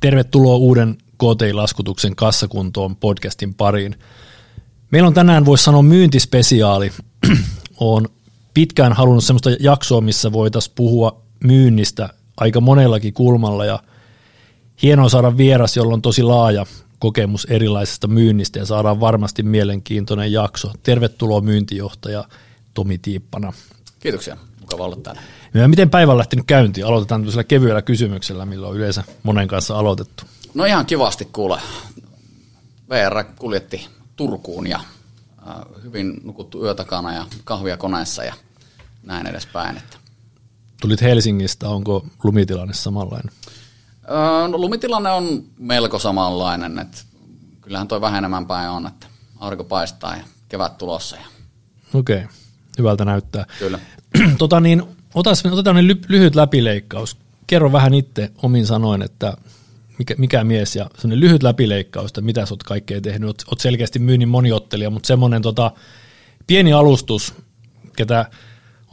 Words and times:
Tervetuloa 0.00 0.56
uuden 0.56 0.98
KTI-laskutuksen 1.18 2.16
kassakuntoon 2.16 2.96
podcastin 2.96 3.54
pariin. 3.54 3.96
Meillä 4.90 5.06
on 5.06 5.14
tänään, 5.14 5.44
voisi 5.44 5.64
sanoa, 5.64 5.82
myyntispesiaali. 5.82 6.92
Olen 7.80 8.08
pitkään 8.54 8.92
halunnut 8.92 9.24
sellaista 9.24 9.50
jaksoa, 9.60 10.00
missä 10.00 10.32
voitaisiin 10.32 10.72
puhua 10.74 11.22
myynnistä 11.44 12.08
aika 12.36 12.60
monellakin 12.60 13.14
kulmalla 13.14 13.64
ja 13.64 13.82
hienoa 14.82 15.08
saada 15.08 15.36
vieras, 15.36 15.76
jolla 15.76 15.94
on 15.94 16.02
tosi 16.02 16.22
laaja 16.22 16.66
kokemus 16.98 17.44
erilaisesta 17.44 18.06
myynnistä 18.06 18.58
ja 18.58 18.66
saadaan 18.66 19.00
varmasti 19.00 19.42
mielenkiintoinen 19.42 20.32
jakso. 20.32 20.72
Tervetuloa 20.82 21.40
myyntijohtaja 21.40 22.24
Tomi 22.74 22.98
Tiippana. 22.98 23.52
Kiitoksia, 23.98 24.36
mukava 24.60 24.84
olla 24.84 24.96
täällä. 24.96 25.20
Ja 25.54 25.68
miten 25.68 25.90
päivä 25.90 26.12
on 26.12 26.18
lähtenyt 26.18 26.46
käyntiin? 26.46 26.86
Aloitetaan 26.86 27.20
tällaisella 27.20 27.44
kevyellä 27.44 27.82
kysymyksellä, 27.82 28.46
millä 28.46 28.68
on 28.68 28.76
yleensä 28.76 29.04
monen 29.22 29.48
kanssa 29.48 29.78
aloitettu. 29.78 30.24
No 30.54 30.64
ihan 30.64 30.86
kivasti 30.86 31.24
kuule. 31.24 31.60
VR 32.88 33.24
kuljetti 33.38 33.88
Turkuun 34.16 34.66
ja 34.66 34.80
hyvin 35.82 36.20
nukuttu 36.24 36.64
yötakana 36.64 37.14
ja 37.14 37.26
kahvia 37.44 37.76
koneessa 37.76 38.24
ja 38.24 38.34
näin 39.02 39.26
edespäin. 39.26 39.76
Että. 39.76 39.96
Tulit 40.80 41.02
Helsingistä, 41.02 41.68
onko 41.68 42.06
lumitilanne 42.24 42.74
samanlainen? 42.74 43.32
Öö, 44.10 44.48
no, 44.48 44.58
lumitilanne 44.58 45.10
on 45.10 45.44
melko 45.58 45.98
samanlainen, 45.98 46.78
että 46.78 46.98
kyllähän 47.60 47.88
toi 47.88 48.00
vähenemään 48.00 48.46
päin 48.46 48.70
on, 48.70 48.86
että 48.86 49.06
aurinko 49.40 49.64
paistaa 49.64 50.16
ja 50.16 50.24
kevät 50.48 50.78
tulossa. 50.78 51.16
Ja... 51.16 51.22
Okei, 51.94 52.16
okay. 52.16 52.28
hyvältä 52.78 53.04
näyttää. 53.04 53.46
Kyllä. 53.58 53.78
tota 54.38 54.60
niin, 54.60 54.82
otas, 55.14 55.46
otetaan 55.46 55.76
niin 55.76 56.00
lyhyt 56.08 56.34
läpileikkaus. 56.34 57.16
Kerro 57.46 57.72
vähän 57.72 57.94
itse 57.94 58.30
omin 58.42 58.66
sanoin, 58.66 59.02
että 59.02 59.36
mikä, 59.98 60.14
mikä 60.18 60.44
mies 60.44 60.76
ja 60.76 60.90
semmoinen 60.98 61.20
lyhyt 61.20 61.42
läpileikkaus, 61.42 62.10
että 62.10 62.20
mitä 62.20 62.46
sä 62.46 62.54
oot 62.54 62.62
kaikkea 62.62 63.00
tehnyt. 63.00 63.26
Oot, 63.26 63.42
oot 63.46 63.60
selkeästi 63.60 63.98
myynnin 63.98 64.28
moniottelija, 64.28 64.90
mutta 64.90 65.06
semmoinen 65.06 65.42
tota, 65.42 65.72
pieni 66.46 66.72
alustus, 66.72 67.34
ketä 67.96 68.30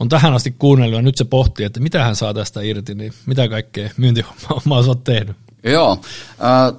on 0.00 0.08
tähän 0.08 0.34
asti 0.34 0.54
kuunnellut 0.58 0.96
ja 0.96 1.02
nyt 1.02 1.16
se 1.16 1.24
pohtii, 1.24 1.66
että 1.66 1.80
mitä 1.80 2.04
hän 2.04 2.16
saa 2.16 2.34
tästä 2.34 2.60
irti, 2.60 2.94
niin 2.94 3.12
mitä 3.26 3.48
kaikkea 3.48 3.90
myyntihommaa 3.96 4.82
sä 4.82 4.88
oot 4.88 5.04
tehnyt? 5.04 5.36
Joo, 5.64 6.00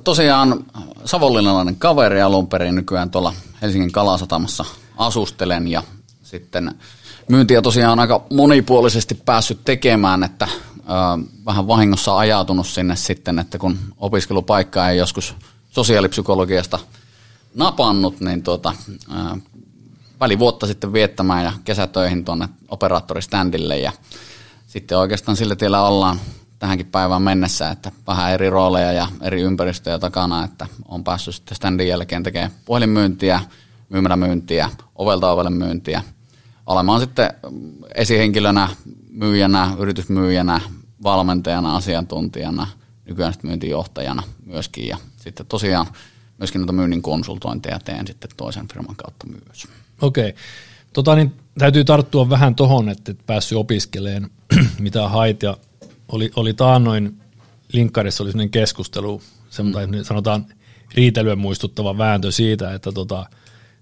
tosiaan 0.03 0.65
savonlinnalainen 1.05 1.75
kaveri 1.75 2.21
alun 2.21 2.47
perin 2.47 2.75
nykyään 2.75 3.11
tuolla 3.11 3.33
Helsingin 3.61 3.91
Kalasatamassa 3.91 4.65
asustelen 4.97 5.67
ja 5.67 5.83
sitten 6.23 6.71
myyntiä 7.29 7.61
tosiaan 7.61 7.99
aika 7.99 8.25
monipuolisesti 8.33 9.15
päässyt 9.15 9.59
tekemään, 9.65 10.23
että 10.23 10.47
vähän 11.45 11.67
vahingossa 11.67 12.17
ajautunut 12.17 12.67
sinne 12.67 12.95
sitten, 12.95 13.39
että 13.39 13.57
kun 13.57 13.79
opiskelupaikka 13.97 14.89
ei 14.89 14.97
joskus 14.97 15.35
sosiaalipsykologiasta 15.69 16.79
napannut, 17.55 18.19
niin 18.19 18.43
tuota, 18.43 18.73
väli 20.19 20.39
vuotta 20.39 20.67
sitten 20.67 20.93
viettämään 20.93 21.43
ja 21.43 21.51
kesätöihin 21.63 22.25
tuonne 22.25 22.49
operaattoristandille 22.69 23.79
ja 23.79 23.91
sitten 24.67 24.97
oikeastaan 24.97 25.37
sillä 25.37 25.55
tiellä 25.55 25.83
ollaan 25.83 26.19
tähänkin 26.59 26.85
päivään 26.85 27.21
mennessä, 27.21 27.69
että 27.69 27.91
vähän 28.07 28.31
eri 28.31 28.49
rooleja 28.49 28.91
ja 28.91 29.07
eri 29.21 29.41
ympäristöjä 29.41 29.99
takana, 29.99 30.43
että 30.43 30.67
on 30.87 31.03
päässyt 31.03 31.35
sitten 31.35 31.55
standin 31.55 31.87
jälkeen 31.87 32.23
tekemään 32.23 32.51
puhelinmyyntiä, 32.65 33.39
myymälämyyntiä, 33.89 34.69
ovelta 34.95 35.31
ovelle 35.31 35.49
myyntiä, 35.49 36.01
olemaan 36.69 36.99
sitten 36.99 37.29
esihenkilönä, 37.95 38.69
myyjänä, 39.09 39.75
yritysmyyjänä, 39.79 40.61
valmentajana, 41.03 41.75
asiantuntijana, 41.75 42.67
nykyään 43.05 43.33
sitten 43.33 43.49
myyntijohtajana 43.49 44.23
myöskin 44.45 44.87
ja 44.87 44.97
sitten 45.17 45.45
tosiaan 45.45 45.87
myöskin 46.37 46.61
noita 46.61 46.73
myynnin 46.73 47.01
konsultointeja 47.01 47.79
teen 47.79 48.07
sitten 48.07 48.29
toisen 48.37 48.67
firman 48.67 48.95
kautta 48.95 49.27
myös. 49.27 49.67
Okei. 50.01 50.35
Tota, 50.93 51.15
niin 51.15 51.33
täytyy 51.57 51.83
tarttua 51.83 52.29
vähän 52.29 52.55
tohon, 52.55 52.89
että 52.89 53.11
et 53.11 53.19
päässyt 53.25 53.57
opiskeleen, 53.57 54.29
mitä 54.79 55.09
hait. 55.09 55.43
Ja 55.43 55.57
oli, 56.07 56.31
oli 56.35 56.53
taannoin 56.53 57.19
linkkarissa 57.73 58.23
oli 58.23 58.31
sellainen 58.31 58.51
keskustelu, 58.51 59.21
mm. 59.63 60.03
sanotaan 60.03 60.45
riitelyä 60.93 61.35
muistuttava 61.35 61.97
vääntö 61.97 62.31
siitä, 62.31 62.73
että 62.73 62.91
tota, 62.91 63.25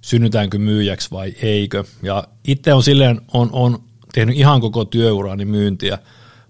synnytäänkö 0.07 0.57
myyjäksi 0.57 1.11
vai 1.11 1.33
eikö. 1.41 1.83
Ja 2.03 2.23
itse 2.47 2.73
on 2.73 2.83
silleen, 2.83 3.21
on, 3.33 3.49
on 3.51 3.83
tehnyt 4.13 4.37
ihan 4.37 4.61
koko 4.61 4.85
työurani 4.85 5.45
myyntiä, 5.45 5.97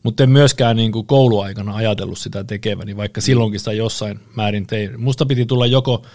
mutta 0.04 0.24
en 0.24 0.30
myöskään 0.30 0.76
niin 0.76 0.92
kuin 0.92 1.08
kouluaikana 1.08 1.76
ajatellut 1.76 2.18
sitä 2.18 2.44
tekeväni, 2.44 2.98
vaikka 2.98 3.22
silloinkin 3.22 3.60
sitä 3.60 3.74
jossain 3.74 4.20
määrin 4.36 4.68
tein. 4.68 5.02
Musta 5.02 5.26
piti 5.26 5.46
tulla 5.46 5.66
joko 5.66 6.06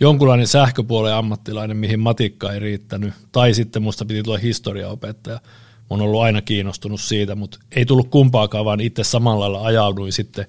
jonkunlainen 0.00 0.46
sähköpuolen 0.46 1.14
ammattilainen, 1.14 1.76
mihin 1.76 2.00
matikka 2.00 2.52
ei 2.52 2.60
riittänyt, 2.60 3.14
tai 3.32 3.54
sitten 3.54 3.82
musta 3.82 4.04
piti 4.04 4.22
tulla 4.22 4.38
historiaopettaja. 4.38 5.36
Mä 5.36 5.86
oon 5.90 6.00
ollut 6.00 6.22
aina 6.22 6.42
kiinnostunut 6.42 7.00
siitä, 7.00 7.34
mutta 7.34 7.58
ei 7.76 7.86
tullut 7.86 8.08
kumpaakaan, 8.08 8.64
vaan 8.64 8.80
itse 8.80 9.04
samalla 9.04 9.40
lailla 9.40 9.66
ajauduin 9.66 10.12
sitten 10.12 10.46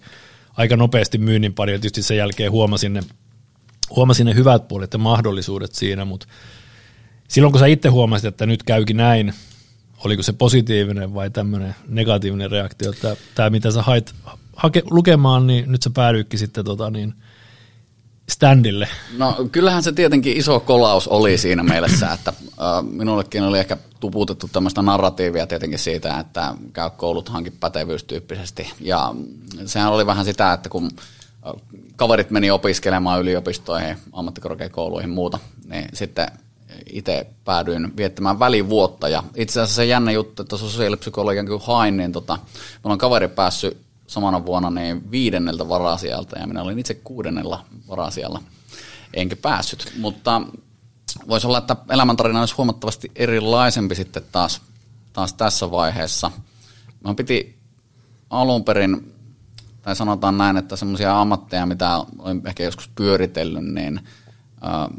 aika 0.57 0.77
nopeasti 0.77 1.17
myynnin 1.17 1.53
pari, 1.53 1.73
ja 1.73 1.79
tietysti 1.79 2.03
sen 2.03 2.17
jälkeen 2.17 2.51
huomasin 2.51 2.93
ne, 2.93 3.01
huomasin 3.89 4.25
ne 4.25 4.35
hyvät 4.35 4.67
puolet 4.67 4.93
ja 4.93 4.99
mahdollisuudet 4.99 5.75
siinä, 5.75 6.05
mutta 6.05 6.27
silloin 7.27 7.51
kun 7.51 7.59
sä 7.59 7.65
itse 7.65 7.89
huomasit, 7.89 8.25
että 8.25 8.45
nyt 8.45 8.63
käykin 8.63 8.97
näin, 8.97 9.33
oliko 10.05 10.23
se 10.23 10.33
positiivinen 10.33 11.13
vai 11.13 11.29
tämmöinen 11.29 11.75
negatiivinen 11.87 12.51
reaktio, 12.51 12.91
että 12.91 13.15
tämä 13.35 13.49
mitä 13.49 13.71
sä 13.71 13.81
hait 13.81 14.15
hake, 14.55 14.83
lukemaan, 14.91 15.47
niin 15.47 15.71
nyt 15.71 15.83
sä 15.83 15.89
päädyikki 15.89 16.37
sitten 16.37 16.65
tota, 16.65 16.89
niin– 16.89 17.13
standille? 18.29 18.87
No 19.17 19.35
kyllähän 19.51 19.83
se 19.83 19.91
tietenkin 19.91 20.37
iso 20.37 20.59
kolaus 20.59 21.07
oli 21.07 21.37
siinä 21.37 21.63
mielessä, 21.63 22.11
että 22.11 22.33
äh, 22.39 22.83
minullekin 22.91 23.43
oli 23.43 23.59
ehkä 23.59 23.77
tuputettu 23.99 24.49
tämmöistä 24.51 24.81
narratiivia 24.81 25.47
tietenkin 25.47 25.79
siitä, 25.79 26.19
että 26.19 26.55
käy 26.73 26.89
koulut 26.89 27.29
hankin 27.29 27.53
pätevyystyyppisesti. 27.59 28.71
Ja 28.79 29.15
sehän 29.65 29.91
oli 29.91 30.05
vähän 30.05 30.25
sitä, 30.25 30.53
että 30.53 30.69
kun 30.69 30.91
kaverit 31.95 32.31
meni 32.31 32.51
opiskelemaan 32.51 33.21
yliopistoihin, 33.21 33.97
ammattikorkeakouluihin 34.13 35.09
ja 35.09 35.13
muuta, 35.15 35.39
niin 35.69 35.89
sitten 35.93 36.27
itse 36.89 37.27
päädyin 37.45 37.97
viettämään 37.97 38.39
välivuotta. 38.39 39.09
Ja 39.09 39.23
itse 39.35 39.61
asiassa 39.61 39.75
se 39.75 39.85
jännä 39.85 40.11
juttu, 40.11 40.41
että 40.41 40.57
sosiaalipsykologian 40.57 41.47
kun 41.47 41.61
hain, 41.63 41.97
niin 41.97 42.11
tota, 42.11 42.37
mulla 42.83 42.93
on 42.93 42.97
kaveri 42.97 43.27
päässyt 43.27 43.77
samana 44.07 44.45
vuonna 44.45 44.69
niin 44.69 45.11
viidenneltä 45.11 45.69
varasijalta 45.69 46.39
ja 46.39 46.47
minä 46.47 46.61
olin 46.61 46.79
itse 46.79 46.93
kuudennella 46.93 47.65
varasijalla, 47.89 48.41
enkä 49.13 49.35
päässyt. 49.35 49.93
Mutta 49.97 50.41
voisi 51.27 51.47
olla, 51.47 51.57
että 51.57 51.75
elämäntarina 51.89 52.39
olisi 52.39 52.55
huomattavasti 52.55 53.11
erilaisempi 53.15 53.95
sitten 53.95 54.23
taas, 54.31 54.61
taas 55.13 55.33
tässä 55.33 55.71
vaiheessa. 55.71 56.31
Mä 57.03 57.13
piti 57.13 57.55
alun 58.29 58.63
perin, 58.63 59.14
tai 59.85 59.95
sanotaan 59.95 60.37
näin, 60.37 60.57
että 60.57 60.75
semmoisia 60.75 61.21
ammatteja, 61.21 61.65
mitä 61.65 61.97
olen 62.19 62.41
ehkä 62.45 62.63
joskus 62.63 62.89
pyöritellyt, 62.95 63.65
niin 63.73 63.99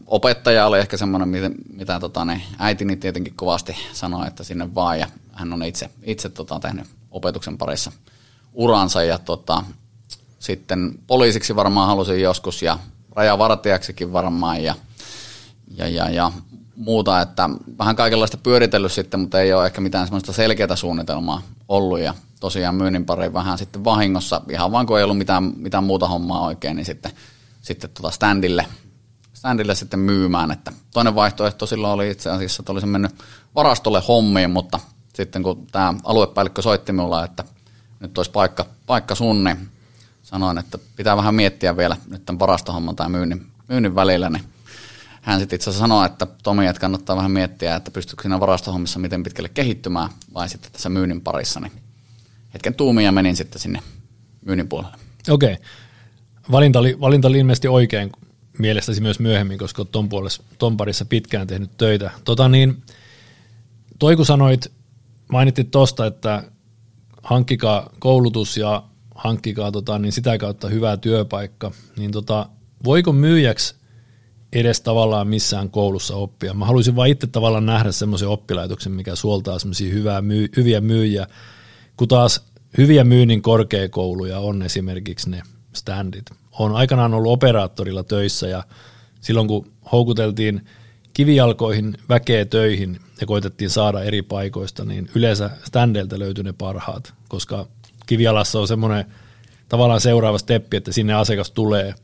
opettaja 0.07 0.67
oli 0.67 0.79
ehkä 0.79 0.97
semmoinen, 0.97 1.29
mitä, 1.29 1.51
mitä 1.73 2.01
tota, 2.01 2.25
ne, 2.25 2.43
äitini 2.59 2.97
tietenkin 2.97 3.35
kovasti 3.37 3.77
sanoi, 3.93 4.27
että 4.27 4.45
sinne 4.45 4.75
vaan, 4.75 4.99
ja 4.99 5.07
hän 5.33 5.53
on 5.53 5.63
itse, 5.63 5.91
itse 6.03 6.29
tota, 6.29 6.61
tehnyt 6.61 6.87
opetuksen 7.11 7.59
parissa– 7.59 7.93
uransa 8.57 9.03
ja 9.03 9.19
tota, 9.19 9.63
sitten 10.39 10.93
poliisiksi 11.07 11.57
varmaan 11.57 11.87
halusin 11.87 12.21
joskus 12.21 12.63
ja 12.63 12.79
rajavartijaksikin 13.17 14.13
varmaan 14.13 14.65
ja, 14.65 14.75
ja, 15.77 15.89
ja, 15.89 16.11
ja 16.11 16.33
muuta, 16.77 17.21
että 17.21 17.51
vähän 17.79 17.97
kaikenlaista 17.97 18.37
pyöritellyt 18.37 18.93
sitten, 18.93 19.21
mutta 19.21 19.41
ei 19.41 19.53
ole 19.53 19.67
ehkä 19.67 19.81
mitään 19.81 20.07
semmoista 20.07 20.33
selkeää 20.33 20.77
suunnitelmaa 20.77 21.43
ollut 21.69 22.01
ja 22.01 22.15
tosiaan 22.41 22.75
myynnin 22.75 23.07
pari 23.07 23.33
vähän 23.33 23.59
sitten 23.59 23.85
vahingossa, 23.85 24.41
ihan 24.50 24.73
vaan 24.73 24.87
kun 24.87 24.99
ei 24.99 25.05
ollut 25.05 25.19
mitään, 25.19 25.53
mitään 25.56 25.85
muuta 25.85 26.09
hommaa 26.09 26.44
oikein, 26.44 26.77
niin 26.77 26.87
sitten, 26.87 27.12
sitten 27.62 27.91
tota 27.91 28.11
standille, 28.11 28.67
standille 29.35 29.75
sitten 29.75 30.00
myymään, 30.00 30.50
että 30.50 30.73
toinen 30.93 31.15
vaihtoehto 31.15 31.67
silloin 31.67 31.93
oli 31.93 32.11
itse 32.11 32.31
asiassa, 32.31 32.62
että 32.62 32.73
olisin 32.73 32.88
mennyt 32.88 33.15
varastolle 33.55 34.03
hommiin, 34.09 34.50
mutta 34.50 34.81
sitten 35.15 35.43
kun 35.43 35.67
tämä 35.73 35.94
aluepäällikkö 36.05 36.62
soitti 36.62 36.93
minulla, 36.93 37.25
että 37.25 37.44
nyt 38.00 38.19
olisi 38.19 38.31
paikka, 38.31 38.67
paikka 38.87 39.15
sun, 39.15 39.44
niin 39.44 39.69
sanoin, 40.23 40.59
että 40.59 40.79
pitää 40.97 41.17
vähän 41.17 41.35
miettiä 41.35 41.77
vielä 41.77 41.97
nyt 42.11 42.27
tämän 42.27 42.39
varastohomman 42.39 42.97
tai 42.97 43.09
myynnin, 43.09 43.47
myynnin 43.69 43.94
välillä, 43.94 44.31
niin 44.31 44.44
hän 45.23 45.41
sitten 45.41 45.56
itse 45.56 45.71
asiassa 45.71 45.82
sanoi, 45.82 46.06
että 46.06 46.27
Tomi, 46.43 46.67
että 46.67 46.81
kannattaa 46.81 47.17
vähän 47.17 47.31
miettiä, 47.31 47.77
että 47.77 47.91
pystyykö 47.91 48.23
siinä 48.23 48.41
varastohommissa 48.41 48.99
miten 48.99 49.23
pitkälle 49.23 49.49
kehittymään 49.49 50.11
vai 50.35 50.49
sitten 50.49 50.73
tässä 50.73 50.89
myynnin 50.89 51.21
parissa, 51.21 51.61
niin 51.61 51.73
hetken 52.54 52.75
tuumia 52.75 53.12
menin 53.12 53.37
sitten 53.37 53.60
sinne 53.60 53.81
myynnin 54.44 54.69
puolelle. 54.69 54.96
Okei. 55.31 55.52
Okay. 55.52 55.64
Valinta 56.50 56.78
oli, 56.78 57.00
valinta 57.00 57.28
oli 57.28 57.38
ilmeisesti 57.38 57.69
oikein 57.69 58.12
mielestäsi 58.58 59.00
myös 59.00 59.20
myöhemmin, 59.20 59.58
koska 59.58 59.84
ton, 59.84 60.08
puolessa, 60.08 60.43
ton 60.58 60.76
parissa 60.76 61.04
pitkään 61.04 61.46
tehnyt 61.46 61.70
töitä. 61.78 62.10
Tota 62.25 62.48
niin, 62.48 62.82
toi 63.98 64.16
kun 64.16 64.26
sanoit, 64.26 64.72
mainittit 65.32 65.70
tuosta, 65.70 66.06
että 66.06 66.43
hankkikaa 67.22 67.90
koulutus 67.98 68.56
ja 68.56 68.82
hankkikaa 69.14 69.72
tota, 69.72 69.98
niin 69.98 70.12
sitä 70.12 70.38
kautta 70.38 70.69
hyvä 70.69 70.96
työpaikka, 70.96 71.72
niin 71.96 72.12
tota, 72.12 72.48
voiko 72.84 73.12
myyjäksi 73.12 73.75
edes 74.52 74.81
tavallaan 74.81 75.28
missään 75.28 75.70
koulussa 75.70 76.16
oppia? 76.16 76.54
Mä 76.54 76.64
haluaisin 76.64 76.96
vaan 76.96 77.08
itse 77.08 77.26
tavallaan 77.26 77.66
nähdä 77.66 77.93
semmoisen 77.93 78.28
oppilaitoksen, 78.28 78.93
mikä 78.93 79.14
suoltaa 79.14 79.58
semmoisia 79.58 79.94
myy- 80.22 80.48
hyviä 80.56 80.81
myyjiä, 80.81 81.26
kun 81.96 82.08
taas 82.08 82.46
hyviä 82.78 83.04
myynnin 83.04 83.43
korkeakouluja 83.43 84.38
on 84.38 84.62
esimerkiksi 84.62 85.31
ne 85.31 85.43
standit. 85.72 86.25
Olen 86.58 86.76
aikanaan 86.76 87.14
ollut 87.14 87.32
operaattorilla 87.32 88.04
töissä 88.04 88.48
ja 88.48 88.62
silloin 89.20 89.48
kun 89.48 89.72
houkuteltiin 89.93 90.66
kivijalkoihin 91.12 91.94
väkeä 92.08 92.44
töihin 92.44 93.00
ja 93.20 93.26
koitettiin 93.26 93.70
saada 93.70 94.02
eri 94.02 94.22
paikoista, 94.22 94.84
niin 94.84 95.10
yleensä 95.14 95.50
standeilta 95.64 96.19
löytyi 96.19 96.44
ne 96.44 96.52
parhaat, 96.52 97.14
koska 97.28 97.66
kivialassa 98.06 98.60
on 98.60 98.69
semmoinen 98.69 99.04
tavallaan 99.69 100.00
seuraava 100.00 100.38
steppi, 100.38 100.76
että 100.76 100.93
sinne 100.93 101.14
asiakas 101.14 101.50
tulee 101.50 101.94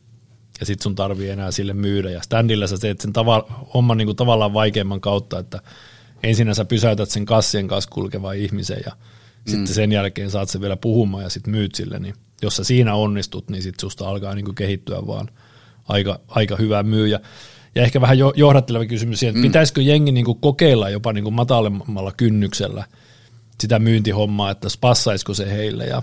ja 0.61 0.67
sitten 0.67 0.83
sun 0.83 0.95
tarvii 0.95 1.31
enää 1.31 1.51
sille 1.51 1.73
myydä. 1.73 2.11
Ja 2.11 2.23
standilla 2.23 2.67
sä 2.67 2.79
teet 2.79 3.01
sen 3.01 3.13
tava, 3.13 3.47
homman 3.75 3.99
niin 3.99 4.07
kuin 4.07 4.17
tavallaan 4.17 4.53
vaikeamman 4.53 5.01
kautta, 5.01 5.39
että 5.39 5.61
ensin 6.23 6.55
sä 6.55 6.65
pysäytät 6.65 7.11
sen 7.11 7.27
kassien 7.27 7.69
kanssa 7.69 7.91
kulkevan 7.91 8.37
ihmisen 8.37 8.83
ja 8.87 8.93
mm. 9.47 9.51
sitten 9.51 9.75
sen 9.75 9.93
jälkeen 9.93 10.31
saat 10.31 10.49
sen 10.49 10.61
vielä 10.61 10.77
puhumaan 10.77 11.25
ja 11.25 11.31
sitten 11.31 11.51
myyt 11.51 11.75
sille, 11.75 11.99
niin 11.99 12.15
jos 12.43 12.57
sä 12.57 12.65
siinä 12.65 12.95
onnistut, 12.95 13.51
niin 13.51 13.63
sitten 13.63 13.81
susta 13.81 14.09
alkaa 14.09 14.35
niin 14.35 14.45
kuin 14.45 14.55
kehittyä 14.55 15.07
vaan 15.07 15.29
aika, 15.89 16.21
aika 16.29 16.57
hyvä 16.57 16.83
myyjä. 16.83 17.21
Ja 17.75 17.83
ehkä 17.83 18.01
vähän 18.01 18.19
johdatteleva 18.19 18.85
kysymys 18.85 19.21
siihen, 19.21 19.31
että 19.31 19.47
mm. 19.47 19.51
pitäisikö 19.51 19.83
jengi 19.83 20.13
niin 20.13 20.25
kuin 20.25 20.41
kokeilla 20.41 20.91
jopa 20.91 21.13
niin 21.13 21.25
kuin 21.25 21.35
matalemmalla 21.35 22.13
kynnyksellä 22.13 22.85
sitä 23.61 23.79
myyntihommaa, 23.79 24.51
että 24.51 24.69
spassaisiko 24.69 25.35
se 25.35 25.51
heille 25.51 25.85
ja 25.85 26.03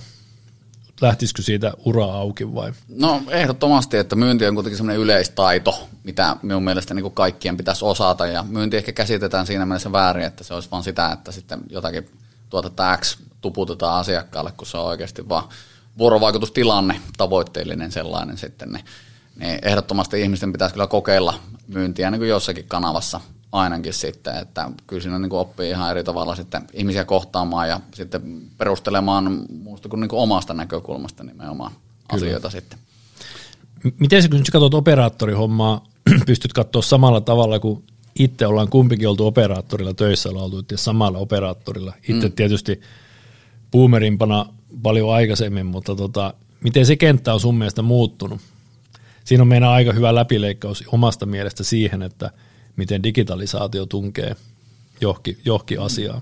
lähtisikö 1.02 1.42
siitä 1.42 1.74
ura 1.86 2.06
auki 2.06 2.56
vai? 2.56 2.72
No 2.88 3.22
ehdottomasti, 3.30 3.98
että 3.98 4.16
myynti 4.16 4.48
on 4.48 4.54
kuitenkin 4.54 4.78
semmoinen 4.78 5.02
yleistaito, 5.02 5.90
mitä 6.04 6.36
minun 6.42 6.64
mielestä 6.64 6.94
niin 6.94 7.04
kuin 7.04 7.14
kaikkien 7.14 7.58
pitäisi 7.58 7.86
osata 7.86 8.28
ja 8.28 8.46
myynti 8.50 8.78
ehkä 8.78 8.92
käsitetään 8.92 9.48
siinä 9.48 9.66
mielessä 9.66 9.92
väärin, 9.92 10.26
että 10.26 10.44
se 10.44 10.54
olisi 10.54 10.72
vain 10.72 10.84
sitä, 10.84 11.12
että 11.12 11.32
sitten 11.32 11.60
jotakin 11.70 12.10
tuotetta 12.50 12.98
X 12.98 13.18
tuputetaan 13.42 14.00
asiakkaalle, 14.00 14.52
kun 14.52 14.68
se 14.68 14.78
on 14.78 14.86
oikeasti 14.86 15.30
vaan 15.30 15.44
vuorovaikutustilanne, 15.98 17.02
tavoitteellinen 17.18 17.92
sellainen 17.92 18.38
sitten, 18.38 18.72
niin, 18.72 18.86
niin 19.36 19.60
ehdottomasti 19.62 20.22
ihmisten 20.22 20.52
pitäisi 20.52 20.74
kyllä 20.74 20.88
kokeilla 20.88 21.34
myyntiä 21.68 22.12
niin 22.12 22.20
kuin 22.20 22.30
jossakin 22.30 22.66
kanavassa 22.68 23.22
ainakin 23.52 23.94
sitten, 23.94 24.38
että 24.38 24.72
kyllä 24.88 25.02
siinä 25.02 25.20
niin 25.20 25.30
kuin 25.30 25.40
oppii 25.40 25.70
ihan 25.70 25.92
eri 25.92 26.04
tavalla 26.04 26.36
sitten 26.36 26.68
ihmisiä 26.74 27.06
kohtaamaan 27.06 27.70
ja 27.70 27.80
sitten 27.94 28.42
perustelemaan 28.58 29.46
muusta 29.64 29.90
kuin, 29.90 30.00
niin 30.00 30.10
kuin 30.10 30.20
omasta 30.20 30.54
näkökulmasta 30.54 31.24
nimenomaan 31.24 31.72
kyllä. 31.72 31.86
asioita 32.10 32.50
sitten. 32.50 32.80
Miten 34.00 34.22
se, 34.22 34.30
kun 34.30 34.46
sä 34.46 34.52
katsot 34.52 34.74
operaattorihommaa, 34.74 35.84
pystyt 36.26 36.54
katsoa 36.54 36.82
samalla 36.82 37.22
tavalla 37.22 37.60
kuin 37.60 37.84
itse 38.20 38.48
ollaan 38.48 38.70
kumpikin 38.70 39.10
oltu 39.10 39.28
operaattorilla 39.28 39.94
töissä, 39.94 40.30
ollaan 40.30 40.46
oltu 40.46 40.64
samalla 40.76 41.18
operaattorilla. 41.18 41.94
Itse 42.10 42.28
mm. 42.28 42.34
tietysti 42.34 42.82
boomerimpana 43.72 44.46
paljon 44.84 45.14
aikaisemmin, 45.14 45.66
mutta 45.66 45.96
tota, 45.96 46.34
miten 46.64 46.86
se 46.86 46.96
kenttä 46.96 47.34
on 47.34 47.40
sun 47.40 47.58
mielestä 47.58 47.82
muuttunut? 47.82 48.42
Siinä 49.26 49.42
on 49.42 49.48
meidän 49.48 49.70
aika 49.70 49.94
hyvä 49.94 50.16
läpileikkaus 50.16 50.84
omasta 50.88 51.26
mielestä 51.26 51.64
siihen, 51.64 52.02
että 52.02 52.32
miten 52.76 53.04
digitalisaatio 53.04 53.86
tunkee 53.86 54.36
johonkin, 55.02 55.38
johonkin 55.46 55.80
asiaan. 55.80 56.22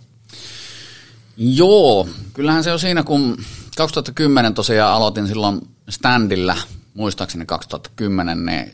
Joo, 1.37 2.07
kyllähän 2.33 2.63
se 2.63 2.71
on 2.71 2.79
siinä, 2.79 3.03
kun 3.03 3.37
2010 3.77 4.53
tosiaan 4.53 4.93
aloitin 4.93 5.27
silloin 5.27 5.61
standilla, 5.89 6.55
muistaakseni 6.93 7.45
2010, 7.45 8.45
niin 8.45 8.71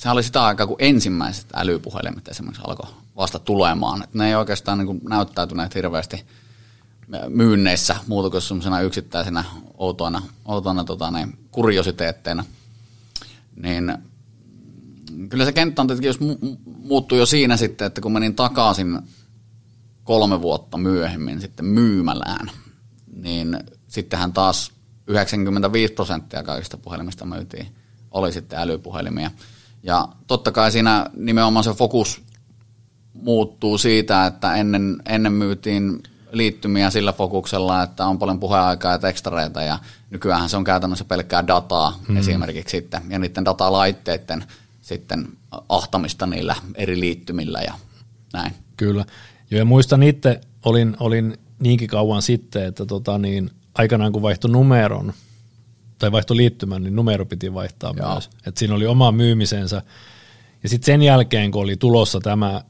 se 0.00 0.10
oli 0.10 0.22
sitä 0.22 0.44
aikaa, 0.44 0.66
kun 0.66 0.76
ensimmäiset 0.78 1.46
älypuhelimet 1.54 2.28
esimerkiksi 2.28 2.62
alkoi 2.66 2.90
vasta 3.16 3.38
tulemaan. 3.38 4.02
Et 4.02 4.14
ne 4.14 4.28
ei 4.28 4.34
oikeastaan 4.34 4.78
niin 4.78 5.00
näyttäytyneet 5.08 5.74
hirveästi 5.74 6.24
myynneissä 7.28 7.96
muuta 8.06 8.30
kuin 8.30 8.42
sellaisena 8.42 8.80
yksittäisenä 8.80 9.44
outoina, 9.78 10.22
outoina 10.44 10.84
tota, 10.84 11.10
ne, 11.10 11.28
kuriositeetteina. 11.50 12.44
Niin 13.56 13.98
kyllä 15.28 15.44
se 15.44 15.52
kenttä 15.52 15.82
on 15.82 15.88
tietenkin, 15.88 16.08
jos 16.08 16.20
mu- 16.20 16.56
muuttui 16.66 17.18
jo 17.18 17.26
siinä 17.26 17.56
sitten, 17.56 17.86
että 17.86 18.00
kun 18.00 18.12
menin 18.12 18.34
takaisin 18.34 18.98
kolme 20.04 20.42
vuotta 20.42 20.78
myöhemmin 20.78 21.40
sitten 21.40 21.66
myymälään, 21.66 22.50
niin 23.16 23.58
sittenhän 23.88 24.32
taas 24.32 24.72
95 25.06 25.92
prosenttia 25.92 26.42
kaikista 26.42 26.76
puhelimista 26.76 27.24
myytiin, 27.24 27.66
oli 28.10 28.32
sitten 28.32 28.58
älypuhelimia. 28.58 29.30
Ja 29.82 30.08
totta 30.26 30.52
kai 30.52 30.72
siinä 30.72 31.06
nimenomaan 31.16 31.64
se 31.64 31.72
fokus 31.72 32.22
muuttuu 33.14 33.78
siitä, 33.78 34.26
että 34.26 34.54
ennen, 34.54 35.02
ennen 35.08 35.32
myytiin 35.32 36.02
liittymiä 36.32 36.90
sillä 36.90 37.12
fokuksella, 37.12 37.82
että 37.82 38.06
on 38.06 38.18
paljon 38.18 38.40
puheaikaa 38.40 38.92
ja 38.92 38.98
tekstareita 38.98 39.62
ja 39.62 39.78
nykyään 40.10 40.48
se 40.48 40.56
on 40.56 40.64
käytännössä 40.64 41.04
pelkkää 41.04 41.46
dataa 41.46 41.98
mm. 42.08 42.16
esimerkiksi 42.16 42.76
sitten 42.76 43.02
ja 43.08 43.18
niiden 43.18 43.44
datalaitteiden 43.44 44.44
sitten 44.80 45.28
ahtamista 45.68 46.26
niillä 46.26 46.56
eri 46.74 47.00
liittymillä 47.00 47.60
ja 47.60 47.74
näin. 48.32 48.52
Kyllä. 48.76 49.04
Joo, 49.50 49.58
ja 49.58 49.64
muistan 49.64 50.02
itse, 50.02 50.40
olin, 50.64 50.96
olin 51.00 51.38
niinkin 51.58 51.88
kauan 51.88 52.22
sitten, 52.22 52.64
että 52.64 52.86
tota 52.86 53.18
niin, 53.18 53.50
aikanaan 53.74 54.12
kun 54.12 54.22
vaihtoi 54.22 54.50
numeron, 54.50 55.12
tai 56.00 56.12
vaihtoi 56.12 56.36
liittymän, 56.36 56.82
niin 56.82 56.96
numero 56.96 57.26
piti 57.26 57.54
vaihtaa 57.54 57.94
Joo. 57.96 58.12
myös. 58.12 58.30
Et 58.46 58.56
siinä 58.56 58.74
oli 58.74 58.86
oma 58.86 59.12
myymisensä. 59.12 59.82
Ja 60.62 60.68
sitten 60.68 60.86
sen 60.86 61.02
jälkeen, 61.02 61.50
kun 61.50 61.62
oli 61.62 61.76
tulossa 61.76 62.20
tämä 62.20 62.62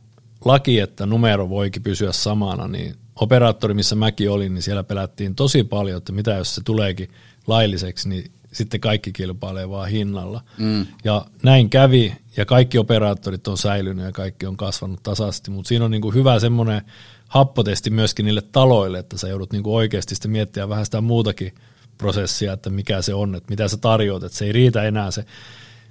laki, 0.44 0.80
että 0.80 1.06
numero 1.06 1.48
voikin 1.48 1.82
pysyä 1.82 2.12
samana, 2.12 2.68
niin 2.68 2.94
operaattori, 3.16 3.74
missä 3.74 3.94
mäkin 3.94 4.30
olin, 4.30 4.54
niin 4.54 4.62
siellä 4.62 4.84
pelättiin 4.84 5.34
tosi 5.34 5.64
paljon, 5.64 5.98
että 5.98 6.12
mitä 6.12 6.30
jos 6.30 6.54
se 6.54 6.60
tuleekin 6.64 7.08
lailliseksi, 7.46 8.08
niin 8.08 8.30
sitten 8.52 8.80
kaikki 8.80 9.12
kilpailee 9.12 9.70
vaan 9.70 9.88
hinnalla. 9.88 10.40
Mm. 10.58 10.86
Ja 11.04 11.26
näin 11.42 11.70
kävi, 11.70 12.16
ja 12.36 12.44
kaikki 12.44 12.78
operaattorit 12.78 13.48
on 13.48 13.58
säilynyt 13.58 14.04
ja 14.04 14.12
kaikki 14.12 14.46
on 14.46 14.56
kasvanut 14.56 15.02
tasaisesti, 15.02 15.50
mutta 15.50 15.68
siinä 15.68 15.84
on 15.84 15.90
niin 15.90 16.02
kuin 16.02 16.14
hyvä 16.14 16.38
semmoinen 16.38 16.82
happotesti 17.28 17.90
myöskin 17.90 18.24
niille 18.24 18.42
taloille, 18.52 18.98
että 18.98 19.18
sä 19.18 19.28
joudut 19.28 19.52
niin 19.52 19.62
kuin 19.62 19.74
oikeasti 19.74 20.14
sitten 20.14 20.30
miettiä 20.30 20.68
vähän 20.68 20.84
sitä 20.84 21.00
muutakin 21.00 21.54
prosessia, 22.00 22.52
että 22.52 22.70
mikä 22.70 23.02
se 23.02 23.14
on, 23.14 23.34
että 23.34 23.50
mitä 23.50 23.68
sä 23.68 23.76
tarjoat, 23.76 24.22
että 24.22 24.38
se 24.38 24.44
ei 24.44 24.52
riitä 24.52 24.82
enää 24.82 25.10
se. 25.10 25.24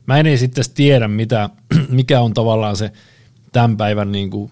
Mä 0.05 0.17
en 0.17 0.37
sitten 0.37 0.63
tiedä, 0.73 1.07
mitä, 1.07 1.49
mikä 1.89 2.21
on 2.21 2.33
tavallaan 2.33 2.75
se 2.75 2.91
tämän 3.51 3.77
päivän 3.77 4.11
niin 4.11 4.29
kuin 4.29 4.51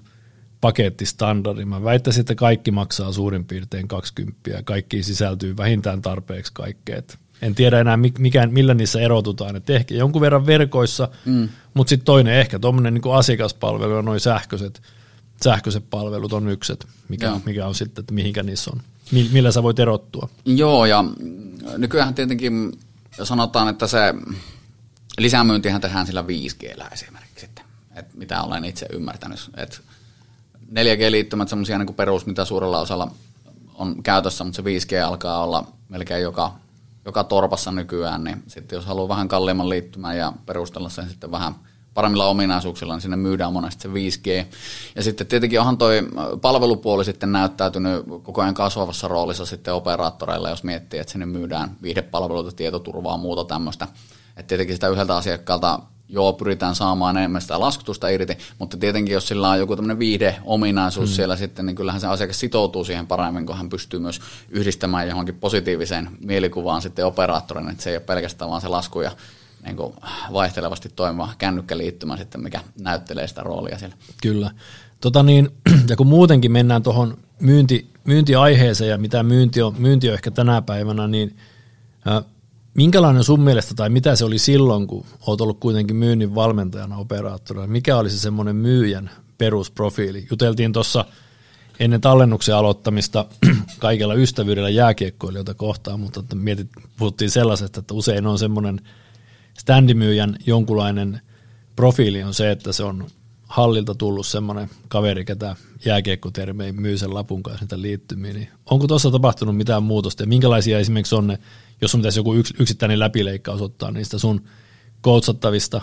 pakettistandardi. 0.61 1.65
Mä 1.65 1.83
väittäisin, 1.83 2.21
että 2.21 2.35
kaikki 2.35 2.71
maksaa 2.71 3.11
suurin 3.11 3.45
piirtein 3.45 3.87
20 3.87 4.49
ja 4.49 4.63
kaikki 4.63 5.03
sisältyy 5.03 5.57
vähintään 5.57 6.01
tarpeeksi 6.01 6.53
kaikkea. 6.53 7.01
En 7.41 7.55
tiedä 7.55 7.79
enää, 7.79 7.97
mikä, 7.97 8.47
millä 8.47 8.73
niissä 8.73 9.01
erotutaan. 9.01 9.55
että 9.55 9.73
ehkä 9.73 9.95
jonkun 9.95 10.21
verran 10.21 10.45
verkoissa, 10.45 11.09
mm. 11.25 11.49
mutta 11.73 11.89
sitten 11.89 12.05
toinen 12.05 12.33
ehkä 12.33 12.59
tuommoinen 12.59 12.93
niin 12.93 13.13
asiakaspalvelu 13.13 13.95
ja 13.95 14.01
noin 14.01 14.19
sähköiset, 14.19 14.81
sähköiset 15.43 15.89
palvelut 15.89 16.33
on 16.33 16.49
ykset, 16.49 16.87
mikä, 17.09 17.39
mikä 17.45 17.67
on 17.67 17.75
sitten, 17.75 18.01
että 18.01 18.13
mihinkä 18.13 18.43
niissä 18.43 18.71
on. 18.73 18.81
Millä 19.11 19.51
sä 19.51 19.63
voit 19.63 19.79
erottua? 19.79 20.29
Joo, 20.45 20.85
ja 20.85 21.03
nykyään 21.77 22.13
tietenkin 22.13 22.71
sanotaan, 23.23 23.67
että 23.67 23.87
se 23.87 24.13
lisämyyntihän 25.17 25.81
tehdään 25.81 26.05
sillä 26.07 26.21
5G 26.21 26.93
esimerkiksi, 26.93 27.45
että, 27.45 27.61
että 27.95 28.17
mitä 28.17 28.41
olen 28.41 28.65
itse 28.65 28.85
ymmärtänyt. 28.93 29.49
Että 29.57 29.77
4G-liittymät 30.71 31.49
semmoisia 31.49 31.77
niin 31.77 31.93
perus, 31.93 32.25
mitä 32.25 32.45
suurella 32.45 32.79
osalla 32.79 33.11
on 33.73 34.03
käytössä, 34.03 34.43
mutta 34.43 34.55
se 34.55 34.61
5G 34.61 35.05
alkaa 35.05 35.43
olla 35.43 35.67
melkein 35.89 36.23
joka 36.23 36.53
joka 37.07 37.23
torpassa 37.23 37.71
nykyään, 37.71 38.23
niin 38.23 38.43
sitten 38.47 38.75
jos 38.75 38.85
haluaa 38.85 39.07
vähän 39.07 39.27
kalliimman 39.27 39.69
liittymän 39.69 40.17
ja 40.17 40.33
perustella 40.45 40.89
sen 40.89 41.09
sitten 41.09 41.31
vähän 41.31 41.55
paremmilla 41.97 42.27
ominaisuuksilla, 42.27 42.93
niin 42.93 43.01
sinne 43.01 43.17
myydään 43.17 43.53
monesti 43.53 43.81
se 43.81 43.89
5G. 43.89 44.45
Ja 44.95 45.03
sitten 45.03 45.27
tietenkin 45.27 45.59
onhan 45.59 45.77
toi 45.77 46.07
palvelupuoli 46.41 47.05
sitten 47.05 47.31
näyttäytynyt 47.31 48.05
koko 48.23 48.41
ajan 48.41 48.53
kasvavassa 48.53 49.07
roolissa 49.07 49.45
sitten 49.45 49.73
operaattoreilla, 49.73 50.49
jos 50.49 50.63
miettii, 50.63 50.99
että 50.99 51.11
sinne 51.11 51.25
myydään 51.25 51.77
viihdepalveluita, 51.81 52.51
tietoturvaa, 52.51 53.17
muuta 53.17 53.43
tämmöistä. 53.43 53.87
Että 54.37 54.47
tietenkin 54.47 54.75
sitä 54.75 54.87
yhdeltä 54.87 55.15
asiakkaalta 55.15 55.79
joo, 56.09 56.33
pyritään 56.33 56.75
saamaan 56.75 57.17
enemmän 57.17 57.41
sitä 57.41 57.59
laskutusta 57.59 58.09
irti, 58.09 58.37
mutta 58.59 58.77
tietenkin 58.77 59.13
jos 59.13 59.27
sillä 59.27 59.49
on 59.49 59.59
joku 59.59 59.75
tämmöinen 59.75 59.99
viihdeominaisuus 59.99 61.09
hmm. 61.09 61.15
siellä 61.15 61.35
sitten, 61.35 61.65
niin 61.65 61.75
kyllähän 61.75 62.01
se 62.01 62.07
asiakas 62.07 62.39
sitoutuu 62.39 62.83
siihen 62.83 63.07
paremmin, 63.07 63.45
kun 63.45 63.57
hän 63.57 63.69
pystyy 63.69 63.99
myös 63.99 64.21
yhdistämään 64.49 65.07
johonkin 65.07 65.35
positiiviseen 65.35 66.09
mielikuvaan 66.25 66.81
sitten 66.81 67.05
operaattorin, 67.05 67.69
että 67.69 67.83
se 67.83 67.89
ei 67.89 67.95
ole 67.95 68.03
pelkästään 68.03 68.49
vaan 68.49 68.61
se 68.61 68.67
lasku 68.67 69.01
ja 69.01 69.11
niin 69.67 69.77
kuin 69.77 69.93
vaihtelevasti 70.33 70.89
toimiva 70.95 71.29
kännykkäliittymä 71.37 72.17
sitten, 72.17 72.43
mikä 72.43 72.61
näyttelee 72.79 73.27
sitä 73.27 73.43
roolia 73.43 73.77
siellä. 73.77 73.95
Kyllä. 74.21 74.51
Tota 75.01 75.23
niin, 75.23 75.49
ja 75.89 75.95
kun 75.95 76.07
muutenkin 76.07 76.51
mennään 76.51 76.83
tuohon 76.83 77.17
myynti, 77.39 77.89
myyntiaiheeseen 78.03 78.89
ja 78.89 78.97
mitä 78.97 79.23
myynti 79.23 79.61
on, 79.61 79.75
myynti 79.77 80.07
on 80.07 80.13
ehkä 80.13 80.31
tänä 80.31 80.61
päivänä, 80.61 81.07
niin 81.07 81.37
minkälainen 82.73 83.23
sun 83.23 83.41
mielestä 83.41 83.75
tai 83.75 83.89
mitä 83.89 84.15
se 84.15 84.25
oli 84.25 84.37
silloin, 84.37 84.87
kun 84.87 85.05
oot 85.27 85.41
ollut 85.41 85.59
kuitenkin 85.59 85.95
myynnin 85.95 86.35
valmentajana 86.35 86.97
operaattorina, 86.97 87.67
mikä 87.67 87.97
oli 87.97 88.09
se 88.09 88.19
semmoinen 88.19 88.55
myyjän 88.55 89.09
perusprofiili? 89.37 90.27
Juteltiin 90.29 90.73
tuossa 90.73 91.05
ennen 91.79 92.01
tallennuksen 92.01 92.55
aloittamista 92.55 93.25
kaikella 93.79 94.13
ystävyydellä 94.13 94.69
jääkiekkoilijoita 94.69 95.53
kohtaan, 95.53 95.99
mutta 95.99 96.35
mietit, 96.35 96.69
puhuttiin 96.97 97.31
sellaisesta, 97.31 97.79
että 97.79 97.93
usein 97.93 98.27
on 98.27 98.39
semmoinen 98.39 98.81
standimyyjän 99.57 100.37
jonkunlainen 100.45 101.21
profiili 101.75 102.23
on 102.23 102.33
se, 102.33 102.51
että 102.51 102.71
se 102.71 102.83
on 102.83 103.07
hallilta 103.47 103.95
tullut 103.95 104.27
semmoinen 104.27 104.69
kaveri, 104.87 105.25
ketä 105.25 105.55
jääkiekkotermein 105.85 106.81
myy 106.81 106.97
sen 106.97 107.13
lapun 107.13 107.43
kanssa 107.43 107.63
niitä 107.63 107.81
liittymiä, 107.81 108.33
niin 108.33 108.49
onko 108.65 108.87
tuossa 108.87 109.11
tapahtunut 109.11 109.57
mitään 109.57 109.83
muutosta 109.83 110.23
ja 110.23 110.27
minkälaisia 110.27 110.79
esimerkiksi 110.79 111.15
on 111.15 111.27
ne, 111.27 111.39
jos 111.81 111.95
on 111.95 112.01
pitäisi 112.01 112.19
joku 112.19 112.33
yksittäinen 112.59 112.99
läpileikkaus 112.99 113.61
ottaa 113.61 113.91
niistä 113.91 114.17
sun 114.17 114.43
coachattavista 115.03 115.81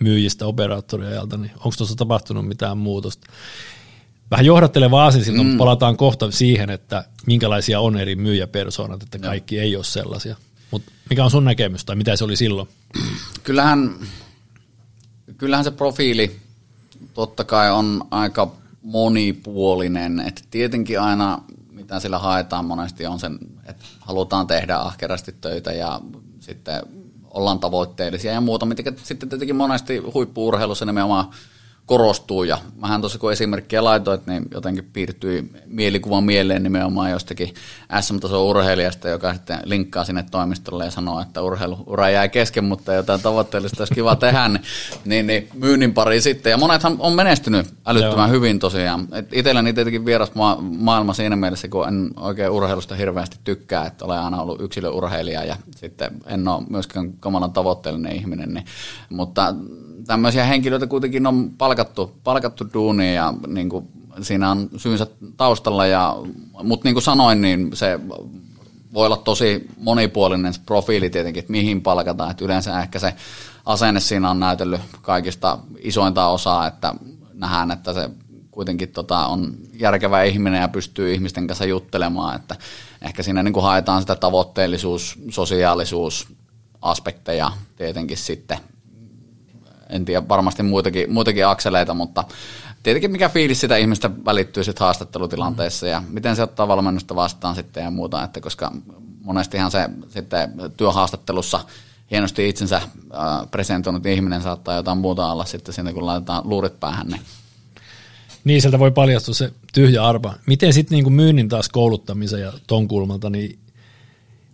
myyjistä 0.00 0.46
operaattoriajalta, 0.46 1.36
niin 1.36 1.52
onko 1.56 1.74
tuossa 1.78 1.96
tapahtunut 1.96 2.48
mitään 2.48 2.78
muutosta? 2.78 3.26
Vähän 4.30 4.46
johdatteleva 4.46 5.06
asia, 5.06 5.32
mm. 5.32 5.58
palataan 5.58 5.96
kohta 5.96 6.30
siihen, 6.30 6.70
että 6.70 7.04
minkälaisia 7.26 7.80
on 7.80 7.96
eri 7.96 8.16
myyjäpersoonat, 8.16 9.02
että 9.02 9.18
kaikki 9.18 9.56
no. 9.56 9.62
ei 9.62 9.76
ole 9.76 9.84
sellaisia. 9.84 10.36
Mutta 10.70 10.92
mikä 11.10 11.24
on 11.24 11.30
sun 11.30 11.44
näkemys 11.44 11.84
tai 11.84 11.96
mitä 11.96 12.16
se 12.16 12.24
oli 12.24 12.36
silloin? 12.36 12.68
Kyllähän, 13.42 13.94
kyllähän 15.38 15.64
se 15.64 15.70
profiili 15.70 16.40
totta 17.14 17.44
kai 17.44 17.70
on 17.70 18.04
aika 18.10 18.52
monipuolinen. 18.82 20.20
että 20.20 20.42
tietenkin 20.50 21.00
aina, 21.00 21.42
mitä 21.72 22.00
sillä 22.00 22.18
haetaan 22.18 22.64
monesti, 22.64 23.06
on 23.06 23.20
sen, 23.20 23.38
että 23.66 23.84
halutaan 24.00 24.46
tehdä 24.46 24.76
ahkerasti 24.76 25.32
töitä 25.40 25.72
ja 25.72 26.00
sitten 26.40 26.82
ollaan 27.30 27.58
tavoitteellisia 27.58 28.32
ja 28.32 28.40
muuta, 28.40 28.66
mitä 28.66 28.92
sitten 29.02 29.28
tietenkin 29.28 29.56
monesti 29.56 29.98
huippuurheilussa 29.98 30.84
nimenomaan 30.84 31.30
korostuu. 31.86 32.44
Ja 32.44 32.58
mähän 32.76 33.00
tuossa 33.00 33.18
kun 33.18 33.32
esimerkkiä 33.32 33.84
laitoit, 33.84 34.26
niin 34.26 34.46
jotenkin 34.50 34.90
piirtyi 34.92 35.50
mielikuva 35.66 36.20
mieleen 36.20 36.62
nimenomaan 36.62 37.10
jostakin 37.10 37.54
SM-tason 38.00 38.42
urheilijasta, 38.42 39.08
joka 39.08 39.34
sitten 39.34 39.58
linkkaa 39.64 40.04
sinne 40.04 40.24
toimistolle 40.30 40.84
ja 40.84 40.90
sanoo, 40.90 41.20
että 41.20 41.42
urheiluura 41.42 42.10
jää 42.10 42.28
kesken, 42.28 42.64
mutta 42.64 42.94
jotain 42.94 43.20
tavoitteellista 43.20 43.80
olisi 43.80 43.94
kiva 43.94 44.16
tehdä, 44.16 44.48
niin, 44.48 44.60
niin, 45.04 45.26
niin 45.26 45.48
myynnin 45.54 45.94
pari 45.94 46.20
sitten. 46.20 46.50
Ja 46.50 46.56
monethan 46.56 46.96
on 46.98 47.12
menestynyt 47.12 47.74
älyttömän 47.86 48.28
Joo. 48.28 48.36
hyvin 48.36 48.58
tosiaan. 48.58 49.08
Et 49.12 49.32
itselläni 49.32 49.72
tietenkin 49.72 50.06
vieras 50.06 50.34
ma- 50.34 50.58
maailma 50.60 51.12
siinä 51.12 51.36
mielessä, 51.36 51.68
kun 51.68 51.88
en 51.88 52.10
oikein 52.16 52.50
urheilusta 52.50 52.94
hirveästi 52.94 53.38
tykkää, 53.44 53.86
että 53.86 54.04
olen 54.04 54.18
aina 54.18 54.42
ollut 54.42 54.60
yksilöurheilija 54.60 55.44
ja 55.44 55.56
sitten 55.76 56.10
en 56.26 56.48
ole 56.48 56.62
myöskään 56.70 57.12
kamalan 57.20 57.52
tavoitteellinen 57.52 58.16
ihminen, 58.16 58.54
niin, 58.54 58.64
mutta 59.10 59.54
tämmöisiä 60.06 60.44
henkilöitä 60.44 60.86
kuitenkin 60.86 61.26
on 61.26 61.50
palkattu, 61.58 62.14
palkattu 62.24 62.64
duuniin 62.74 63.14
ja 63.14 63.34
niin 63.46 63.68
kuin, 63.68 63.88
siinä 64.22 64.50
on 64.50 64.68
syynsä 64.76 65.06
taustalla, 65.36 65.86
ja, 65.86 66.16
mutta 66.62 66.84
niin 66.84 66.94
kuin 66.94 67.02
sanoin, 67.02 67.40
niin 67.40 67.70
se 67.74 68.00
voi 68.94 69.06
olla 69.06 69.16
tosi 69.16 69.68
monipuolinen 69.78 70.52
profiili 70.66 71.10
tietenkin, 71.10 71.40
että 71.40 71.52
mihin 71.52 71.82
palkataan, 71.82 72.30
että 72.30 72.44
yleensä 72.44 72.80
ehkä 72.80 72.98
se 72.98 73.14
asenne 73.66 74.00
siinä 74.00 74.30
on 74.30 74.40
näytellyt 74.40 74.80
kaikista 75.02 75.58
isointa 75.78 76.26
osaa, 76.26 76.66
että 76.66 76.94
nähdään, 77.34 77.70
että 77.70 77.92
se 77.92 78.10
kuitenkin 78.50 78.88
tota, 78.88 79.26
on 79.26 79.54
järkevä 79.72 80.22
ihminen 80.22 80.60
ja 80.60 80.68
pystyy 80.68 81.14
ihmisten 81.14 81.46
kanssa 81.46 81.64
juttelemaan, 81.64 82.36
että 82.36 82.56
ehkä 83.02 83.22
siinä 83.22 83.42
niin 83.42 83.52
kuin 83.52 83.64
haetaan 83.64 84.00
sitä 84.00 84.16
tavoitteellisuus, 84.16 85.18
sosiaalisuus, 85.30 86.28
aspekteja 86.82 87.52
tietenkin 87.76 88.16
sitten 88.16 88.58
en 89.88 90.04
tiedä, 90.04 90.28
varmasti 90.28 90.62
muitakin, 90.62 91.12
muitakin 91.12 91.46
akseleita, 91.46 91.94
mutta 91.94 92.24
tietenkin 92.82 93.12
mikä 93.12 93.28
fiilis 93.28 93.60
sitä 93.60 93.76
ihmistä 93.76 94.10
välittyy 94.24 94.64
sitten 94.64 94.84
haastattelutilanteessa 94.84 95.86
ja 95.86 96.02
miten 96.08 96.36
se 96.36 96.42
ottaa 96.42 96.68
valmennusta 96.68 97.16
vastaan 97.16 97.54
sitten 97.54 97.84
ja 97.84 97.90
muuta, 97.90 98.24
että 98.24 98.40
koska 98.40 98.72
monestihan 99.22 99.70
se 99.70 99.88
sitten 100.08 100.52
työhaastattelussa 100.76 101.60
hienosti 102.10 102.48
itsensä 102.48 102.76
äh, 102.76 102.90
presentoinut 103.50 104.06
ihminen 104.06 104.42
saattaa 104.42 104.74
jotain 104.74 104.98
muuta 104.98 105.32
olla 105.32 105.44
sitten 105.44 105.74
siinä, 105.74 105.92
kun 105.92 106.06
laitetaan 106.06 106.48
luurit 106.48 106.80
päähän. 106.80 107.06
Niin, 107.06 107.20
niin 108.44 108.60
sieltä 108.60 108.78
voi 108.78 108.90
paljastua 108.90 109.34
se 109.34 109.52
tyhjä 109.72 110.04
arpa. 110.04 110.34
Miten 110.46 110.72
sitten 110.72 110.96
niin 110.96 111.12
myynnin 111.12 111.48
taas 111.48 111.68
kouluttamisen 111.68 112.40
ja 112.40 112.52
ton 112.66 112.88
kulmalta, 112.88 113.30
niin 113.30 113.58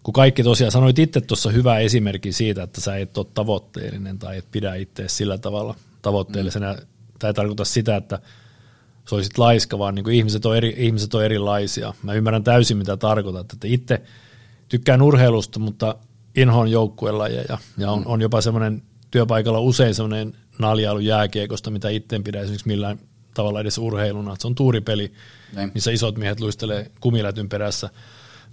kun 0.02 0.12
kaikki 0.12 0.42
tosiaan 0.42 0.72
sanoit 0.72 0.98
itse 0.98 1.20
tuossa 1.20 1.50
hyvä 1.50 1.78
esimerkki 1.78 2.32
siitä, 2.32 2.62
että 2.62 2.80
sä 2.80 2.96
et 2.96 3.18
ole 3.18 3.26
tavoitteellinen 3.34 4.18
tai 4.18 4.38
et 4.38 4.50
pidä 4.50 4.74
itse 4.74 5.08
sillä 5.08 5.38
tavalla 5.38 5.74
tavoitteellisena. 6.02 6.72
Mm. 6.72 6.78
Tämä 7.18 7.28
ei 7.28 7.34
tarkoita 7.34 7.64
sitä, 7.64 7.96
että 7.96 8.18
sä 9.10 9.16
olisit 9.16 9.38
laiska, 9.38 9.78
vaan 9.78 9.94
niin 9.94 10.04
kuin 10.04 10.16
ihmiset, 10.16 10.46
on 10.46 10.56
eri, 10.56 10.74
ihmiset 10.76 11.14
on 11.14 11.24
erilaisia. 11.24 11.94
Mä 12.02 12.14
ymmärrän 12.14 12.44
täysin, 12.44 12.76
mitä 12.76 12.96
tarkoitat. 12.96 13.52
Että 13.52 13.66
itse 13.68 14.02
tykkään 14.68 15.02
urheilusta, 15.02 15.58
mutta 15.58 15.96
inhoon 16.36 16.70
joukkuelajeja 16.70 17.44
ja, 17.48 17.58
ja 17.78 17.90
on, 17.90 17.98
mm. 17.98 18.06
on 18.06 18.20
jopa 18.20 18.40
semmoinen 18.40 18.82
työpaikalla 19.10 19.60
usein 19.60 19.94
semmoinen 19.94 20.34
naljailu 20.58 20.98
jääkiekosta, 20.98 21.70
mitä 21.70 21.88
itse 21.88 22.16
en 22.16 22.24
pidä 22.24 22.40
esimerkiksi 22.40 22.68
millään 22.68 22.98
tavalla 23.34 23.60
edes 23.60 23.78
urheiluna. 23.78 24.36
Se 24.38 24.46
on 24.46 24.54
tuuripeli, 24.54 25.12
Näin. 25.52 25.70
missä 25.74 25.90
isot 25.90 26.18
miehet 26.18 26.40
luistelee 26.40 26.90
kumilätyn 27.00 27.48
perässä– 27.48 27.90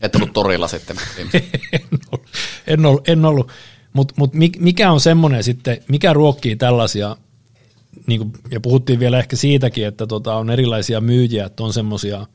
et 0.01 0.15
ollut 0.15 0.33
torilla 0.33 0.67
sitten. 0.67 0.95
en 1.73 1.99
ollut, 2.11 2.27
en 2.67 2.85
ollut, 2.85 3.09
en 3.09 3.25
ollut. 3.25 3.51
mutta 3.93 4.13
mut 4.17 4.31
mikä 4.59 4.91
on 4.91 4.99
semmoinen 4.99 5.43
sitten, 5.43 5.77
mikä 5.87 6.13
ruokkii 6.13 6.55
tällaisia, 6.55 7.17
niin 8.07 8.19
kuin, 8.19 8.33
ja 8.51 8.59
puhuttiin 8.59 8.99
vielä 8.99 9.19
ehkä 9.19 9.35
siitäkin, 9.35 9.87
että 9.87 10.07
tota, 10.07 10.35
on 10.35 10.49
erilaisia 10.49 11.01
myyjiä, 11.01 11.45
että 11.45 11.63
on 11.63 11.73
semmoisia 11.73 12.25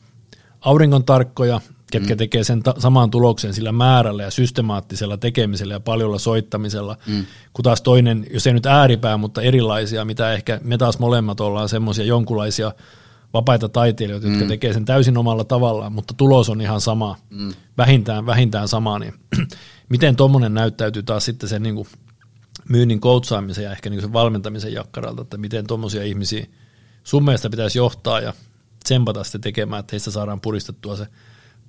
auringon 0.60 1.04
tarkkoja, 1.04 1.60
ketkä 1.92 2.14
mm. 2.14 2.18
tekee 2.18 2.44
sen 2.44 2.62
ta- 2.62 2.74
saman 2.78 3.10
tuloksen 3.10 3.54
sillä 3.54 3.72
määrällä 3.72 4.22
ja 4.22 4.30
systemaattisella 4.30 5.16
tekemisellä 5.16 5.74
ja 5.74 5.80
paljolla 5.80 6.18
soittamisella, 6.18 6.96
mm. 7.06 7.26
kun 7.52 7.62
taas 7.62 7.82
toinen, 7.82 8.26
jos 8.32 8.46
ei 8.46 8.52
nyt 8.52 8.66
ääripää, 8.66 9.16
mutta 9.16 9.42
erilaisia, 9.42 10.04
mitä 10.04 10.32
ehkä 10.32 10.60
me 10.64 10.78
taas 10.78 10.98
molemmat 10.98 11.40
ollaan 11.40 11.68
semmoisia 11.68 12.04
jonkunlaisia– 12.04 12.72
vapaita 13.34 13.68
taiteilijoita, 13.68 14.26
mm. 14.26 14.32
jotka 14.32 14.48
tekee 14.48 14.72
sen 14.72 14.84
täysin 14.84 15.18
omalla 15.18 15.44
tavallaan, 15.44 15.92
mutta 15.92 16.14
tulos 16.16 16.48
on 16.50 16.60
ihan 16.60 16.80
sama, 16.80 17.16
mm. 17.30 17.52
vähintään, 17.78 18.26
vähintään 18.26 18.68
sama, 18.68 18.98
niin 18.98 19.14
miten 19.88 20.16
tuommoinen 20.16 20.54
näyttäytyy 20.54 21.02
taas 21.02 21.24
sitten 21.24 21.48
sen 21.48 21.62
niin 21.62 21.74
kuin 21.74 21.88
myynnin 22.68 23.00
koutsaamisen 23.00 23.64
ja 23.64 23.72
ehkä 23.72 23.90
niin 23.90 24.00
sen 24.00 24.12
valmentamisen 24.12 24.72
jakkaralta, 24.72 25.22
että 25.22 25.36
miten 25.36 25.66
tuommoisia 25.66 26.04
ihmisiä 26.04 26.46
sun 27.04 27.24
mielestä 27.24 27.50
pitäisi 27.50 27.78
johtaa 27.78 28.20
ja 28.20 28.32
tsempata 28.84 29.24
sitten 29.24 29.40
tekemään, 29.40 29.80
että 29.80 29.92
heistä 29.92 30.10
saadaan 30.10 30.40
puristettua 30.40 30.96
se 30.96 31.06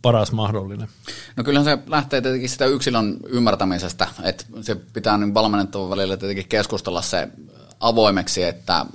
paras 0.02 0.32
mahdollinen? 0.32 0.88
No 1.36 1.44
kyllähän 1.44 1.66
se 1.66 1.84
lähtee 1.88 2.22
tietenkin 2.22 2.50
sitä 2.50 2.66
yksilön 2.66 3.18
ymmärtämisestä, 3.28 4.08
että 4.24 4.46
se 4.62 4.76
pitää 4.76 5.18
niin 5.18 5.34
valmennettavan 5.34 5.90
välillä 5.90 6.18
tietenkin 6.18 6.48
keskustella 6.48 7.02
se 7.02 7.28
avoimeksi, 7.80 8.44
että 8.44 8.86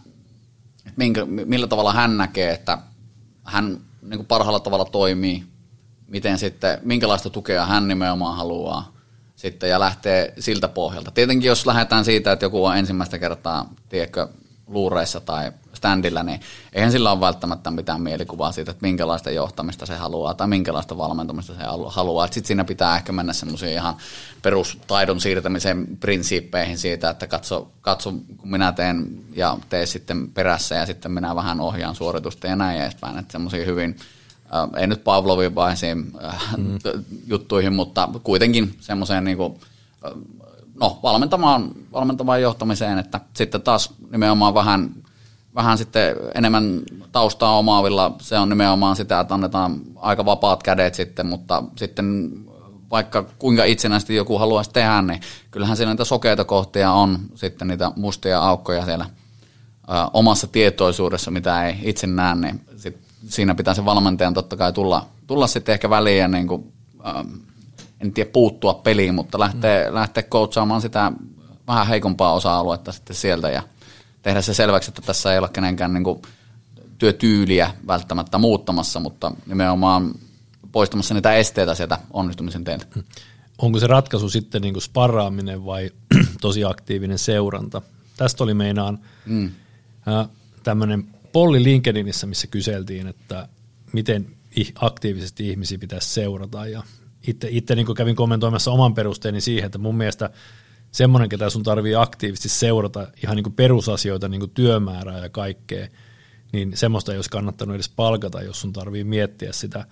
minkä, 0.97 1.25
millä 1.25 1.67
tavalla 1.67 1.93
hän 1.93 2.17
näkee, 2.17 2.53
että 2.53 2.79
hän 3.45 3.81
niin 4.03 4.19
kuin 4.19 4.27
parhaalla 4.27 4.61
tavalla 4.61 4.85
toimii, 4.85 5.45
miten 6.07 6.39
sitten, 6.39 6.79
minkälaista 6.83 7.31
tukea 7.31 7.67
hän 7.67 7.89
nimenomaan 7.89 8.37
haluaa 8.37 8.93
sitten 9.37 9.71
ja 9.71 9.81
lähtee 9.81 10.35
siltä 10.39 10.69
pohjalta. 10.69 11.11
Tietenkin 11.11 11.49
jos 11.49 11.67
lähdetään 11.67 12.05
siitä, 12.05 12.33
että 12.33 12.45
joku 12.45 12.65
on 12.65 12.77
ensimmäistä 12.77 13.19
kertaa, 13.19 13.71
tiedätkö, 13.89 14.29
luureissa 14.67 15.21
tai 15.21 15.53
standilla, 15.79 16.23
niin 16.23 16.41
eihän 16.73 16.93
sillä 16.93 17.13
ole 17.13 17.21
välttämättä 17.21 17.71
mitään 17.71 18.03
mielikuvaa 18.03 18.53
siitä, 18.53 18.71
että 18.71 18.87
minkälaista 18.87 19.31
johtamista 19.31 19.87
se 19.87 19.97
haluaa 19.97 20.35
tai 20.35 20.49
minkälaista 20.49 20.99
valmentamista 20.99 21.55
se 21.55 21.63
haluaa. 21.89 22.27
Sitten 22.27 22.45
siinä 22.45 22.65
pitää 22.65 22.97
ehkä 22.97 23.13
mennä 23.13 23.33
semmoisiin 23.33 23.73
ihan 23.73 23.97
perustaidon 24.43 25.21
siirtämisen 25.21 25.87
prinsiippeihin 26.01 26.79
siitä, 26.79 27.11
että 27.11 27.27
katso, 27.27 27.71
katso 27.81 28.13
kun 28.37 28.51
minä 28.51 28.73
teen 28.73 29.07
ja 29.37 29.59
tee 29.69 29.87
sitten 29.87 30.31
perässä 30.31 30.75
ja 30.75 30.87
sitten 30.87 31.13
minä 31.13 31.35
vähän 31.35 31.61
ohjaan 31.61 31.95
suoritusta 31.95 32.47
ja 32.47 32.57
näin 32.57 32.81
edespäin. 32.81 33.19
Että 33.19 33.33
semmoisia 33.33 33.65
hyvin, 33.65 33.97
äh, 34.55 34.81
ei 34.81 34.87
nyt 34.87 35.05
Pavlovin 35.05 35.55
vaiheisiin 35.55 36.13
äh, 36.25 36.57
mm. 36.57 36.79
juttuihin, 37.27 37.73
mutta 37.73 38.09
kuitenkin 38.23 38.77
semmoiseen 38.81 39.25
niin 39.25 39.37
kuin, 39.37 39.61
äh, 40.05 40.13
no, 40.81 40.99
valmentamaan, 41.03 41.71
valmentamaan 41.93 42.43
johtamiseen, 42.43 42.99
että 42.99 43.21
sitten 43.35 43.63
taas 43.63 43.95
nimenomaan 44.11 44.55
vähän 44.55 44.91
vähän 45.59 45.79
sitten 45.79 46.17
enemmän 46.35 46.81
taustaa 47.13 47.59
omaavilla 47.59 48.17
se 48.21 48.39
on 48.39 48.49
nimenomaan 48.49 48.97
sitä, 48.97 49.21
että 49.21 49.35
annetaan 49.35 49.81
aika 49.97 50.25
vapaat 50.25 50.63
kädet 50.63 50.95
sitten, 50.95 51.27
mutta 51.27 51.63
sitten 51.77 52.31
vaikka 52.91 53.25
kuinka 53.39 53.65
itsenäisesti 53.65 54.15
joku 54.15 54.39
haluaisi 54.39 54.71
tehdä, 54.71 55.03
niin 55.03 55.21
kyllähän 55.51 55.77
siellä 55.77 55.93
niitä 55.93 56.05
sokeita 56.05 56.45
kohtia 56.45 56.93
on 56.93 57.19
sitten 57.35 57.69
niitä 57.69 57.93
mustia 57.97 58.41
aukkoja 58.41 58.85
siellä 58.85 59.05
ö, 59.05 59.93
omassa 60.13 60.47
tietoisuudessa, 60.47 61.31
mitä 61.31 61.67
ei 61.67 61.79
itse 61.83 62.07
näe, 62.07 62.35
niin 62.35 62.61
sit 62.77 62.99
siinä 63.29 63.55
pitää 63.55 63.75
se 63.75 63.85
valmentajan 63.85 64.35
totta 64.35 64.57
kai 64.57 64.73
tulla, 64.73 65.07
tulla 65.27 65.47
sitten 65.47 65.73
ehkä 65.73 65.91
väliin 65.91 66.19
ja 66.19 66.29
niin 66.29 66.47
kuin, 66.49 66.73
ö, 67.01 67.25
en 68.01 68.13
tiedä 68.13 68.31
puuttua 68.33 68.75
peliin, 68.75 69.15
mutta 69.15 69.39
lähtee, 69.39 69.89
mm. 69.89 69.95
lähtee 69.95 70.23
coachaamaan 70.23 70.81
sitä 70.81 71.13
vähän 71.67 71.87
heikompaa 71.87 72.33
osa-aluetta 72.33 72.93
sitten 72.93 73.17
sieltä 73.17 73.51
ja 73.51 73.63
tehdä 74.23 74.43
se 74.43 74.55
selväksi, 74.55 74.91
että 74.91 75.03
tässä 75.03 75.33
ei 75.33 75.39
ole 75.39 75.49
kenenkään 75.49 75.95
niin 75.95 76.05
kuin 76.05 76.23
työtyyliä 76.99 77.75
välttämättä 77.87 78.39
muuttamassa, 78.39 79.01
mutta 79.01 79.33
nimenomaan 79.47 80.15
poistamassa 80.73 81.15
niitä 81.15 81.35
esteitä 81.35 81.75
sieltä 81.75 81.99
onnistumisen 82.11 82.65
teiltä. 82.65 82.87
Onko 83.59 83.81
se 83.81 83.87
ratkaisu 83.87 84.29
sitten 84.29 84.63
niin 84.63 84.75
kuin 84.75 84.83
sparraaminen 84.83 85.65
vai 85.65 85.91
tosi 86.41 86.65
aktiivinen 86.65 87.19
seuranta? 87.19 87.83
Tästä 88.17 88.45
oli 88.45 88.55
meinaan 88.55 88.99
mm. 89.27 89.51
tämmöinen 90.63 91.05
polli 91.33 91.63
LinkedInissä, 91.63 92.27
missä 92.27 92.47
kyseltiin, 92.47 93.07
että 93.07 93.49
miten 93.93 94.27
aktiivisesti 94.75 95.49
ihmisiä 95.49 95.79
pitäisi 95.79 96.09
seurata 96.09 96.67
ja 96.67 96.83
itse, 97.27 97.49
itse 97.51 97.75
niin 97.75 97.95
kävin 97.97 98.17
kommentoimassa 98.17 98.71
oman 98.71 98.95
perusteeni 98.95 99.41
siihen, 99.41 99.67
että 99.67 99.79
mun 99.79 99.95
mielestä 99.95 100.31
semmoinen, 100.93 101.29
ketä 101.29 101.51
sun 101.51 101.63
tarvii 101.63 101.95
aktiivisesti 101.95 102.49
seurata 102.49 103.07
ihan 103.23 103.37
niin 103.37 103.45
kuin 103.45 103.55
perusasioita, 103.55 104.29
niin 104.29 104.41
kuin 104.41 104.51
työmäärää 104.51 105.19
ja 105.19 105.29
kaikkea, 105.29 105.89
niin 106.53 106.77
semmoista 106.77 107.13
ei 107.13 107.19
olisi 107.19 107.31
kannattanut 107.31 107.75
edes 107.75 107.89
palkata, 107.89 108.43
jos 108.43 108.61
sun 108.61 108.73
tarvii 108.73 109.05
miettiä 109.05 109.53
sitä, 109.53 109.85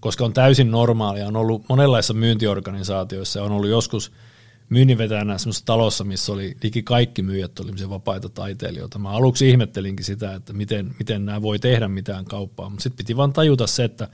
koska 0.00 0.24
on 0.24 0.32
täysin 0.32 0.70
normaalia, 0.70 1.26
on 1.26 1.36
ollut 1.36 1.64
monenlaisissa 1.68 2.14
myyntiorganisaatioissa, 2.14 3.42
on 3.42 3.52
ollut 3.52 3.70
joskus 3.70 4.12
myynninvetäjänä 4.68 5.38
semmoisessa 5.38 5.66
talossa, 5.66 6.04
missä 6.04 6.32
oli 6.32 6.56
liki 6.62 6.82
kaikki 6.82 7.22
myyjät 7.22 7.60
oli 7.60 7.90
vapaita 7.90 8.28
taiteilijoita. 8.28 8.98
Mä 8.98 9.10
aluksi 9.10 9.48
ihmettelinkin 9.48 10.04
sitä, 10.04 10.34
että 10.34 10.52
miten, 10.52 10.94
miten 10.98 11.26
nämä 11.26 11.42
voi 11.42 11.58
tehdä 11.58 11.88
mitään 11.88 12.24
kauppaa, 12.24 12.70
mutta 12.70 12.82
sitten 12.82 12.96
piti 12.96 13.16
vaan 13.16 13.32
tajuta 13.32 13.66
se, 13.66 13.84
että 13.84 14.08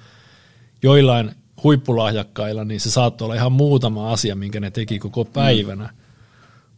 joillain 0.83 1.31
huippulahjakkailla, 1.62 2.64
niin 2.64 2.81
se 2.81 2.90
saattoi 2.90 3.26
olla 3.26 3.35
ihan 3.35 3.52
muutama 3.52 4.12
asia, 4.12 4.37
minkä 4.37 4.61
ne 4.61 4.71
teki 4.71 4.99
koko 4.99 5.25
päivänä. 5.25 5.85
Mm. 5.85 6.03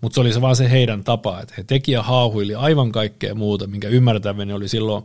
Mutta 0.00 0.14
se 0.14 0.20
oli 0.20 0.32
se 0.32 0.40
vaan 0.40 0.56
se 0.56 0.70
heidän 0.70 1.04
tapa, 1.04 1.40
että 1.40 1.54
he 1.58 1.64
teki 1.64 1.92
ja 1.92 2.02
haahuili 2.02 2.54
aivan 2.54 2.92
kaikkea 2.92 3.34
muuta, 3.34 3.66
minkä 3.66 3.88
ymmärtäväni 3.88 4.52
oli 4.52 4.68
silloin 4.68 5.04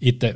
itse 0.00 0.34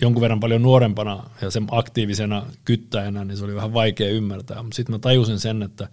jonkun 0.00 0.20
verran 0.20 0.40
paljon 0.40 0.62
nuorempana 0.62 1.30
ja 1.42 1.50
sen 1.50 1.66
aktiivisena 1.70 2.46
kyttäjänä, 2.64 3.24
niin 3.24 3.36
se 3.36 3.44
oli 3.44 3.54
vähän 3.54 3.72
vaikea 3.72 4.10
ymmärtää. 4.10 4.62
Mutta 4.62 4.76
sitten 4.76 4.94
mä 4.94 4.98
tajusin 4.98 5.40
sen, 5.40 5.62
että 5.62 5.88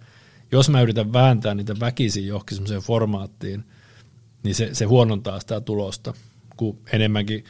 jos 0.52 0.70
mä 0.70 0.82
yritän 0.82 1.12
vääntää 1.12 1.54
niitä 1.54 1.80
väkisin 1.80 2.26
johonkin 2.26 2.54
semmoiseen 2.56 2.80
formaattiin, 2.80 3.64
niin 4.42 4.54
se, 4.54 4.70
se 4.72 4.84
huonontaa 4.84 5.40
sitä 5.40 5.60
tulosta, 5.60 6.14
kun 6.56 6.78
enemmänkin 6.92 7.44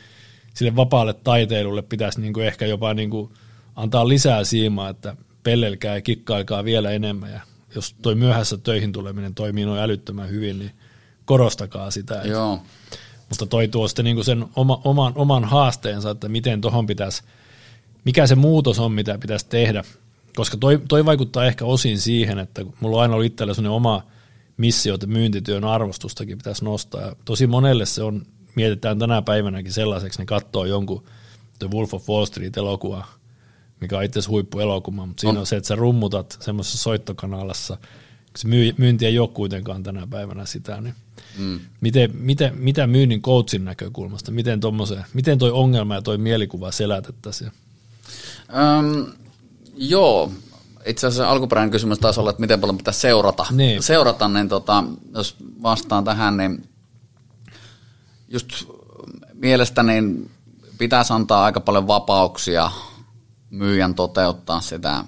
sille 0.54 0.76
vapaalle 0.76 1.14
taiteilulle 1.14 1.82
pitäisi 1.82 2.20
niinku 2.20 2.40
ehkä 2.40 2.66
jopa 2.66 2.94
niinku 2.94 3.32
antaa 3.76 4.08
lisää 4.08 4.44
siimaa, 4.44 4.88
että 4.88 5.16
pellelkää 5.42 5.94
ja 5.94 6.00
kikkailkaa 6.00 6.64
vielä 6.64 6.90
enemmän 6.90 7.32
ja 7.32 7.40
jos 7.74 7.94
toi 8.02 8.14
myöhässä 8.14 8.56
töihin 8.56 8.92
tuleminen 8.92 9.34
toimii 9.34 9.64
noin 9.64 9.80
älyttömän 9.80 10.28
hyvin, 10.28 10.58
niin 10.58 10.72
korostakaa 11.24 11.90
sitä. 11.90 12.14
Joo. 12.24 12.62
Mutta 13.28 13.46
toi 13.46 13.68
tuo 13.68 13.88
sitten 13.88 14.04
niin 14.04 14.24
sen 14.24 14.44
oma, 14.56 14.80
oman, 14.84 15.12
oman 15.16 15.44
haasteensa, 15.44 16.10
että 16.10 16.28
miten 16.28 16.60
tuohon 16.60 16.86
pitäisi, 16.86 17.22
mikä 18.04 18.26
se 18.26 18.34
muutos 18.34 18.78
on, 18.78 18.92
mitä 18.92 19.18
pitäisi 19.18 19.46
tehdä. 19.48 19.84
Koska 20.36 20.56
toi, 20.56 20.80
toi 20.88 21.04
vaikuttaa 21.04 21.46
ehkä 21.46 21.64
osin 21.64 21.98
siihen, 21.98 22.38
että 22.38 22.64
mulla 22.80 22.96
on 22.96 23.02
aina 23.02 23.14
ollut 23.14 23.26
itsellä 23.26 23.54
sellainen 23.54 23.76
oma 23.76 24.02
missio, 24.56 24.94
että 24.94 25.06
myyntityön 25.06 25.64
arvostustakin 25.64 26.38
pitäisi 26.38 26.64
nostaa. 26.64 27.00
Ja 27.00 27.16
tosi 27.24 27.46
monelle 27.46 27.86
se 27.86 28.02
on, 28.02 28.26
mietitään 28.54 28.98
tänä 28.98 29.22
päivänäkin 29.22 29.72
sellaiseksi, 29.72 30.18
ne 30.18 30.26
katsoo 30.26 30.64
jonkun 30.64 31.04
The 31.58 31.68
Wolf 31.70 31.94
of 31.94 32.08
Wall 32.08 32.24
Street-elokuva, 32.24 33.06
mikä 33.84 33.98
on 33.98 34.04
itse 34.04 34.18
asiassa 34.18 34.30
huippuelokuva, 34.30 35.06
mutta 35.06 35.20
siinä 35.20 35.32
on, 35.32 35.38
on 35.38 35.46
se, 35.46 35.56
että 35.56 35.68
sä 35.68 35.74
rummutat 35.74 36.36
semmoisessa 36.40 36.78
soittokanalassa, 36.78 37.76
se 38.36 38.48
myynti 38.78 39.06
ei 39.06 39.18
ole 39.18 39.28
kuitenkaan 39.28 39.82
tänä 39.82 40.06
päivänä 40.06 40.46
sitä, 40.46 40.80
niin 40.80 40.94
mm. 41.38 41.60
miten, 41.80 42.10
miten, 42.14 42.58
mitä 42.58 42.86
myynnin 42.86 43.22
coachin 43.22 43.64
näkökulmasta, 43.64 44.32
miten, 44.32 44.60
miten 45.14 45.38
toi 45.38 45.50
ongelma 45.50 45.94
ja 45.94 46.02
toi 46.02 46.18
mielikuva 46.18 46.72
selätettäisiin? 46.72 47.52
Öm, 48.78 49.06
joo, 49.76 50.32
itse 50.86 51.06
asiassa 51.06 51.30
alkuperäinen 51.30 51.70
kysymys 51.70 51.98
taisi 51.98 52.20
olla, 52.20 52.30
että 52.30 52.40
miten 52.40 52.60
paljon 52.60 52.78
pitäisi 52.78 53.00
seurata. 53.00 53.46
Niin. 53.50 53.82
Seurata, 53.82 54.28
niin 54.28 54.48
tota, 54.48 54.84
jos 55.14 55.36
vastaan 55.62 56.04
tähän, 56.04 56.36
niin 56.36 56.68
just 58.28 58.48
mielestäni 59.34 60.28
pitäisi 60.78 61.12
antaa 61.12 61.44
aika 61.44 61.60
paljon 61.60 61.86
vapauksia 61.86 62.70
myyjän 63.50 63.94
toteuttaa 63.94 64.60
sitä 64.60 65.04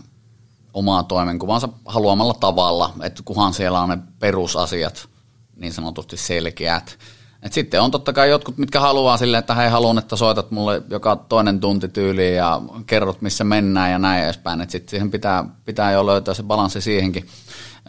omaa 0.73 1.03
toimenkuvansa 1.03 1.69
haluamalla 1.85 2.35
tavalla, 2.35 2.93
että 3.03 3.23
kuhan 3.25 3.55
siellä 3.55 3.81
on 3.81 3.89
ne 3.89 3.99
perusasiat 4.19 5.09
niin 5.57 5.73
sanotusti 5.73 6.17
selkeät. 6.17 6.99
Et 7.43 7.53
sitten 7.53 7.81
on 7.81 7.91
totta 7.91 8.13
kai 8.13 8.31
jotkut, 8.31 8.59
mitkä 8.59 8.81
haluaa 8.81 9.17
silleen, 9.17 9.39
että 9.39 9.55
hei 9.55 9.69
haluan, 9.69 9.99
että 9.99 10.17
soitat 10.17 10.51
mulle 10.51 10.83
joka 10.91 11.17
toinen 11.17 11.61
tunti 11.61 11.89
tyyliin 11.89 12.37
ja 12.37 12.61
kerrot 12.87 13.23
missä 13.23 13.45
mennään 13.45 13.93
ja 13.93 13.99
näin 13.99 14.25
edespäin. 14.25 14.71
Sitten 14.71 14.91
siihen 14.91 15.11
pitää, 15.11 15.45
pitää 15.65 15.93
jo 15.93 16.07
löytää 16.07 16.35
se 16.35 16.43
balanssi 16.43 16.81
siihenkin. 16.81 17.27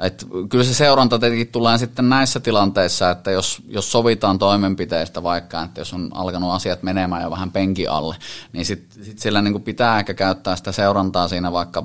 Et 0.01 0.27
kyllä 0.49 0.63
se 0.63 0.73
seuranta 0.73 1.19
tietenkin 1.19 1.47
tulee 1.47 1.77
sitten 1.77 2.09
näissä 2.09 2.39
tilanteissa, 2.39 3.09
että 3.09 3.31
jos, 3.31 3.61
jos 3.67 3.91
sovitaan 3.91 4.39
toimenpiteistä 4.39 5.23
vaikka, 5.23 5.63
että 5.63 5.81
jos 5.81 5.93
on 5.93 6.09
alkanut 6.13 6.51
asiat 6.51 6.83
menemään 6.83 7.23
jo 7.23 7.31
vähän 7.31 7.51
penki 7.51 7.87
alle, 7.87 8.15
niin 8.53 8.65
sitten 8.65 9.05
sit 9.05 9.19
sillä 9.19 9.41
niin 9.41 9.61
pitää 9.61 9.99
ehkä 9.99 10.13
käyttää 10.13 10.55
sitä 10.55 10.71
seurantaa 10.71 11.27
siinä 11.27 11.51
vaikka 11.51 11.83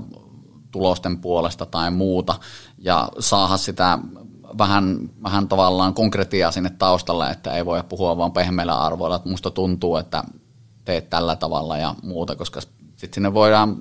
tulosten 0.70 1.18
puolesta 1.18 1.66
tai 1.66 1.90
muuta 1.90 2.34
ja 2.78 3.08
saada 3.18 3.56
sitä 3.56 3.98
vähän, 4.58 5.10
vähän 5.22 5.48
tavallaan 5.48 5.94
konkretiaa 5.94 6.52
sinne 6.52 6.70
taustalle, 6.70 7.30
että 7.30 7.56
ei 7.56 7.66
voi 7.66 7.82
puhua 7.88 8.16
vaan 8.16 8.32
pehmeillä 8.32 8.80
arvoilla, 8.80 9.16
että 9.16 9.28
musta 9.28 9.50
tuntuu, 9.50 9.96
että 9.96 10.24
teet 10.84 11.10
tällä 11.10 11.36
tavalla 11.36 11.78
ja 11.78 11.94
muuta, 12.02 12.36
koska 12.36 12.60
sitten 12.60 13.14
sinne 13.14 13.34
voidaan 13.34 13.76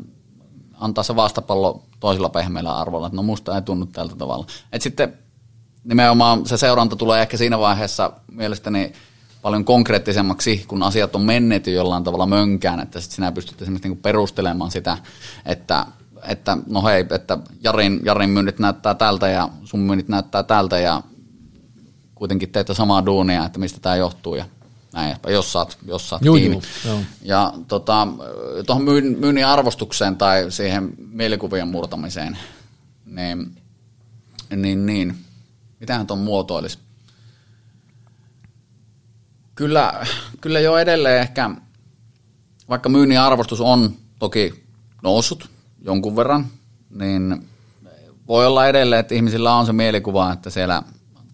antaa 0.82 1.04
se 1.04 1.15
vastapallo 1.15 1.84
toisilla 2.00 2.30
pehmeillä 2.30 2.78
arvoilla, 2.78 3.08
että 3.08 3.15
no 3.15 3.24
musta 3.24 3.56
ei 3.56 3.62
tunnu 3.62 3.86
tältä 3.86 4.15
tavalla. 4.15 4.46
Et 4.74 4.82
sitten 4.82 5.13
nimenomaan 5.84 6.46
se 6.46 6.58
seuranta 6.58 6.96
tulee 6.96 7.22
ehkä 7.22 7.38
siinä 7.38 7.60
vaiheessa 7.60 8.12
mielestäni 8.32 8.94
paljon 9.41 9.65
konkreettisemmaksi, 9.65 10.65
kun 10.67 10.84
asiat 10.84 11.15
on 11.15 11.22
menneet 11.22 11.67
jo 11.67 11.74
jollain 11.74 12.04
tavalla 12.04 12.26
mönkään, 12.26 12.80
että 12.80 13.00
sitten 13.00 13.15
sinä 13.15 13.32
pystyt 13.32 13.62
esimerkiksi 13.62 13.89
niinku 13.89 14.02
perustelemaan 14.02 14.72
sitä, 14.72 14.98
että, 15.46 15.86
että 16.28 16.58
no 16.67 16.84
hei, 16.84 17.06
että 17.10 17.38
Jarin, 17.63 18.00
Jarin 18.06 18.30
myynnit 18.30 18.60
näyttää 18.60 18.94
tältä 18.94 19.28
ja 19.28 19.50
sun 19.63 19.80
myynnit 19.80 20.08
näyttää 20.08 20.44
tältä 20.44 20.80
ja 20.80 21.04
kuitenkin 22.15 22.52
teette 22.52 22.74
samaa 22.74 23.06
duunia, 23.06 23.46
että 23.46 23.60
mistä 23.60 23.80
tämä 23.82 23.96
johtuu 23.96 24.36
ja 24.36 24.46
näin, 24.93 25.15
jos 25.27 25.54
saat, 25.54 25.77
jos 25.86 26.10
saat 26.10 26.25
juu, 26.25 26.36
kiinni. 26.36 26.62
Juu, 26.88 27.01
ja 27.21 27.54
tota, 27.67 28.08
tuohon 28.65 28.84
myynnin 29.19 29.45
arvostukseen 29.45 30.15
tai 30.15 30.51
siihen 30.51 30.93
mielikuvien 30.97 31.67
murtamiseen, 31.67 32.38
niin, 33.06 33.58
niin, 34.56 34.86
niin 34.86 35.15
mitähän 35.80 36.08
tuon 36.08 36.19
muotoilisi? 36.19 36.80
Kyllä, 39.56 40.06
kyllä 40.41 40.60
jo 40.60 40.77
edelleen 40.77 41.21
ehkä, 41.21 41.49
vaikka 42.69 42.89
myynnin 42.89 43.19
arvostus 43.19 43.62
on 43.62 43.95
toki 44.19 44.63
noussut 45.04 45.49
jonkun 45.82 46.15
verran, 46.15 46.47
niin 46.89 47.47
voi 48.27 48.45
olla 48.45 48.67
edelleen, 48.67 48.99
että 48.99 49.15
ihmisillä 49.15 49.56
on 49.56 49.65
se 49.65 49.73
mielikuva, 49.73 50.34
että 50.34 50.49
siellä 50.49 50.84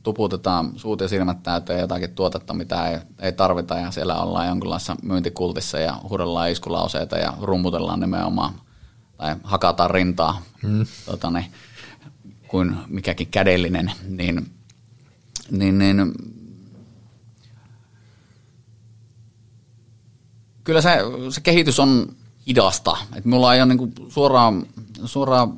tuputetaan 0.08 0.72
suut 0.76 1.02
ja 1.02 1.08
silmät 1.08 1.44
täyteen 1.44 1.80
jotakin 1.80 2.16
tuotetta, 2.16 2.54
mitä 2.54 2.88
ei, 2.88 3.00
ei 3.20 3.32
tarvita 3.32 3.76
ja 3.76 3.92
siellä 3.92 4.22
ollaan 4.22 4.48
jonkinlaisessa 4.48 4.96
myyntikultissa 5.04 5.80
ja 5.80 5.98
huudellaan 6.10 6.52
iskulauseita 6.52 7.18
ja 7.18 7.34
rummutellaan 7.42 8.00
nimenomaan 8.00 8.54
tai 9.18 9.36
hakataan 9.44 9.92
rintaa 9.92 10.42
mm. 10.64 10.86
tota, 11.06 11.32
niin, 11.32 11.52
kuin 12.48 12.76
mikäkin 12.88 13.28
kädellinen, 13.28 13.92
niin, 14.08 14.52
niin, 15.52 15.78
niin 15.78 16.14
kyllä 20.64 20.82
se, 20.82 20.98
se 21.30 21.42
kehitys 21.42 21.80
on 21.80 22.16
hidasta. 22.48 22.98
Et 23.16 23.26
mulla 23.26 23.54
ei 23.54 23.62
ole 23.62 23.68
niinku 23.68 23.92
suoraa, 24.10 24.54
suoraa 25.06 25.56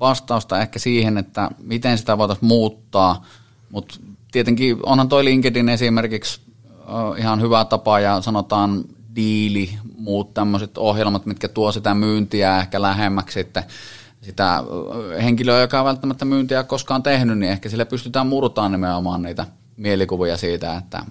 vastausta 0.00 0.60
ehkä 0.60 0.78
siihen, 0.78 1.18
että 1.18 1.50
miten 1.62 1.98
sitä 1.98 2.18
voitaisiin 2.18 2.48
muuttaa, 2.48 3.26
mutta 3.70 3.94
tietenkin 4.32 4.76
onhan 4.82 5.08
toi 5.08 5.24
LinkedIn 5.24 5.68
esimerkiksi 5.68 6.40
ihan 7.18 7.40
hyvä 7.40 7.64
tapa 7.64 8.00
ja 8.00 8.20
sanotaan 8.20 8.84
diili, 9.16 9.70
muut 9.98 10.34
tämmöiset 10.34 10.78
ohjelmat, 10.78 11.26
mitkä 11.26 11.48
tuo 11.48 11.72
sitä 11.72 11.94
myyntiä 11.94 12.58
ehkä 12.58 12.82
lähemmäksi 12.82 13.34
sitten 13.34 13.64
sitä 14.22 14.64
henkilöä, 15.22 15.60
joka 15.60 15.78
on 15.78 15.84
välttämättä 15.84 16.24
myyntiä 16.24 16.62
koskaan 16.62 17.02
tehnyt, 17.02 17.38
niin 17.38 17.52
ehkä 17.52 17.68
sille 17.68 17.84
pystytään 17.84 18.26
murtaan 18.26 18.72
nimenomaan 18.72 19.22
niitä 19.22 19.46
mielikuvia 19.76 20.36
siitä, 20.36 20.76
että, 20.76 21.04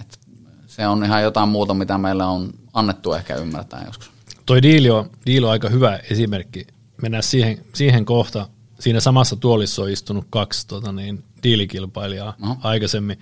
että 0.00 0.18
se 0.66 0.86
on 0.86 1.04
ihan 1.04 1.22
jotain 1.22 1.48
muuta, 1.48 1.74
mitä 1.74 1.98
meillä 1.98 2.26
on 2.26 2.50
annettu 2.72 3.12
ehkä 3.12 3.34
ymmärtää 3.34 3.82
joskus. 3.86 4.10
Toi 4.46 4.62
diili 4.62 4.90
on, 4.90 5.10
diili 5.26 5.46
on 5.46 5.52
aika 5.52 5.68
hyvä 5.68 5.96
esimerkki 6.10 6.66
mennään 7.02 7.22
siihen, 7.22 7.64
siihen 7.74 8.04
kohta. 8.04 8.48
Siinä 8.80 9.00
samassa 9.00 9.36
tuolissa 9.36 9.82
on 9.82 9.90
istunut 9.90 10.26
kaksi 10.30 10.66
tota 10.66 10.92
niin, 10.92 11.24
diilikilpailijaa 11.42 12.34
no. 12.38 12.56
aikaisemmin. 12.62 13.18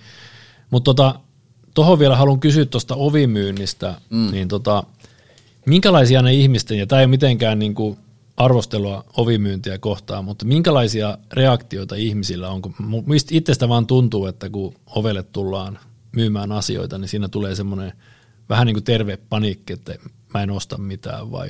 Mutta 0.69 0.85
tota, 0.85 1.19
tuohon 1.73 1.99
vielä 1.99 2.15
haluan 2.15 2.39
kysyä 2.39 2.65
tuosta 2.65 2.95
ovimyynnistä, 2.95 3.95
mm. 4.09 4.31
niin 4.31 4.47
tota, 4.47 4.83
minkälaisia 5.65 6.21
ne 6.21 6.33
ihmisten, 6.33 6.77
ja 6.77 6.87
tämä 6.87 6.99
ei 6.99 7.05
ole 7.05 7.09
mitenkään 7.09 7.59
niin 7.59 7.75
kuin 7.75 7.97
arvostelua 8.37 9.05
ovimyyntiä 9.17 9.77
kohtaan, 9.77 10.25
mutta 10.25 10.45
minkälaisia 10.45 11.17
reaktioita 11.33 11.95
ihmisillä 11.95 12.49
on, 12.49 12.61
kun 12.61 12.75
itsestä 13.31 13.69
vaan 13.69 13.87
tuntuu, 13.87 14.25
että 14.25 14.49
kun 14.49 14.73
ovelle 14.85 15.23
tullaan 15.23 15.79
myymään 16.15 16.51
asioita, 16.51 16.97
niin 16.97 17.09
siinä 17.09 17.27
tulee 17.27 17.55
semmoinen 17.55 17.93
vähän 18.49 18.67
niin 18.67 18.75
kuin 18.75 18.83
terve 18.83 19.17
paniikki, 19.17 19.73
että 19.73 19.95
mä 20.33 20.43
en 20.43 20.51
osta 20.51 20.77
mitään 20.77 21.31
vai 21.31 21.49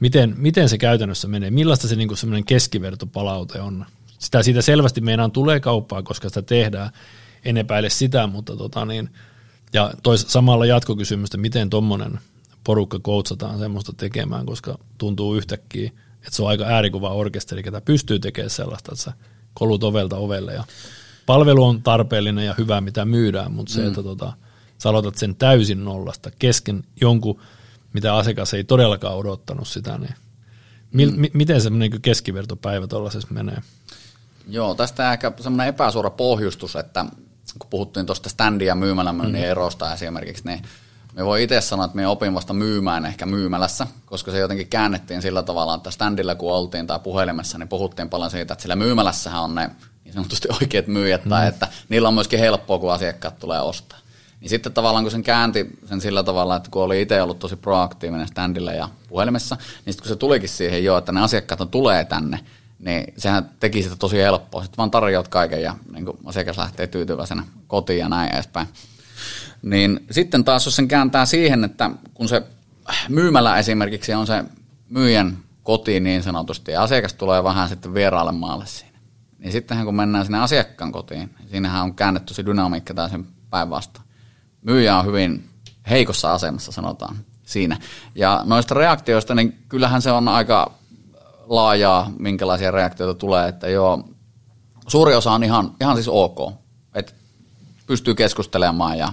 miten, 0.00 0.34
miten 0.38 0.68
se 0.68 0.78
käytännössä 0.78 1.28
menee, 1.28 1.50
millaista 1.50 1.88
se 1.88 1.96
niin 1.96 2.16
semmoinen 2.16 2.44
keskivertopalaute 2.44 3.60
on. 3.60 3.86
Sitä 4.18 4.42
siitä 4.42 4.62
selvästi 4.62 5.00
meinaan 5.00 5.32
tulee 5.32 5.60
kauppaa, 5.60 6.02
koska 6.02 6.28
sitä 6.28 6.42
tehdään, 6.42 6.90
en 7.44 7.56
epäile 7.56 7.90
sitä, 7.90 8.26
mutta 8.26 8.56
tota 8.56 8.84
niin, 8.84 9.10
ja 9.72 9.90
tois, 10.02 10.26
samalla 10.28 10.66
jatkokysymystä, 10.66 11.38
miten 11.38 11.70
tuommoinen 11.70 12.18
porukka 12.64 12.98
koutsataan 12.98 13.58
semmoista 13.58 13.92
tekemään, 13.92 14.46
koska 14.46 14.78
tuntuu 14.98 15.34
yhtäkkiä, 15.34 15.90
että 16.16 16.30
se 16.30 16.42
on 16.42 16.48
aika 16.48 16.64
äärikuva 16.64 17.10
orkesteri, 17.10 17.62
ketä 17.62 17.80
pystyy 17.80 18.18
tekemään 18.18 18.50
sellaista, 18.50 18.92
että 18.92 19.04
sä 19.04 19.12
kolut 19.54 19.84
ovelta 19.84 20.16
ovelle 20.16 20.54
ja 20.54 20.64
palvelu 21.26 21.64
on 21.64 21.82
tarpeellinen 21.82 22.46
ja 22.46 22.54
hyvä, 22.58 22.80
mitä 22.80 23.04
myydään, 23.04 23.52
mutta 23.52 23.72
se, 23.72 23.80
mm. 23.80 23.88
että 23.88 24.02
tota, 24.02 24.32
sä 24.78 24.88
aloitat 24.88 25.16
sen 25.16 25.36
täysin 25.36 25.84
nollasta 25.84 26.30
kesken 26.38 26.84
jonkun, 27.00 27.40
mitä 27.92 28.14
asiakas 28.14 28.54
ei 28.54 28.64
todellakaan 28.64 29.16
odottanut 29.16 29.68
sitä, 29.68 29.98
niin 29.98 30.14
mi- 30.92 31.06
mm. 31.06 31.26
miten 31.32 31.60
se 31.60 31.70
niin 31.70 32.02
keskivertopäivä 32.02 32.86
tuollaisessa 32.86 33.28
menee? 33.30 33.62
Joo, 34.48 34.74
tästä 34.74 35.12
ehkä 35.12 35.32
semmoinen 35.40 35.68
epäsuora 35.68 36.10
pohjustus, 36.10 36.76
että 36.76 37.04
kun 37.58 37.70
puhuttiin 37.70 38.06
tuosta 38.06 38.28
standia 38.28 38.68
ja 38.68 38.74
myymälämyynnin 38.74 39.42
mm. 39.42 39.48
erosta 39.48 39.92
esimerkiksi, 39.92 40.44
niin 40.46 40.62
me 41.12 41.24
voi 41.24 41.42
itse 41.42 41.60
sanoa, 41.60 41.84
että 41.84 41.96
me 41.96 42.06
opin 42.06 42.34
vasta 42.34 42.52
myymään 42.52 43.06
ehkä 43.06 43.26
myymälässä, 43.26 43.86
koska 44.06 44.30
se 44.30 44.38
jotenkin 44.38 44.68
käännettiin 44.68 45.22
sillä 45.22 45.42
tavalla, 45.42 45.74
että 45.74 45.90
standilla 45.90 46.34
kun 46.34 46.52
oltiin 46.52 46.86
tai 46.86 46.98
puhelimessa, 46.98 47.58
niin 47.58 47.68
puhuttiin 47.68 48.08
paljon 48.10 48.30
siitä, 48.30 48.52
että 48.52 48.62
sillä 48.62 48.76
myymälässähän 48.76 49.42
on 49.42 49.54
ne 49.54 49.70
niin 50.04 50.14
sanotusti 50.14 50.48
oikeat 50.62 50.86
myyjät, 50.86 51.24
mm. 51.24 51.28
tai 51.28 51.48
että 51.48 51.68
niillä 51.88 52.08
on 52.08 52.14
myöskin 52.14 52.38
helppoa, 52.38 52.78
kun 52.78 52.92
asiakkaat 52.92 53.38
tulee 53.38 53.60
ostaa. 53.60 53.98
Niin 54.40 54.50
sitten 54.50 54.72
tavallaan 54.72 55.04
kun 55.04 55.10
sen 55.10 55.22
käänti 55.22 55.78
sen 55.84 56.00
sillä 56.00 56.22
tavalla, 56.22 56.56
että 56.56 56.70
kun 56.70 56.82
oli 56.82 57.02
itse 57.02 57.22
ollut 57.22 57.38
tosi 57.38 57.56
proaktiivinen 57.56 58.28
standilla 58.28 58.72
ja 58.72 58.88
puhelimessa, 59.08 59.56
niin 59.56 59.92
sitten 59.92 60.02
kun 60.02 60.08
se 60.08 60.16
tulikin 60.16 60.48
siihen 60.48 60.84
jo, 60.84 60.98
että 60.98 61.12
ne 61.12 61.20
asiakkaat 61.20 61.70
tulee 61.70 62.04
tänne, 62.04 62.40
niin 62.78 63.14
sehän 63.16 63.50
teki 63.60 63.82
sitä 63.82 63.96
tosi 63.96 64.16
helppoa. 64.16 64.62
Sitten 64.62 64.76
vaan 64.76 64.90
tarjoat 64.90 65.28
kaiken 65.28 65.62
ja 65.62 65.76
niin 65.92 66.06
asiakas 66.24 66.58
lähtee 66.58 66.86
tyytyväisenä 66.86 67.42
kotiin 67.66 67.98
ja 67.98 68.08
näin 68.08 68.34
edespäin. 68.34 68.66
Niin 69.62 70.06
sitten 70.10 70.44
taas 70.44 70.64
jos 70.66 70.76
sen 70.76 70.88
kääntää 70.88 71.26
siihen, 71.26 71.64
että 71.64 71.90
kun 72.14 72.28
se 72.28 72.42
myymällä 73.08 73.58
esimerkiksi 73.58 74.14
on 74.14 74.26
se 74.26 74.44
myyjän 74.88 75.38
koti 75.62 76.00
niin 76.00 76.22
sanotusti 76.22 76.72
ja 76.72 76.82
asiakas 76.82 77.14
tulee 77.14 77.44
vähän 77.44 77.68
sitten 77.68 77.94
vieraalle 77.94 78.32
maalle 78.32 78.66
siinä. 78.66 78.98
Niin 79.38 79.52
sittenhän 79.52 79.86
kun 79.86 79.96
mennään 79.96 80.24
sinne 80.24 80.38
asiakkaan 80.38 80.92
kotiin, 80.92 81.34
niin 81.38 81.48
siinähän 81.50 81.82
on 81.82 81.94
käännetty 81.94 82.34
se 82.34 82.46
dynamiikka 82.46 82.94
tai 82.94 83.10
sen 83.10 83.26
päinvastoin. 83.50 84.09
Myyjä 84.62 84.98
on 84.98 85.06
hyvin 85.06 85.50
heikossa 85.90 86.32
asemassa 86.32 86.72
sanotaan 86.72 87.16
siinä. 87.44 87.78
Ja 88.14 88.42
noista 88.44 88.74
reaktioista, 88.74 89.34
niin 89.34 89.64
kyllähän 89.68 90.02
se 90.02 90.12
on 90.12 90.28
aika 90.28 90.72
laajaa, 91.46 92.10
minkälaisia 92.18 92.70
reaktioita 92.70 93.18
tulee, 93.18 93.48
että 93.48 93.68
joo, 93.68 94.08
suuri 94.86 95.14
osa 95.14 95.32
on 95.32 95.44
ihan, 95.44 95.72
ihan 95.80 95.96
siis 95.96 96.08
ok, 96.08 96.52
että 96.94 97.12
pystyy 97.86 98.14
keskustelemaan 98.14 98.98
ja 98.98 99.12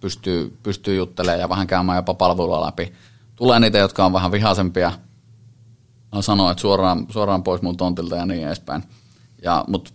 pystyy, 0.00 0.58
pystyy 0.62 0.96
juttelemaan 0.96 1.40
ja 1.40 1.48
vähän 1.48 1.66
käymään 1.66 1.96
jopa 1.96 2.14
palvelua 2.14 2.66
läpi. 2.66 2.92
Tulee 3.36 3.60
niitä, 3.60 3.78
jotka 3.78 4.04
on 4.04 4.12
vähän 4.12 4.32
vihaisempia, 4.32 4.92
no 6.12 6.22
sanoo, 6.22 6.50
että 6.50 6.60
suoraan, 6.60 7.06
suoraan 7.08 7.42
pois 7.42 7.62
mun 7.62 7.76
tontilta 7.76 8.16
ja 8.16 8.26
niin 8.26 8.46
edespäin. 8.46 8.82
Ja, 9.42 9.64
mutta 9.68 9.90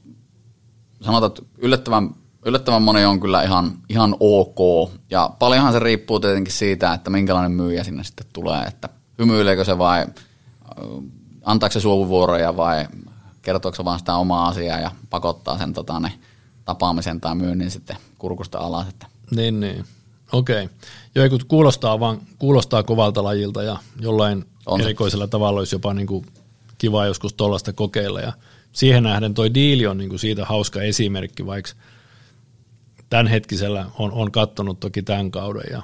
sanotaan, 1.02 1.28
että 1.28 1.42
yllättävän, 1.58 2.16
yllättävän 2.46 2.82
moni 2.82 3.06
on 3.06 3.20
kyllä 3.20 3.44
ihan, 3.44 3.72
ihan 3.90 4.16
ok. 4.20 4.92
Ja 5.10 5.30
paljonhan 5.40 5.74
se 5.74 5.80
riippuu 5.80 6.20
tietenkin 6.20 6.54
siitä, 6.54 6.94
että 6.94 7.10
minkälainen 7.10 7.52
myyjä 7.52 7.84
sinne 7.84 8.04
sitten 8.04 8.28
tulee, 8.34 8.64
että 8.64 8.90
hymyileekö 9.20 9.66
se 9.66 9.78
vai 9.78 10.06
antaako 11.44 11.74
se 11.74 11.80
suovuvuoroja 11.80 12.58
vai 12.58 12.88
kertooko 13.42 13.76
se 13.76 13.86
vaan 13.86 14.00
sitä 14.00 14.16
omaa 14.16 14.48
asiaa 14.48 14.80
ja 14.80 14.92
pakottaa 15.10 15.58
sen 15.58 15.74
tota, 15.74 16.00
ne, 16.00 16.12
tapaamisen 16.66 17.22
tai 17.22 17.36
myynnin 17.36 17.72
sitten 17.72 17.98
kurkusta 18.18 18.58
alas. 18.58 18.88
Että 18.88 19.08
niin, 19.36 19.60
niin. 19.60 19.86
Okei. 20.32 20.64
Okay. 20.64 20.78
Joo, 21.16 21.40
kuulostaa, 21.48 22.00
vaan, 22.00 22.22
kuulostaa 22.40 22.84
kovalta 22.84 23.24
lajilta 23.24 23.64
ja 23.64 23.78
jollain 24.00 24.46
on. 24.66 24.82
erikoisella 24.82 25.28
tavalla 25.28 25.60
olisi 25.60 25.76
jopa 25.76 25.94
niin 25.94 26.08
kuin 26.08 26.26
kiva 26.78 27.06
joskus 27.06 27.34
tuollaista 27.34 27.74
kokeilla. 27.74 28.22
Ja 28.22 28.34
siihen 28.72 29.04
nähden 29.04 29.34
toi 29.34 29.54
diili 29.54 29.88
on 29.88 29.98
niin 29.98 30.10
kuin 30.10 30.20
siitä 30.20 30.46
hauska 30.46 30.82
esimerkki, 30.82 31.46
vaikka 31.46 31.72
tämänhetkisellä 33.10 33.86
on, 34.00 34.12
on 34.12 34.32
kattonut 34.32 34.80
toki 34.80 35.02
tämän 35.02 35.32
kauden 35.32 35.72
ja 35.72 35.82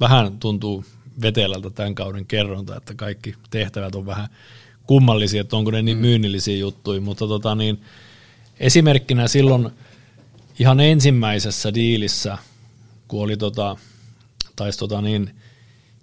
vähän 0.00 0.38
tuntuu 0.38 0.84
vetelältä 1.22 1.70
tämän 1.70 1.94
kauden 1.94 2.26
kerronta, 2.26 2.76
että 2.76 2.94
kaikki 2.94 3.34
tehtävät 3.50 3.94
on 3.94 4.06
vähän 4.06 4.28
kummallisia, 4.86 5.40
että 5.40 5.56
onko 5.56 5.70
ne 5.70 5.82
niin 5.82 5.96
mm. 5.96 6.00
myynnillisiä 6.00 6.56
juttuja, 6.56 7.00
mutta 7.00 7.26
tota 7.26 7.54
niin, 7.54 7.80
esimerkkinä 8.60 9.28
silloin 9.28 9.70
ihan 10.58 10.80
ensimmäisessä 10.80 11.74
diilissä– 11.74 12.38
kun 13.12 13.22
oli 13.22 13.36
tota, 13.36 13.76
taisi 14.56 14.78
tota 14.78 15.02
niin, 15.02 15.30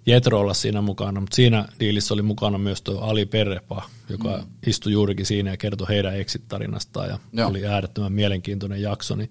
Jetro 0.06 0.40
olla 0.40 0.54
siinä 0.54 0.80
mukana, 0.80 1.20
mutta 1.20 1.36
siinä 1.36 1.64
diilissä 1.80 2.14
oli 2.14 2.22
mukana 2.22 2.58
myös 2.58 2.82
tuo 2.82 3.00
Ali 3.00 3.26
Perrepa, 3.26 3.82
joka 4.08 4.36
mm. 4.38 4.46
istui 4.66 4.92
juurikin 4.92 5.26
siinä 5.26 5.50
ja 5.50 5.56
kertoi 5.56 5.88
heidän 5.88 6.16
exit-tarinastaan 6.16 7.08
ja 7.08 7.18
Joo. 7.32 7.48
oli 7.48 7.66
äärettömän 7.66 8.12
mielenkiintoinen 8.12 8.82
jakso. 8.82 9.16
Niin 9.16 9.30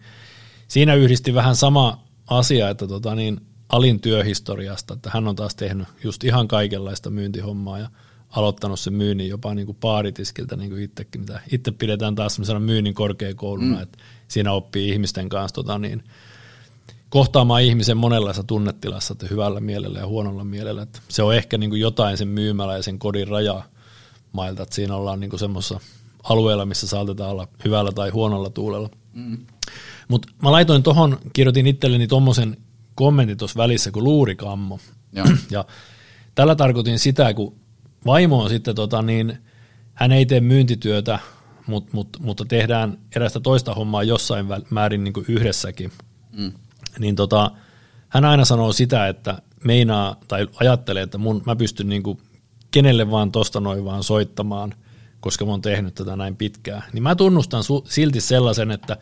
siinä 0.70 0.96
yhdisti 0.96 1.34
vähän 1.34 1.56
sama 1.56 2.04
asia, 2.28 2.70
että 2.70 2.88
tota 2.88 3.16
niin, 3.16 3.42
Alin 3.70 4.02
työhistoriasta, 4.02 4.94
että 4.94 5.12
hän 5.14 5.28
on 5.28 5.36
taas 5.36 5.56
tehnyt 5.56 5.88
just 6.04 6.24
ihan 6.24 6.48
kaikenlaista 6.48 7.10
myyntihommaa 7.10 7.80
ja 7.80 7.90
aloittanut 8.30 8.80
sen 8.80 8.94
myynnin 8.94 9.30
jopa 9.30 9.54
niin 9.54 9.66
kuin 9.66 9.78
paaritiskiltä 9.82 10.56
niin 10.56 10.70
kuin 10.70 10.84
itsekin, 10.84 11.22
mitä 11.22 11.42
itse 11.52 11.72
pidetään 11.72 12.16
taas 12.16 12.36
sellaisena 12.36 12.60
myynnin 12.60 12.94
korkeakouluna, 12.94 13.76
mm. 13.76 13.82
että 13.82 13.98
siinä 14.28 14.52
oppii 14.52 14.90
ihmisten 14.90 15.30
kanssa 15.30 15.56
tota 15.56 15.80
niin, 15.80 16.04
kohtaamaan 17.10 17.62
ihmisen 17.62 17.98
monenlaisessa 17.98 18.44
tunnetilassa, 18.44 19.12
että 19.12 19.28
hyvällä 19.30 19.60
mielellä 19.60 20.00
ja 20.00 20.08
huonolla 20.08 20.44
mielellä. 20.44 20.82
Että 20.82 21.00
se 21.08 21.24
on 21.24 21.36
ehkä 21.36 21.58
niin 21.58 21.70
kuin 21.70 21.82
jotain 21.82 22.18
sen 22.18 22.28
myymälä 22.28 22.76
ja 22.76 22.84
sen 22.84 23.00
kodin 23.00 23.28
raja 23.28 23.64
mailta, 24.32 24.64
että 24.64 24.76
siinä 24.76 24.96
ollaan 24.96 25.20
niin 25.20 25.40
semmoisessa 25.40 25.80
alueella, 26.24 26.66
missä 26.66 26.88
saatetaan 26.88 27.32
olla 27.32 27.48
hyvällä 27.66 27.92
tai 27.92 28.10
huonolla 28.10 28.50
tuulella. 28.50 28.90
Mm. 29.14 29.38
Mutta 30.10 30.28
mä 30.44 30.52
laitoin 30.52 30.84
tuohon, 30.84 31.20
kirjoitin 31.34 31.68
itselleni 31.68 32.08
tuommoisen 32.08 32.58
kommentin 32.96 33.38
tuossa 33.38 33.58
välissä 33.58 33.92
kuin 33.92 34.04
luurikammo. 34.04 34.80
Ja. 35.14 35.24
ja 35.52 35.66
tällä 36.36 36.56
tarkoitin 36.56 37.00
sitä, 37.00 37.34
kun 37.34 37.56
vaimo 38.06 38.44
on 38.44 38.50
sitten 38.50 38.76
tota 38.76 39.02
niin, 39.02 39.38
hän 39.94 40.12
ei 40.12 40.26
tee 40.26 40.40
myyntityötä, 40.40 41.20
mut, 41.68 41.94
mut, 41.94 42.18
mutta 42.20 42.46
tehdään 42.46 42.98
erästä 43.16 43.40
toista 43.40 43.74
hommaa 43.74 44.04
jossain 44.04 44.46
määrin 44.70 45.04
niin 45.04 45.14
kuin 45.14 45.26
yhdessäkin. 45.30 45.92
Mm 46.32 46.52
niin 47.00 47.16
tota, 47.16 47.52
hän 48.10 48.26
aina 48.26 48.46
sanoo 48.46 48.74
sitä, 48.74 49.08
että 49.08 49.42
meinaa 49.64 50.16
tai 50.28 50.48
ajattelee, 50.60 51.04
että 51.04 51.18
mun, 51.18 51.44
mä 51.46 51.56
pystyn 51.56 51.90
niin 51.90 52.04
kuin 52.04 52.20
kenelle 52.72 53.12
vaan 53.12 53.32
tosta 53.32 53.60
noin 53.60 53.86
vaan 53.86 54.04
soittamaan, 54.04 54.74
koska 55.20 55.46
mä 55.46 55.52
oon 55.52 55.62
tehnyt 55.62 55.96
tätä 55.96 56.16
näin 56.16 56.36
pitkään. 56.36 56.84
Niin 56.94 57.04
mä 57.04 57.16
tunnustan 57.16 57.62
su- 57.64 57.86
silti 57.90 58.22
sellaisen, 58.22 58.72
että 58.72 58.98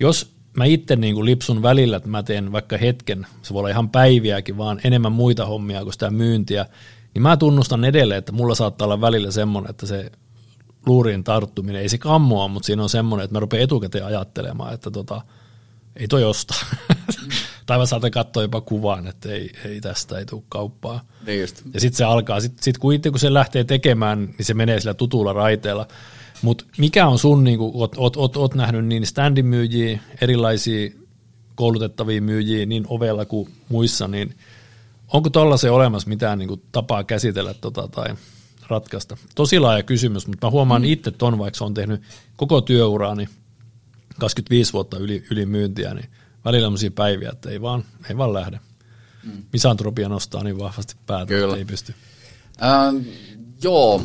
jos 0.00 0.34
mä 0.56 0.64
itse 0.64 0.96
niin 0.96 1.14
kuin 1.14 1.24
lipsun 1.24 1.62
välillä, 1.62 1.96
että 1.96 2.08
mä 2.08 2.22
teen 2.22 2.52
vaikka 2.52 2.76
hetken, 2.76 3.26
se 3.42 3.54
voi 3.54 3.60
olla 3.60 3.68
ihan 3.68 3.90
päiviäkin, 3.90 4.58
vaan 4.58 4.80
enemmän 4.84 5.12
muita 5.12 5.46
hommia 5.46 5.82
kuin 5.82 5.92
sitä 5.92 6.10
myyntiä, 6.10 6.66
niin 7.14 7.22
mä 7.22 7.36
tunnustan 7.36 7.84
edelleen, 7.84 8.18
että 8.18 8.32
mulla 8.32 8.54
saattaa 8.54 8.86
olla 8.86 9.00
välillä 9.00 9.30
semmoinen, 9.30 9.70
että 9.70 9.86
se 9.86 10.10
luuriin 10.86 11.24
tarttuminen, 11.24 11.82
ei 11.82 11.88
se 11.88 11.98
kammoa, 11.98 12.48
mutta 12.48 12.66
siinä 12.66 12.82
on 12.82 12.88
semmoinen, 12.88 13.24
että 13.24 13.34
mä 13.34 13.40
rupean 13.40 13.62
etukäteen 13.62 14.04
ajattelemaan, 14.04 14.74
että 14.74 14.90
tota, 14.90 15.20
ei 15.96 16.08
toi 16.08 16.24
osta. 16.24 16.54
Mm. 16.88 17.30
tai 17.66 17.78
mä 17.78 17.86
saatan 17.86 18.10
katsoa 18.10 18.42
jopa 18.42 18.60
kuvaan, 18.60 19.06
että 19.06 19.28
ei, 19.28 19.50
ei 19.64 19.80
tästä 19.80 20.18
ei 20.18 20.26
tule 20.26 20.42
kauppaa. 20.48 21.04
Niin 21.26 21.40
just. 21.40 21.62
Ja 21.74 21.80
sitten 21.80 21.98
se 21.98 22.04
alkaa, 22.04 22.40
sitten 22.40 22.64
sit 22.64 22.78
kun 22.78 22.94
itse 22.94 23.10
kun 23.10 23.18
se 23.18 23.34
lähtee 23.34 23.64
tekemään, 23.64 24.24
niin 24.38 24.46
se 24.46 24.54
menee 24.54 24.80
sillä 24.80 24.94
tutulla 24.94 25.32
raiteella. 25.32 25.88
Mutta 26.44 26.64
mikä 26.78 27.06
on 27.06 27.18
sun, 27.18 27.44
niin 27.44 27.58
kun 27.58 27.70
oot, 27.74 27.94
oot, 27.96 28.16
oot, 28.16 28.36
oot 28.36 28.54
nähnyt 28.54 28.86
niin 28.86 29.06
standin 29.06 29.46
myyjiä, 29.46 30.00
erilaisia 30.20 30.90
koulutettavia 31.54 32.22
myyjiä 32.22 32.66
niin 32.66 32.84
ovella 32.88 33.24
kuin 33.24 33.50
muissa, 33.68 34.08
niin 34.08 34.34
onko 35.12 35.56
se 35.56 35.70
olemassa 35.70 36.08
mitään 36.08 36.38
niin 36.38 36.62
tapaa 36.72 37.04
käsitellä 37.04 37.54
tota, 37.54 37.88
tai 37.88 38.14
ratkaista. 38.68 39.16
Tosi 39.34 39.58
laaja 39.58 39.82
kysymys, 39.82 40.26
mutta 40.26 40.46
mä 40.46 40.50
huomaan 40.50 40.82
mm. 40.82 40.88
itse 40.88 41.10
ton, 41.10 41.38
vaikka 41.38 41.64
on 41.64 41.74
tehnyt 41.74 42.02
koko 42.36 42.60
työuraani 42.60 43.28
25 44.18 44.72
vuotta 44.72 44.98
yli, 44.98 45.24
yli 45.30 45.46
myyntiä, 45.46 45.94
niin 45.94 46.10
välillä 46.44 46.68
on 46.68 46.76
päiviä, 46.94 47.30
että 47.32 47.50
ei 47.50 47.62
vaan, 47.62 47.84
ei 48.10 48.16
vaan 48.16 48.32
lähde. 48.32 48.60
Mm. 49.22 49.42
Misantropia 49.52 50.08
nostaa 50.08 50.44
niin 50.44 50.58
vahvasti 50.58 50.94
päätä, 51.06 51.26
Kyllä. 51.26 51.44
että 51.44 51.56
ei 51.56 51.64
pysty. 51.64 51.94
Ähm, 52.62 52.96
joo, 53.62 54.02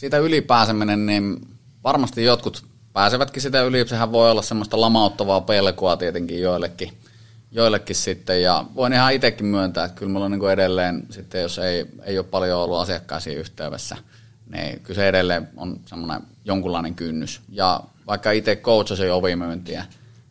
siitä 0.00 0.18
ylipääseminen, 0.18 1.06
niin 1.06 1.40
varmasti 1.84 2.24
jotkut 2.24 2.64
pääsevätkin 2.92 3.42
sitä 3.42 3.62
yli. 3.62 3.88
Sehän 3.88 4.12
voi 4.12 4.30
olla 4.30 4.42
semmoista 4.42 4.80
lamauttavaa 4.80 5.40
pelkoa 5.40 5.96
tietenkin 5.96 6.40
joillekin, 6.40 6.92
joillekin 7.52 7.96
sitten. 7.96 8.42
Ja 8.42 8.64
voin 8.74 8.92
ihan 8.92 9.12
itsekin 9.12 9.46
myöntää, 9.46 9.84
että 9.84 9.98
kyllä 9.98 10.12
mulla 10.12 10.24
on 10.24 10.32
niin 10.32 10.50
edelleen, 10.50 11.02
sitten 11.10 11.42
jos 11.42 11.58
ei, 11.58 11.86
ei 12.04 12.18
ole 12.18 12.26
paljon 12.26 12.60
ollut 12.60 12.78
asiakkaisiin 12.78 13.38
yhteydessä, 13.38 13.96
niin 14.54 14.80
kyllä 14.80 14.94
se 14.94 15.08
edelleen 15.08 15.48
on 15.56 15.80
semmoinen 15.86 16.20
jonkunlainen 16.44 16.94
kynnys. 16.94 17.40
Ja 17.48 17.80
vaikka 18.06 18.30
itse 18.30 18.56
coachasin 18.56 19.12
ovimyyntiä 19.12 19.84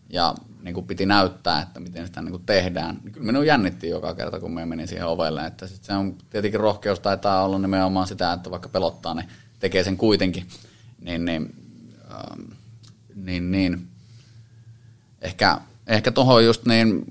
ja 0.09 0.35
niin 0.61 0.73
kuin 0.73 0.87
piti 0.87 1.05
näyttää, 1.05 1.61
että 1.61 1.79
miten 1.79 2.07
sitä 2.07 2.21
niin 2.21 2.31
kuin 2.31 2.45
tehdään, 2.45 2.99
niin 3.03 3.11
kyllä 3.11 3.25
minun 3.25 3.45
jännitti 3.45 3.89
joka 3.89 4.15
kerta, 4.15 4.39
kun 4.39 4.53
me 4.53 4.65
menin 4.65 4.87
siihen 4.87 5.07
ovelle. 5.07 5.45
Että 5.45 5.67
sit 5.67 5.83
se 5.83 5.93
on 5.93 6.15
tietenkin 6.29 6.59
rohkeus 6.59 6.99
taitaa 6.99 7.43
olla 7.43 7.59
nimenomaan 7.59 8.07
sitä, 8.07 8.33
että 8.33 8.51
vaikka 8.51 8.69
pelottaa, 8.69 9.13
niin 9.13 9.29
tekee 9.59 9.83
sen 9.83 9.97
kuitenkin. 9.97 10.47
Niin, 11.01 11.25
niin, 11.25 11.55
ähm, 12.11 12.41
niin, 13.15 13.51
niin. 13.51 13.87
ehkä, 15.21 15.57
ehkä 15.87 16.11
tuohon 16.11 16.45
just 16.45 16.65
niin 16.65 17.05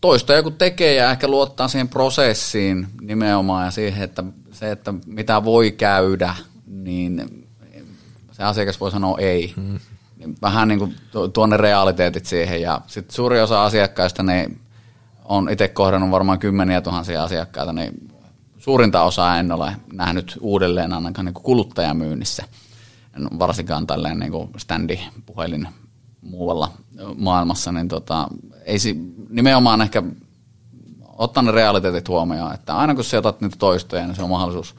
toista 0.00 0.34
joku 0.34 0.50
tekee 0.50 0.94
ja 0.94 1.10
ehkä 1.10 1.28
luottaa 1.28 1.68
siihen 1.68 1.88
prosessiin 1.88 2.86
nimenomaan 3.00 3.64
ja 3.64 3.70
siihen, 3.70 4.02
että 4.02 4.24
se, 4.52 4.70
että 4.70 4.94
mitä 5.06 5.44
voi 5.44 5.70
käydä, 5.70 6.34
niin 6.66 7.46
se 8.32 8.42
asiakas 8.42 8.80
voi 8.80 8.90
sanoa 8.90 9.18
ei. 9.18 9.52
Hmm 9.56 9.78
vähän 10.42 10.68
niin 10.68 10.78
kuin 10.78 10.94
tuonne 11.32 11.56
realiteetit 11.56 12.26
siihen. 12.26 12.62
Ja 12.62 12.80
sitten 12.86 13.14
suuri 13.14 13.40
osa 13.40 13.64
asiakkaista, 13.64 14.22
ne 14.22 14.50
on 15.24 15.50
itse 15.50 15.68
kohdannut 15.68 16.10
varmaan 16.10 16.38
kymmeniä 16.38 16.80
tuhansia 16.80 17.24
asiakkaita, 17.24 17.72
niin 17.72 18.11
suurinta 18.62 19.02
osaa 19.02 19.38
en 19.38 19.52
ole 19.52 19.76
nähnyt 19.92 20.38
uudelleen 20.40 20.92
ainakaan 20.92 21.24
niin 21.24 21.34
kuluttajamyynnissä. 21.34 22.44
En 23.16 23.38
varsinkaan 23.38 23.86
tälleen 23.86 24.18
niin 24.18 24.32
kuin 24.32 24.50
standi 24.56 25.00
puhelin 25.26 25.68
muualla 26.22 26.72
maailmassa, 27.16 27.72
niin 27.72 27.88
tota, 27.88 28.28
ei 28.64 28.78
si, 28.78 28.96
nimenomaan 29.28 29.80
ehkä 29.80 30.02
ottaa 31.06 31.42
ne 31.42 31.50
realiteetit 31.50 32.08
huomioon, 32.08 32.54
että 32.54 32.76
aina 32.76 32.94
kun 32.94 33.04
sä 33.04 33.18
otat 33.18 33.40
niitä 33.40 33.56
toistoja, 33.58 34.06
niin 34.06 34.16
se 34.16 34.22
on 34.22 34.30
mahdollisuus 34.30 34.74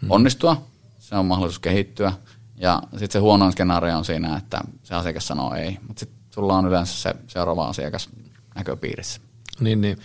hmm. 0.00 0.10
onnistua, 0.10 0.62
se 0.98 1.16
on 1.16 1.26
mahdollisuus 1.26 1.58
kehittyä– 1.58 2.12
ja 2.56 2.82
sitten 2.90 3.10
se 3.10 3.18
huonoin 3.18 3.52
skenaario 3.52 3.98
on 3.98 4.04
siinä, 4.04 4.36
että 4.36 4.60
se 4.82 4.94
asiakas 4.94 5.26
sanoo 5.26 5.54
ei, 5.54 5.78
mutta 5.88 6.00
sitten 6.00 6.18
sulla 6.30 6.54
on 6.54 6.66
yleensä 6.66 6.94
se 6.94 7.14
seuraava 7.26 7.68
asiakas 7.68 8.08
näköpiirissä. 8.54 9.20
Niin, 9.60 9.80
niin. 9.80 9.98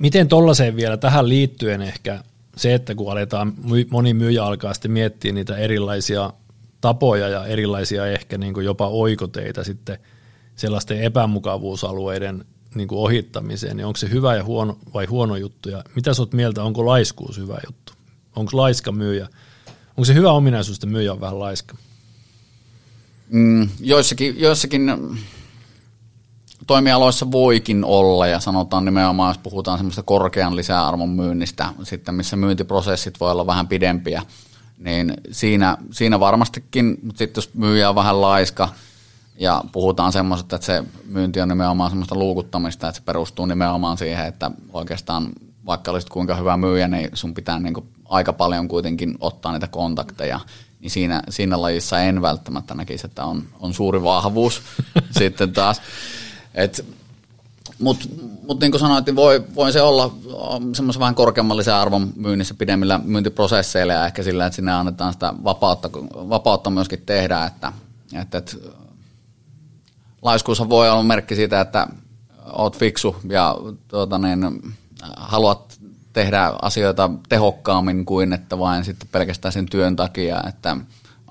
Miten 0.00 0.28
tollaiseen 0.28 0.76
vielä 0.76 0.96
tähän 0.96 1.28
liittyen 1.28 1.82
ehkä 1.82 2.24
se, 2.56 2.74
että 2.74 2.94
kun 2.94 3.12
aletaan, 3.12 3.54
moni 3.90 4.14
myyjä 4.14 4.44
alkaa 4.44 4.74
sitten 4.74 4.90
miettiä 4.90 5.32
niitä 5.32 5.56
erilaisia 5.56 6.32
tapoja 6.80 7.28
ja 7.28 7.46
erilaisia 7.46 8.06
ehkä 8.06 8.38
niin 8.38 8.54
kuin 8.54 8.66
jopa 8.66 8.88
oikoteita 8.88 9.64
sitten 9.64 9.98
sellaisten 10.56 11.02
epämukavuusalueiden 11.02 12.44
niin 12.74 12.88
kuin 12.88 12.98
ohittamiseen, 12.98 13.76
niin 13.76 13.86
onko 13.86 13.96
se 13.96 14.10
hyvä 14.10 14.36
ja 14.36 14.44
huono 14.44 14.78
vai 14.94 15.06
huono 15.06 15.36
juttu 15.36 15.68
ja 15.68 15.84
mitä 15.94 16.14
sä 16.14 16.22
oot 16.22 16.32
mieltä, 16.32 16.62
onko 16.62 16.86
laiskuus 16.86 17.38
hyvä 17.38 17.58
juttu? 17.66 17.92
Onko 18.36 18.50
laiska 18.54 18.92
myyjä 18.92 19.28
Onko 19.96 20.04
se 20.04 20.14
hyvä 20.14 20.32
ominaisuus, 20.32 20.76
että 20.76 20.86
myyjä 20.86 21.12
on 21.12 21.20
vähän 21.20 21.38
laiska? 21.38 21.76
Mm, 23.30 23.68
joissakin, 23.80 24.40
joissakin 24.40 24.90
toimialoissa 26.66 27.30
voikin 27.30 27.84
olla, 27.84 28.26
ja 28.26 28.40
sanotaan 28.40 28.84
nimenomaan, 28.84 29.30
jos 29.30 29.38
puhutaan 29.38 29.78
semmoista 29.78 30.02
korkean 30.02 30.56
lisäarvon 30.56 31.08
myynnistä, 31.08 31.68
sitten 31.82 32.14
missä 32.14 32.36
myyntiprosessit 32.36 33.20
voi 33.20 33.30
olla 33.30 33.46
vähän 33.46 33.68
pidempiä, 33.68 34.22
niin 34.78 35.14
siinä, 35.30 35.76
siinä 35.90 36.20
varmastikin, 36.20 36.98
mutta 37.02 37.18
sitten 37.18 37.40
jos 37.40 37.54
myyjä 37.54 37.88
on 37.88 37.94
vähän 37.94 38.20
laiska, 38.20 38.68
ja 39.38 39.64
puhutaan 39.72 40.12
semmoista, 40.12 40.56
että 40.56 40.66
se 40.66 40.84
myynti 41.06 41.40
on 41.40 41.48
nimenomaan 41.48 41.90
semmoista 41.90 42.14
luukuttamista, 42.14 42.88
että 42.88 42.98
se 42.98 43.04
perustuu 43.04 43.46
nimenomaan 43.46 43.98
siihen, 43.98 44.26
että 44.26 44.50
oikeastaan 44.72 45.28
vaikka 45.66 45.90
olisit 45.90 46.10
kuinka 46.10 46.34
hyvä 46.34 46.56
myyjä, 46.56 46.88
niin 46.88 47.10
sun 47.14 47.34
pitää 47.34 47.58
niin 47.58 47.74
kuin 47.74 47.88
aika 48.04 48.32
paljon 48.32 48.68
kuitenkin 48.68 49.16
ottaa 49.20 49.52
niitä 49.52 49.66
kontakteja, 49.66 50.40
niin 50.80 50.90
siinä, 50.90 51.22
siinä 51.28 51.60
lajissa 51.60 52.00
en 52.00 52.22
välttämättä 52.22 52.74
näkisi, 52.74 53.06
että 53.06 53.24
on, 53.24 53.42
on 53.60 53.74
suuri 53.74 54.02
vahvuus 54.02 54.62
sitten 55.18 55.52
taas. 55.52 55.82
Mutta 57.78 58.08
mut 58.46 58.60
niin 58.60 58.70
kuin 58.70 58.80
sanoit, 58.80 59.06
niin 59.06 59.16
voi, 59.16 59.44
voi 59.54 59.72
se 59.72 59.82
olla 59.82 60.14
semmoisen 60.74 61.00
vähän 61.00 61.14
korkeamman 61.14 61.68
arvon 61.74 62.12
myynnissä 62.16 62.54
pidemmillä 62.54 63.00
myyntiprosesseilla 63.04 63.92
ja 63.92 64.06
ehkä 64.06 64.22
sillä, 64.22 64.46
että 64.46 64.56
sinne 64.56 64.72
annetaan 64.72 65.12
sitä 65.12 65.34
vapautta, 65.44 65.90
vapautta 66.14 66.70
myöskin 66.70 67.02
tehdä, 67.06 67.44
että, 67.44 67.72
että, 68.20 68.38
että 68.38 68.56
laiskuushan 70.22 70.68
voi 70.68 70.90
olla 70.90 71.02
merkki 71.02 71.34
siitä, 71.34 71.60
että 71.60 71.86
oot 72.52 72.78
fiksu 72.78 73.16
ja 73.28 73.56
tuota 73.88 74.18
niin, 74.18 74.74
haluat 75.16 75.78
tehdä 76.12 76.52
asioita 76.62 77.10
tehokkaammin 77.28 78.04
kuin 78.04 78.32
että 78.32 78.58
vain 78.58 78.84
sitten 78.84 79.08
pelkästään 79.12 79.52
sen 79.52 79.66
työn 79.66 79.96
takia, 79.96 80.42
että 80.48 80.76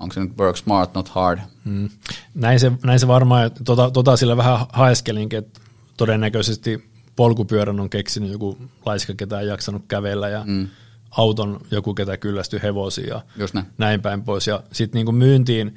onko 0.02 0.12
se 0.12 0.20
nyt 0.20 0.38
work 0.38 0.56
smart, 0.56 0.94
not 0.94 1.08
hard. 1.08 1.40
Hmm. 1.64 1.88
Näin, 2.34 2.60
se, 2.60 2.72
näin 2.84 3.00
se 3.00 3.08
varmaan, 3.08 3.50
tota, 3.64 3.90
tota 3.90 4.16
sillä 4.16 4.36
vähän 4.36 4.66
haeskelinkin, 4.72 5.38
että 5.38 5.60
todennäköisesti 5.96 6.90
polkupyörän 7.16 7.80
on 7.80 7.90
keksinyt 7.90 8.32
joku 8.32 8.58
laiska, 8.86 9.14
ketä 9.14 9.40
ei 9.40 9.46
jaksanut 9.46 9.82
kävellä 9.88 10.28
ja 10.28 10.42
hmm. 10.42 10.68
auton 11.10 11.60
joku, 11.70 11.94
ketä 11.94 12.16
kyllästyi 12.16 12.62
hevosiin 12.62 13.08
ja 13.08 13.22
Just 13.36 13.54
näin. 13.54 13.66
näin 13.78 14.02
päin 14.02 14.22
pois. 14.22 14.46
Ja 14.46 14.62
sitten 14.72 15.04
niin 15.04 15.14
myyntiin, 15.14 15.76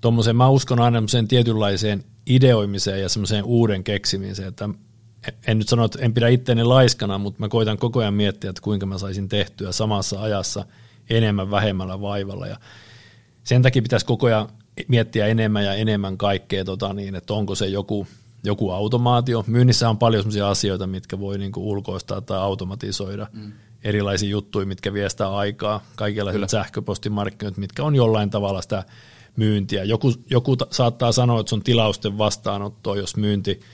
tuommoiseen, 0.00 0.36
mä 0.36 0.48
uskon 0.48 0.80
aina 0.80 1.02
tietynlaiseen 1.28 2.04
ideoimiseen 2.26 3.02
ja 3.02 3.08
semmoiseen 3.08 3.44
uuden 3.44 3.84
keksimiseen, 3.84 4.48
että 4.48 4.68
en 5.46 5.58
nyt 5.58 5.68
sano, 5.68 5.84
että 5.84 5.98
en 6.02 6.14
pidä 6.14 6.28
itteeni 6.28 6.64
laiskana, 6.64 7.18
mutta 7.18 7.40
mä 7.40 7.48
koitan 7.48 7.78
koko 7.78 8.00
ajan 8.00 8.14
miettiä, 8.14 8.50
että 8.50 8.62
kuinka 8.62 8.86
mä 8.86 8.98
saisin 8.98 9.28
tehtyä 9.28 9.72
samassa 9.72 10.22
ajassa 10.22 10.64
enemmän 11.10 11.50
vähemmällä 11.50 12.00
vaivalla. 12.00 12.46
Ja 12.46 12.56
sen 13.48 13.62
takia 13.62 13.82
pitäisi 13.82 14.06
koko 14.06 14.26
ajan 14.26 14.48
miettiä 14.88 15.26
enemmän 15.26 15.64
ja 15.64 15.74
enemmän 15.74 16.18
kaikkea, 16.18 16.64
tota, 16.64 16.94
niin, 16.94 17.14
että 17.14 17.34
onko 17.34 17.54
se 17.54 17.66
joku, 17.66 18.06
joku 18.44 18.70
automaatio. 18.70 19.44
Myynnissä 19.46 19.88
on 19.88 19.98
paljon 19.98 20.22
sellaisia 20.22 20.50
asioita, 20.50 20.86
mitkä 20.86 21.20
voi 21.20 21.38
niinku 21.38 21.70
ulkoistaa 21.70 22.20
tai 22.20 22.38
automatisoida. 22.38 23.26
Mm. 23.32 23.52
Erilaisia 23.84 24.28
juttuja, 24.28 24.66
mitkä 24.66 24.92
viestää 24.92 25.36
aikaa. 25.36 25.82
Kaikenlaiset 25.96 26.50
sähköpostimarkkinoit, 26.50 27.56
mitkä 27.56 27.84
on 27.84 27.94
jollain 27.94 28.30
tavalla 28.30 28.62
sitä 28.62 28.84
myyntiä. 29.36 29.84
Joku, 29.84 30.12
joku 30.30 30.56
saattaa 30.70 31.12
sanoa, 31.12 31.40
että 31.40 31.48
se 31.50 31.54
on 31.54 31.62
tilausten 31.62 32.18
vastaanottoa, 32.18 32.96
jos 32.96 33.16
myynti– 33.16 33.60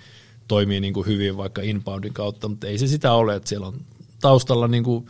toimii 0.49 0.81
niin 0.81 0.95
kuin 0.95 1.07
hyvin 1.07 1.37
vaikka 1.37 1.63
inboundin 1.63 2.15
kautta, 2.15 2.49
mutta 2.49 2.67
ei 2.67 2.79
se 2.79 2.87
sitä 2.87 3.13
ole, 3.13 3.35
että 3.35 3.49
siellä 3.49 3.67
on 3.67 3.81
taustalla 4.21 4.69
niin 4.69 4.85
kuin 4.85 5.07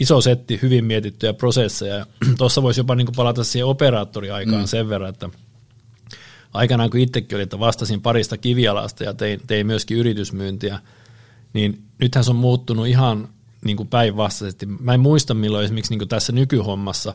iso 0.00 0.20
setti 0.20 0.58
hyvin 0.62 0.84
mietittyjä 0.84 1.32
prosesseja. 1.32 2.06
Tuossa 2.38 2.62
voisi 2.66 2.80
jopa 2.80 2.94
niin 2.94 3.06
kuin 3.06 3.16
palata 3.16 3.44
siihen 3.44 3.66
operaattoriaikaan 3.66 4.62
mm. 4.62 4.66
sen 4.66 4.88
verran, 4.88 5.10
että 5.10 5.28
aikanaan 6.54 6.90
kun 6.90 7.00
itsekin 7.00 7.36
oli, 7.36 7.42
että 7.42 7.58
vastasin 7.58 8.02
parista 8.02 8.36
kivialasta 8.36 9.04
ja 9.04 9.14
tein, 9.14 9.40
tein 9.46 9.66
myöskin 9.66 9.96
yritysmyyntiä, 9.96 10.78
niin 11.52 11.82
nythän 11.98 12.24
se 12.24 12.30
on 12.30 12.36
muuttunut 12.36 12.86
ihan 12.86 13.28
niin 13.64 13.76
kuin 13.76 13.88
päinvastaisesti. 13.88 14.66
Mä 14.66 14.94
en 14.94 15.00
muista 15.00 15.34
milloin 15.34 15.64
esimerkiksi 15.64 15.92
niin 15.92 15.98
kuin 15.98 16.08
tässä 16.08 16.32
nykyhommassa 16.32 17.14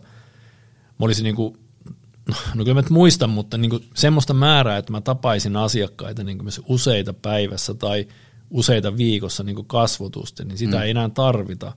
mä 1.00 1.06
olisin 1.06 1.24
niin 1.24 1.36
kuin 1.36 1.58
No, 2.30 2.36
no 2.56 2.64
kyllä 2.64 2.74
mä 2.74 2.80
et 2.80 2.90
muistan, 2.90 3.30
mutta 3.30 3.58
niin 3.58 3.90
semmoista 3.96 4.34
määrää, 4.34 4.78
että 4.78 4.92
mä 4.92 5.02
tapaisin 5.02 5.56
asiakkaita 5.56 6.24
niin 6.24 6.38
kuin 6.38 6.50
useita 6.68 7.14
päivässä 7.14 7.74
tai 7.74 8.08
useita 8.50 8.98
viikossa 8.98 9.44
niin 9.44 9.66
kasvotusten, 9.66 10.48
niin 10.48 10.58
sitä 10.58 10.78
mm. 10.78 10.84
ei 10.84 10.90
enää 10.90 11.10
tarvita. 11.10 11.74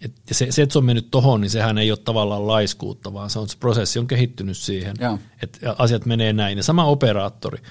Et 0.00 0.12
se, 0.32 0.46
se, 0.50 0.62
että 0.62 0.72
se 0.72 0.78
on 0.78 0.84
mennyt 0.84 1.10
tohon, 1.10 1.40
niin 1.40 1.50
sehän 1.50 1.78
ei 1.78 1.90
ole 1.90 1.98
tavallaan 2.04 2.46
laiskuutta, 2.46 3.12
vaan 3.12 3.30
se, 3.30 3.38
on, 3.38 3.48
se 3.48 3.56
prosessi 3.58 3.98
on 3.98 4.06
kehittynyt 4.06 4.56
siihen, 4.56 4.96
että 5.42 5.74
asiat 5.78 6.06
menee 6.06 6.32
näin. 6.32 6.58
Ja 6.58 6.64
sama 6.64 6.84
operaattori. 6.84 7.62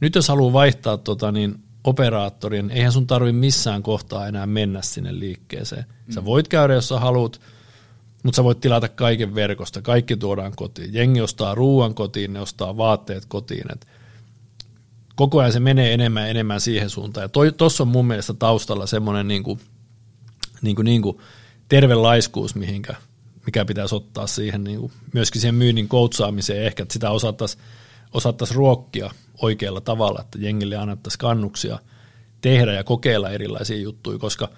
Nyt 0.00 0.14
jos 0.14 0.28
haluaa 0.28 0.52
vaihtaa 0.52 0.96
tota, 0.96 1.32
niin 1.32 1.54
operaattorin, 1.84 2.70
eihän 2.70 2.92
sun 2.92 3.06
tarvi 3.06 3.32
missään 3.32 3.82
kohtaa 3.82 4.26
enää 4.28 4.46
mennä 4.46 4.82
sinne 4.82 5.18
liikkeeseen. 5.18 5.84
Sä 6.10 6.20
mm. 6.20 6.24
voit 6.24 6.48
käydä, 6.48 6.74
jos 6.74 6.88
sä 6.88 7.00
haluat, 7.00 7.40
mutta 8.22 8.36
sä 8.36 8.44
voit 8.44 8.60
tilata 8.60 8.88
kaiken 8.88 9.34
verkosta, 9.34 9.82
kaikki 9.82 10.16
tuodaan 10.16 10.52
kotiin. 10.56 10.94
Jengi 10.94 11.20
ostaa 11.20 11.54
ruoan 11.54 11.94
kotiin, 11.94 12.32
ne 12.32 12.40
ostaa 12.40 12.76
vaatteet 12.76 13.24
kotiin. 13.24 13.72
Et 13.72 13.86
koko 15.14 15.38
ajan 15.38 15.52
se 15.52 15.60
menee 15.60 15.94
enemmän 15.94 16.22
ja 16.22 16.28
enemmän 16.28 16.60
siihen 16.60 16.90
suuntaan. 16.90 17.30
Ja 17.34 17.52
tuossa 17.52 17.82
on 17.82 17.88
mun 17.88 18.06
mielestä 18.06 18.34
taustalla 18.34 18.86
semmoinen 18.86 19.28
niinku, 19.28 19.58
niinku, 20.62 20.82
niinku 20.82 21.20
terve 21.74 21.94
laiskuus, 21.94 22.54
mihinkä, 22.54 22.94
mikä 23.46 23.64
pitäisi 23.64 23.94
ottaa 23.94 24.26
siihen 24.26 24.64
niin 24.64 24.80
kuin, 24.80 24.92
myöskin 25.14 25.40
siihen 25.40 25.54
myynnin 25.54 25.88
koutsaamiseen, 25.88 26.66
ehkä 26.66 26.82
että 26.82 26.92
sitä 26.92 27.10
osattaisiin 27.10 27.62
osattais 28.12 28.54
ruokkia 28.54 29.10
oikealla 29.42 29.80
tavalla, 29.80 30.20
että 30.20 30.38
jengille 30.40 30.76
annettaisiin 30.76 31.18
kannuksia 31.18 31.78
tehdä 32.40 32.72
ja 32.72 32.84
kokeilla 32.84 33.30
erilaisia 33.30 33.76
juttuja, 33.76 34.18
koska 34.18 34.48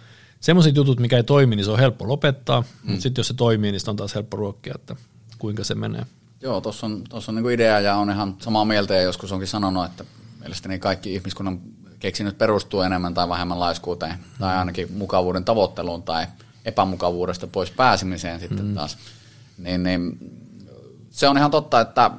semmoiset 0.41 0.77
jutut, 0.77 1.01
mikä 1.01 1.17
ei 1.17 1.25
toimi, 1.25 1.57
niin 1.57 1.65
se 1.65 1.71
on 1.71 1.79
helppo 1.79 2.09
lopettaa, 2.09 2.61
mm. 2.61 2.67
mutta 2.83 3.03
sitten 3.03 3.21
jos 3.21 3.29
se 3.29 3.35
toimii, 3.35 3.73
niin 3.73 3.81
sitä 3.81 3.91
on 3.91 3.97
taas 3.97 4.15
helppo 4.15 4.37
ruokkia, 4.37 4.73
että 4.75 4.97
kuinka 5.39 5.65
se 5.65 5.75
menee. 5.75 6.07
Joo, 6.41 6.61
tuossa 6.61 6.87
on, 6.87 7.05
tossa 7.09 7.33
on 7.33 7.37
niinku 7.37 7.49
idea 7.49 7.81
ja 7.81 7.97
on 7.97 8.11
ihan 8.11 8.37
samaa 8.39 8.65
mieltä 8.65 8.95
ja 8.95 9.03
joskus 9.03 9.33
onkin 9.33 9.49
sanonut, 9.49 9.85
että 9.85 10.05
mielestäni 10.41 10.79
kaikki 10.79 11.15
ihmiskunnan 11.15 11.61
keksinyt 11.99 12.39
perustuu 12.39 12.81
enemmän 12.81 13.15
tai 13.15 13.29
vähemmän 13.29 13.61
laiskuuteen 13.61 14.13
mm. 14.13 14.25
tai 14.39 14.57
ainakin 14.57 14.93
mukavuuden 14.93 15.45
tavoitteluun 15.45 16.03
tai 16.03 16.27
epämukavuudesta 16.67 17.47
pois 17.47 17.71
pääsemiseen 17.71 18.41
sitten 18.41 18.67
mm. 18.67 18.75
taas. 18.75 18.99
Niin, 19.59 19.83
niin, 19.83 20.19
se 21.11 21.29
on 21.29 21.39
ihan 21.39 21.51
totta, 21.51 21.81
että 21.81 22.11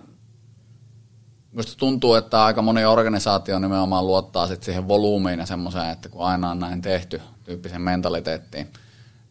Minusta 1.58 1.78
tuntuu, 1.78 2.14
että 2.14 2.44
aika 2.44 2.62
moni 2.62 2.86
organisaatio 2.86 3.60
nimenomaan 3.60 4.08
luottaa 4.08 4.48
sit 4.48 4.64
siihen 4.64 4.88
volyymiin 4.88 5.40
ja 5.40 5.46
semmoiseen, 5.46 5.90
että 5.90 6.10
kun 6.10 6.26
aina 6.26 6.52
on 6.52 6.60
näin 6.60 6.82
tehty 6.82 7.22
tyyppisen 7.44 7.82
mentaliteettiin, 7.82 8.68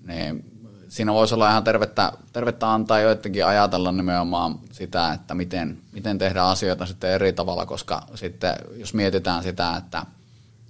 niin 0.06 0.44
siinä 0.88 1.12
voisi 1.12 1.34
olla 1.34 1.50
ihan 1.50 1.64
tervettä, 1.64 2.12
tervettä 2.32 2.72
antaa 2.72 3.00
joidenkin 3.00 3.46
ajatella 3.46 3.92
nimenomaan 3.92 4.58
sitä, 4.72 5.12
että 5.12 5.34
miten, 5.34 5.78
miten 5.92 6.18
tehdä 6.18 6.42
asioita 6.42 6.86
sitten 6.86 7.10
eri 7.10 7.32
tavalla, 7.32 7.66
koska 7.66 8.02
sitten 8.14 8.54
jos 8.74 8.94
mietitään 8.94 9.42
sitä, 9.42 9.76
että 9.76 10.06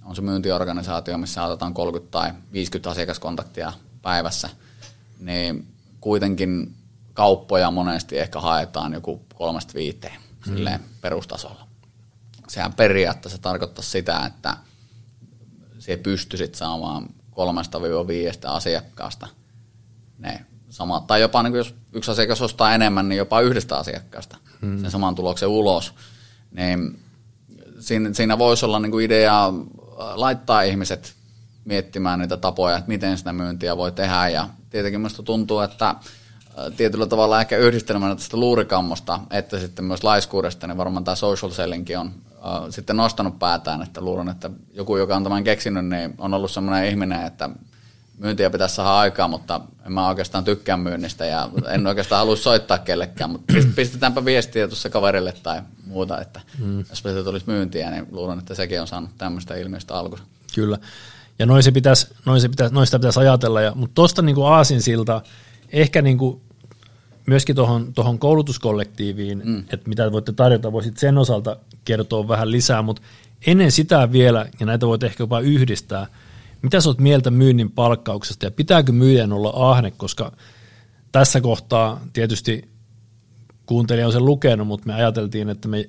on 0.05 0.15
se 0.15 0.21
myyntiorganisaatio, 0.21 1.17
missä 1.17 1.43
otetaan 1.43 1.73
30 1.73 2.11
tai 2.11 2.31
50 2.53 2.89
asiakaskontaktia 2.89 3.73
päivässä, 4.07 4.49
niin 5.19 5.67
kuitenkin 6.01 6.75
kauppoja 7.13 7.71
monesti 7.71 8.19
ehkä 8.19 8.39
haetaan 8.39 8.93
joku 8.93 9.25
kolmesta 9.35 9.73
viiteen 9.73 10.19
mm. 10.47 10.79
perustasolla. 11.01 11.67
Sehän 12.47 12.73
periaatteessa 12.73 13.37
tarkoittaa 13.37 13.83
sitä, 13.83 14.25
että 14.25 14.57
se 15.79 15.97
pystyisit 15.97 16.55
saamaan 16.55 17.05
kolmesta 17.31 17.81
viidestä 17.81 18.51
asiakkaasta 18.51 19.27
ne 20.17 20.45
samat, 20.69 21.07
tai 21.07 21.21
jopa 21.21 21.43
niin 21.43 21.55
jos 21.55 21.75
yksi 21.93 22.11
asiakas 22.11 22.41
ostaa 22.41 22.75
enemmän, 22.75 23.09
niin 23.09 23.17
jopa 23.17 23.41
yhdestä 23.41 23.77
asiakkaasta 23.77 24.37
mm. 24.61 24.81
sen 24.81 24.91
saman 24.91 25.15
tuloksen 25.15 25.49
ulos. 25.49 25.93
Niin 26.51 26.99
siinä, 27.79 28.13
siinä 28.13 28.37
voisi 28.37 28.65
olla 28.65 28.79
niin 28.79 28.91
kuin 28.91 29.05
idea 29.05 29.53
laittaa 30.15 30.61
ihmiset 30.61 31.16
miettimään 31.67 32.19
niitä 32.19 32.37
tapoja, 32.37 32.77
että 32.77 32.87
miten 32.87 33.17
sitä 33.17 33.33
myyntiä 33.33 33.77
voi 33.77 33.91
tehdä. 33.91 34.29
Ja 34.29 34.49
tietenkin 34.69 35.01
minusta 35.01 35.23
tuntuu, 35.23 35.59
että 35.59 35.95
tietyllä 36.77 37.05
tavalla 37.05 37.41
ehkä 37.41 37.57
yhdistelmänä 37.57 38.15
tästä 38.15 38.37
luurikammosta, 38.37 39.19
että 39.31 39.59
sitten 39.59 39.85
myös 39.85 40.03
laiskuudesta, 40.03 40.67
niin 40.67 40.77
varmaan 40.77 41.03
tämä 41.03 41.15
social 41.15 41.51
sellingkin 41.51 41.97
on 41.97 42.07
äh, 42.07 42.69
sitten 42.69 42.97
nostanut 42.97 43.39
päätään, 43.39 43.81
että 43.81 44.01
luulen, 44.01 44.29
että 44.29 44.49
joku, 44.73 44.97
joka 44.97 45.15
on 45.15 45.23
tämän 45.23 45.43
keksinyt, 45.43 45.85
niin 45.85 46.13
on 46.17 46.33
ollut 46.33 46.51
sellainen 46.51 46.89
ihminen, 46.89 47.25
että 47.25 47.49
myyntiä 48.17 48.49
pitäisi 48.49 48.75
saada 48.75 48.99
aikaa, 48.99 49.27
mutta 49.27 49.61
en 49.85 49.91
mä 49.91 50.07
oikeastaan 50.07 50.43
tykkää 50.43 50.77
myynnistä 50.77 51.25
ja 51.25 51.49
en 51.69 51.87
oikeastaan 51.87 52.19
halua 52.19 52.35
soittaa 52.35 52.77
kellekään, 52.77 53.29
mutta 53.29 53.53
pistetäänpä 53.75 54.25
viestiä 54.25 54.67
tuossa 54.67 54.89
kaverille 54.89 55.33
tai 55.43 55.61
muuta, 55.85 56.21
että 56.21 56.41
mm. 56.59 56.79
jos 56.79 57.03
tulisi 57.23 57.45
myyntiä, 57.47 57.91
niin 57.91 58.07
luulen, 58.11 58.39
että 58.39 58.55
sekin 58.55 58.81
on 58.81 58.87
saanut 58.87 59.09
tämmöistä 59.17 59.55
ilmiöstä 59.55 59.95
alkuun. 59.95 60.21
Kyllä, 60.55 60.77
ja 61.39 61.45
noin 61.45 61.63
se 61.63 61.71
pitäisi, 61.71 62.07
noin 62.25 62.41
se 62.41 62.49
pitäisi, 62.49 62.73
noista 62.73 62.99
pitäisi 62.99 63.19
ajatella, 63.19 63.61
ja, 63.61 63.71
mutta 63.75 63.95
tuosta 63.95 64.21
niin 64.21 64.35
aasinsilta, 64.45 65.21
ehkä 65.71 66.01
niin 66.01 66.17
kuin 66.17 66.41
myöskin 67.27 67.55
tuohon, 67.55 67.93
tuohon 67.93 68.19
koulutuskollektiiviin, 68.19 69.41
mm. 69.45 69.59
että 69.59 69.89
mitä 69.89 70.11
voitte 70.11 70.33
tarjota, 70.33 70.71
voisit 70.71 70.97
sen 70.97 71.17
osalta 71.17 71.57
kertoa 71.85 72.27
vähän 72.27 72.51
lisää, 72.51 72.81
mutta 72.81 73.01
ennen 73.47 73.71
sitä 73.71 74.11
vielä, 74.11 74.45
ja 74.59 74.65
näitä 74.65 74.87
voit 74.87 75.03
ehkä 75.03 75.23
jopa 75.23 75.39
yhdistää, 75.39 76.07
mitä 76.61 76.81
sä 76.81 76.89
oot 76.89 76.99
mieltä 76.99 77.31
myynnin 77.31 77.71
palkkauksesta 77.71 78.45
ja 78.45 78.51
pitääkö 78.51 78.91
myyjän 78.91 79.33
olla 79.33 79.71
ahne, 79.71 79.91
koska 79.91 80.31
tässä 81.11 81.41
kohtaa 81.41 82.01
tietysti 82.13 82.69
kuuntelija 83.65 84.05
on 84.05 84.13
sen 84.13 84.25
lukenut, 84.25 84.67
mutta 84.67 84.87
me 84.87 84.93
ajateltiin, 84.93 85.49
että 85.49 85.67
me 85.67 85.85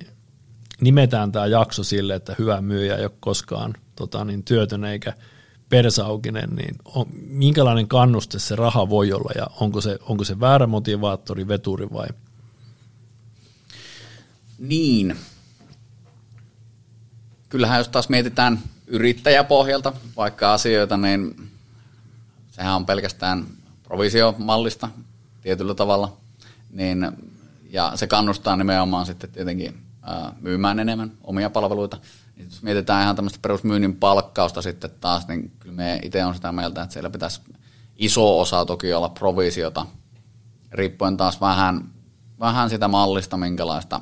nimetään 0.81 1.33
tämä 1.33 1.47
jakso 1.47 1.85
sille, 1.85 2.15
että 2.15 2.35
hyvä 2.39 2.61
myyjä 2.61 2.97
ei 2.97 3.05
ole 3.05 3.13
koskaan 3.21 3.75
tota, 3.97 4.25
niin 4.25 4.45
työtön 4.45 4.85
eikä 4.85 5.13
persaukinen, 5.69 6.51
niin 6.51 6.77
on, 6.85 7.07
minkälainen 7.27 7.89
kannuste 7.89 8.39
se 8.39 8.57
raha 8.57 8.89
voi 8.89 9.13
olla 9.13 9.31
ja 9.35 9.47
onko 9.61 9.81
se, 9.81 9.99
onko 10.03 10.25
se 10.25 10.41
väärä 10.41 10.67
motivaattori, 10.67 11.49
veturi 11.49 11.89
vai? 11.93 12.09
Niin. 14.59 15.17
Kyllähän 17.49 17.79
jos 17.79 17.89
taas 17.89 18.09
mietitään 18.09 18.59
yrittäjäpohjalta 18.87 19.93
vaikka 20.17 20.53
asioita, 20.53 20.97
niin 20.97 21.51
sehän 22.51 22.77
on 22.77 22.87
pelkästään 22.87 23.47
provisiomallista 23.83 24.89
tietyllä 25.43 25.75
tavalla. 25.75 26.17
Niin, 26.71 27.13
ja 27.71 27.93
se 27.95 28.07
kannustaa 28.07 28.57
nimenomaan 28.57 29.07
sitten 29.07 29.31
tietenkin 29.31 29.83
myymään 30.41 30.79
enemmän 30.79 31.13
omia 31.25 31.51
palveluita– 31.51 31.99
jos 32.45 32.63
mietitään 32.63 33.03
ihan 33.03 33.17
tämmöistä 33.17 33.39
perusmyynnin 33.43 33.97
palkkausta 33.97 34.63
sitten 34.63 34.91
taas, 35.01 35.29
niin 35.29 35.53
kyllä 35.59 35.75
me 35.75 36.01
itse 36.03 36.25
on 36.25 36.35
sitä 36.35 36.53
mieltä, 36.53 36.83
että 36.83 36.93
siellä 36.93 37.11
pitäisi 37.11 37.41
iso 37.97 38.41
osa 38.41 38.65
toki 38.65 38.93
olla 38.93 39.09
provisiota, 39.09 39.87
riippuen 40.73 41.17
taas 41.17 41.41
vähän, 41.41 41.85
vähän 42.41 42.71
sitä 42.71 42.89
mallista, 42.89 43.37
minkälaista, 43.37 44.01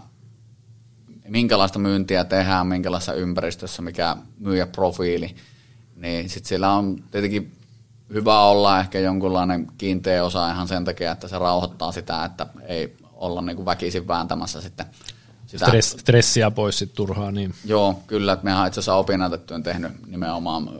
minkälaista 1.28 1.78
myyntiä 1.78 2.24
tehdään, 2.24 2.66
minkälaisessa 2.66 3.14
ympäristössä, 3.14 3.82
mikä 3.82 4.16
myyjäprofiili, 4.38 5.36
niin 5.96 6.28
sitten 6.28 6.48
siellä 6.48 6.72
on 6.72 6.96
tietenkin 7.10 7.52
hyvä 8.12 8.40
olla 8.40 8.80
ehkä 8.80 8.98
jonkunlainen 8.98 9.66
kiinteä 9.78 10.24
osa 10.24 10.50
ihan 10.50 10.68
sen 10.68 10.84
takia, 10.84 11.12
että 11.12 11.28
se 11.28 11.38
rauhoittaa 11.38 11.92
sitä, 11.92 12.24
että 12.24 12.46
ei 12.66 12.96
olla 13.12 13.42
niin 13.42 13.56
kuin 13.56 13.66
väkisin 13.66 14.08
vääntämässä 14.08 14.60
sitten– 14.60 14.86
sitä, 15.46 15.66
Stress, 15.66 15.90
stressiä 15.90 16.50
pois 16.50 16.78
sitten 16.78 16.96
turhaa. 16.96 17.30
Niin. 17.30 17.54
Joo, 17.64 18.02
kyllä. 18.06 18.32
Että 18.32 18.44
mehän 18.44 18.66
itse 18.66 18.80
asiassa 18.80 18.94
opinnäytetyön 18.94 19.62
tehnyt 19.62 20.06
nimenomaan 20.06 20.70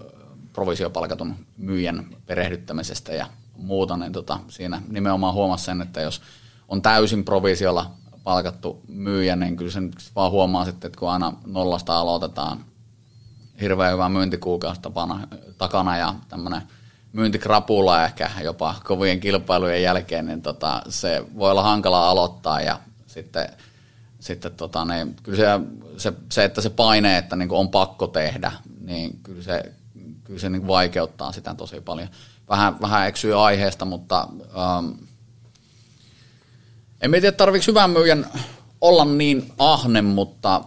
provisiopalkatun 0.53 1.35
myyjän 1.57 2.07
perehdyttämisestä 2.27 3.13
ja 3.13 3.27
muuta, 3.57 3.97
niin 3.97 4.13
tota, 4.13 4.39
siinä 4.49 4.83
nimenomaan 4.89 5.35
huomasi 5.35 5.65
sen, 5.65 5.83
että 5.83 6.01
jos 6.01 6.23
on 6.69 6.83
täysin 6.83 7.25
provisiolla 7.25 7.91
palkattu 8.25 8.83
myyjä, 8.89 9.37
niin 9.37 9.57
kyllä 9.57 9.71
sen 9.71 9.91
vaan 10.17 10.31
huomaa 10.31 10.65
sitten, 10.65 10.89
että 10.89 10.99
kun 10.99 11.11
aina 11.11 11.33
nollasta 11.47 11.99
aloitetaan 11.99 12.65
hirveän 13.61 13.93
hyvä 13.93 14.09
myyntikuukausi 14.09 14.81
tapana, 14.81 15.29
takana 15.59 15.97
ja 15.97 16.15
tämmöinen 16.29 16.63
myyntikrapula 17.13 18.05
ehkä 18.05 18.31
jopa 18.43 18.75
kovien 18.85 19.21
kilpailujen 19.21 19.83
jälkeen, 19.83 20.27
niin 20.27 20.43
tota, 20.43 20.83
se 20.89 21.25
voi 21.39 21.51
olla 21.51 21.63
hankala 21.63 22.11
aloittaa 22.11 22.61
ja 22.61 22.81
sitten 23.07 23.49
sitten 24.21 24.53
tota, 24.53 24.85
niin, 24.85 25.17
kyllä 25.23 25.39
se, 25.39 25.45
se, 25.97 26.13
se, 26.33 26.45
että 26.45 26.61
se 26.61 26.71
paine, 26.71 27.19
että 27.19 27.37
niin 27.37 27.51
on 27.51 27.69
pakko 27.69 28.07
tehdä, 28.07 28.53
niin 28.81 29.19
kyllä 29.23 29.43
se, 29.43 29.73
kyllä 30.25 30.41
se 30.41 30.51
niin 30.51 30.67
vaikeuttaa 30.67 31.33
sitä 31.33 31.55
tosi 31.55 31.81
paljon. 31.81 32.09
Vähän, 32.49 32.81
vähän 32.81 33.09
eksyy 33.09 33.47
aiheesta, 33.47 33.85
mutta 33.85 34.29
ähm, 34.59 34.87
en 37.01 37.11
tiedä, 37.11 37.33
tarvitse 37.33 37.71
hyvän 37.71 37.91
myyjän 37.91 38.27
olla 38.81 39.05
niin 39.05 39.53
ahne, 39.59 40.03
mutta 40.03 40.65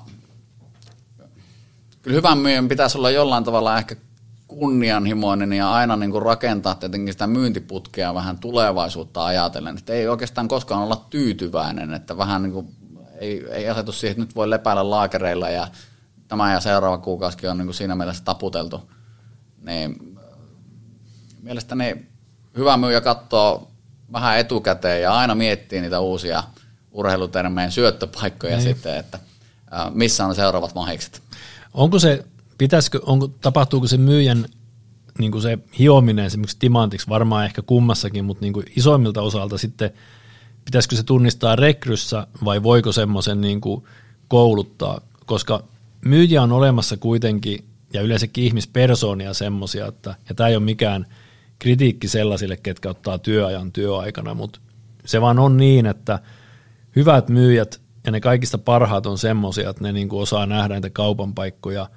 kyllä 2.01 2.15
hyvän 2.15 2.37
myyjän 2.37 2.67
pitäisi 2.67 2.97
olla 2.97 3.09
jollain 3.09 3.43
tavalla 3.43 3.77
ehkä 3.77 3.95
kunnianhimoinen 4.47 5.53
ja 5.53 5.73
aina 5.73 5.95
niin 5.95 6.11
kuin 6.11 6.21
rakentaa 6.21 6.75
tietenkin 6.75 7.13
sitä 7.13 7.27
myyntiputkea 7.27 8.13
vähän 8.13 8.37
tulevaisuutta 8.37 9.25
ajatellen. 9.25 9.77
Että 9.77 9.93
ei 9.93 10.07
oikeastaan 10.07 10.47
koskaan 10.47 10.83
olla 10.83 11.05
tyytyväinen, 11.09 11.93
että 11.93 12.17
vähän 12.17 12.43
niin 12.43 12.53
kuin 12.53 12.75
ei, 13.19 13.45
ei 13.51 13.69
asetu 13.69 13.91
siihen, 13.91 14.11
että 14.11 14.21
nyt 14.21 14.35
voi 14.35 14.49
lepäillä 14.49 14.89
laakereilla 14.89 15.49
ja 15.49 15.67
tämä 16.27 16.53
ja 16.53 16.59
seuraava 16.59 16.97
kuukausikin 16.97 17.49
on 17.49 17.57
niin 17.57 17.67
kuin 17.67 17.75
siinä 17.75 17.95
mielessä 17.95 18.23
taputeltu. 18.23 18.91
Niin, 19.61 20.17
mielestäni 21.41 22.05
hyvä 22.57 22.77
myyjä 22.77 23.01
katsoo 23.01 23.71
vähän 24.11 24.39
etukäteen 24.39 25.01
ja 25.01 25.13
aina 25.13 25.35
miettii 25.35 25.81
niitä 25.81 25.99
uusia 25.99 26.43
urheilutermeen 26.91 27.71
syöttöpaikkoja 27.71 28.57
niin. 28.57 28.63
sitten, 28.63 28.97
että 28.97 29.19
missä 29.93 30.25
on 30.25 30.35
seuraavat 30.35 30.75
mahikset. 30.75 31.21
Onko 31.73 31.99
se, 31.99 32.25
pitäisikö, 32.57 32.99
onko, 33.05 33.27
tapahtuuko 33.27 33.87
se 33.87 33.97
myyjän 33.97 34.45
niin 35.19 35.31
kuin 35.31 35.41
se 35.41 35.59
hiominen 35.79 36.25
esimerkiksi 36.25 36.57
timantiksi, 36.59 37.09
varmaan 37.09 37.45
ehkä 37.45 37.61
kummassakin, 37.61 38.25
mutta 38.25 38.41
niin 38.41 38.53
kuin 38.53 38.65
isoimmilta 38.75 39.21
osalta 39.21 39.57
sitten– 39.57 39.91
pitäisikö 40.69 40.95
se 40.95 41.03
tunnistaa 41.03 41.55
rekryssä 41.55 42.27
vai 42.45 42.63
voiko 42.63 42.91
semmoisen 42.91 43.41
niin 43.41 43.61
kuin 43.61 43.83
kouluttaa, 44.27 45.01
koska 45.25 45.63
myyjä 46.05 46.43
on 46.43 46.51
olemassa 46.51 46.97
kuitenkin 46.97 47.65
ja 47.93 48.01
yleensäkin 48.01 48.43
ihmispersoonia 48.43 49.33
semmoisia, 49.33 49.85
että 49.85 50.15
ja 50.29 50.35
tämä 50.35 50.49
ei 50.49 50.55
ole 50.55 50.63
mikään 50.63 51.05
kritiikki 51.59 52.07
sellaisille, 52.07 52.57
ketkä 52.57 52.89
ottaa 52.89 53.17
työajan 53.17 53.71
työaikana, 53.71 54.33
mutta 54.33 54.59
Se 55.05 55.21
vaan 55.21 55.39
on 55.39 55.57
niin, 55.57 55.85
että 55.85 56.19
hyvät 56.95 57.29
myyjät 57.29 57.81
ja 58.05 58.11
ne 58.11 58.21
kaikista 58.21 58.57
parhaat 58.57 59.05
on 59.05 59.17
semmoisia, 59.17 59.69
että 59.69 59.83
ne 59.83 59.91
niin 59.91 60.09
kuin 60.09 60.21
osaa 60.21 60.45
nähdä 60.45 60.73
niitä 60.73 60.89
kaupan 60.89 61.33
paikkoja 61.33 61.89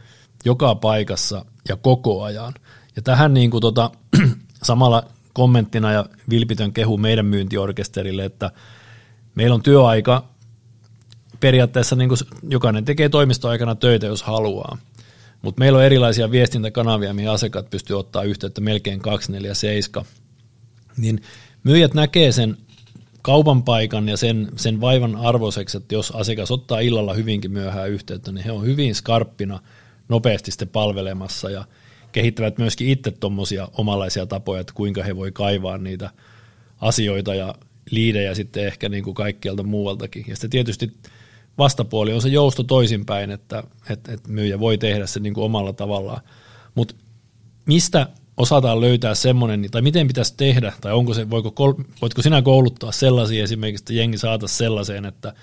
joka 0.44 0.74
paikassa 0.74 1.44
ja 1.68 1.76
koko 1.76 2.22
ajan. 2.22 2.54
Ja 2.96 3.02
tähän 3.02 3.34
niin 3.34 3.50
kuin 3.50 3.60
tota, 3.60 3.90
samalla 4.62 5.04
kommenttina 5.32 5.92
ja 5.92 6.06
vilpitön 6.30 6.72
kehu 6.72 6.98
meidän 6.98 7.26
myyntiorkesterille, 7.26 8.24
että 8.24 8.50
meillä 9.34 9.54
on 9.54 9.62
työaika 9.62 10.28
periaatteessa 11.40 11.96
niin 11.96 12.08
kuin 12.08 12.18
jokainen 12.48 12.84
tekee 12.84 13.08
toimistoaikana 13.08 13.74
töitä, 13.74 14.06
jos 14.06 14.22
haluaa. 14.22 14.78
Mutta 15.42 15.58
meillä 15.58 15.78
on 15.78 15.84
erilaisia 15.84 16.30
viestintäkanavia, 16.30 17.14
mihin 17.14 17.30
asiakkaat 17.30 17.70
pystyy 17.70 17.98
ottaa 17.98 18.22
yhteyttä 18.22 18.60
melkein 18.60 19.00
247. 19.00 20.06
Niin 20.96 21.22
myyjät 21.64 21.94
näkee 21.94 22.32
sen 22.32 22.56
kaupan 23.22 23.62
paikan 23.62 24.08
ja 24.08 24.16
sen, 24.16 24.48
sen 24.56 24.80
vaivan 24.80 25.16
arvoiseksi, 25.16 25.76
että 25.76 25.94
jos 25.94 26.10
asiakas 26.10 26.50
ottaa 26.50 26.80
illalla 26.80 27.14
hyvinkin 27.14 27.50
myöhään 27.52 27.90
yhteyttä, 27.90 28.32
niin 28.32 28.44
he 28.44 28.52
on 28.52 28.64
hyvin 28.64 28.94
skarppina 28.94 29.60
nopeasti 30.08 30.50
sitten 30.50 30.68
palvelemassa 30.68 31.50
ja 31.50 31.64
kehittävät 32.12 32.58
myöskin 32.58 32.88
itse 32.88 33.10
tuommoisia 33.10 33.68
omanlaisia 33.72 34.26
tapoja, 34.26 34.60
että 34.60 34.72
kuinka 34.76 35.02
he 35.02 35.16
voi 35.16 35.32
kaivaa 35.32 35.78
niitä 35.78 36.10
asioita 36.80 37.34
ja 37.34 37.54
liidejä 37.90 38.34
sitten 38.34 38.66
ehkä 38.66 38.88
niin 38.88 39.04
kuin 39.04 39.14
kaikkialta 39.14 39.62
muualtakin. 39.62 40.24
Ja 40.28 40.36
sitten 40.36 40.50
tietysti 40.50 40.92
vastapuoli 41.58 42.12
on 42.12 42.22
se 42.22 42.28
jousto 42.28 42.62
toisinpäin, 42.62 43.30
että, 43.30 43.62
että, 43.90 44.12
että 44.12 44.28
myyjä 44.28 44.60
voi 44.60 44.78
tehdä 44.78 45.06
se 45.06 45.20
niin 45.20 45.34
kuin 45.34 45.44
omalla 45.44 45.72
tavallaan. 45.72 46.20
Mutta 46.74 46.94
mistä 47.66 48.06
osataan 48.36 48.80
löytää 48.80 49.14
semmoinen, 49.14 49.70
tai 49.70 49.82
miten 49.82 50.06
pitäisi 50.06 50.34
tehdä, 50.36 50.72
tai 50.80 50.92
onko 50.92 51.14
se, 51.14 51.30
voiko, 51.30 51.76
voitko 52.02 52.22
sinä 52.22 52.42
kouluttaa 52.42 52.92
sellaisia 52.92 53.44
esimerkiksi, 53.44 53.82
että 53.82 53.92
jengi 53.92 54.18
saata 54.18 54.48
sellaiseen, 54.48 55.04
että 55.04 55.34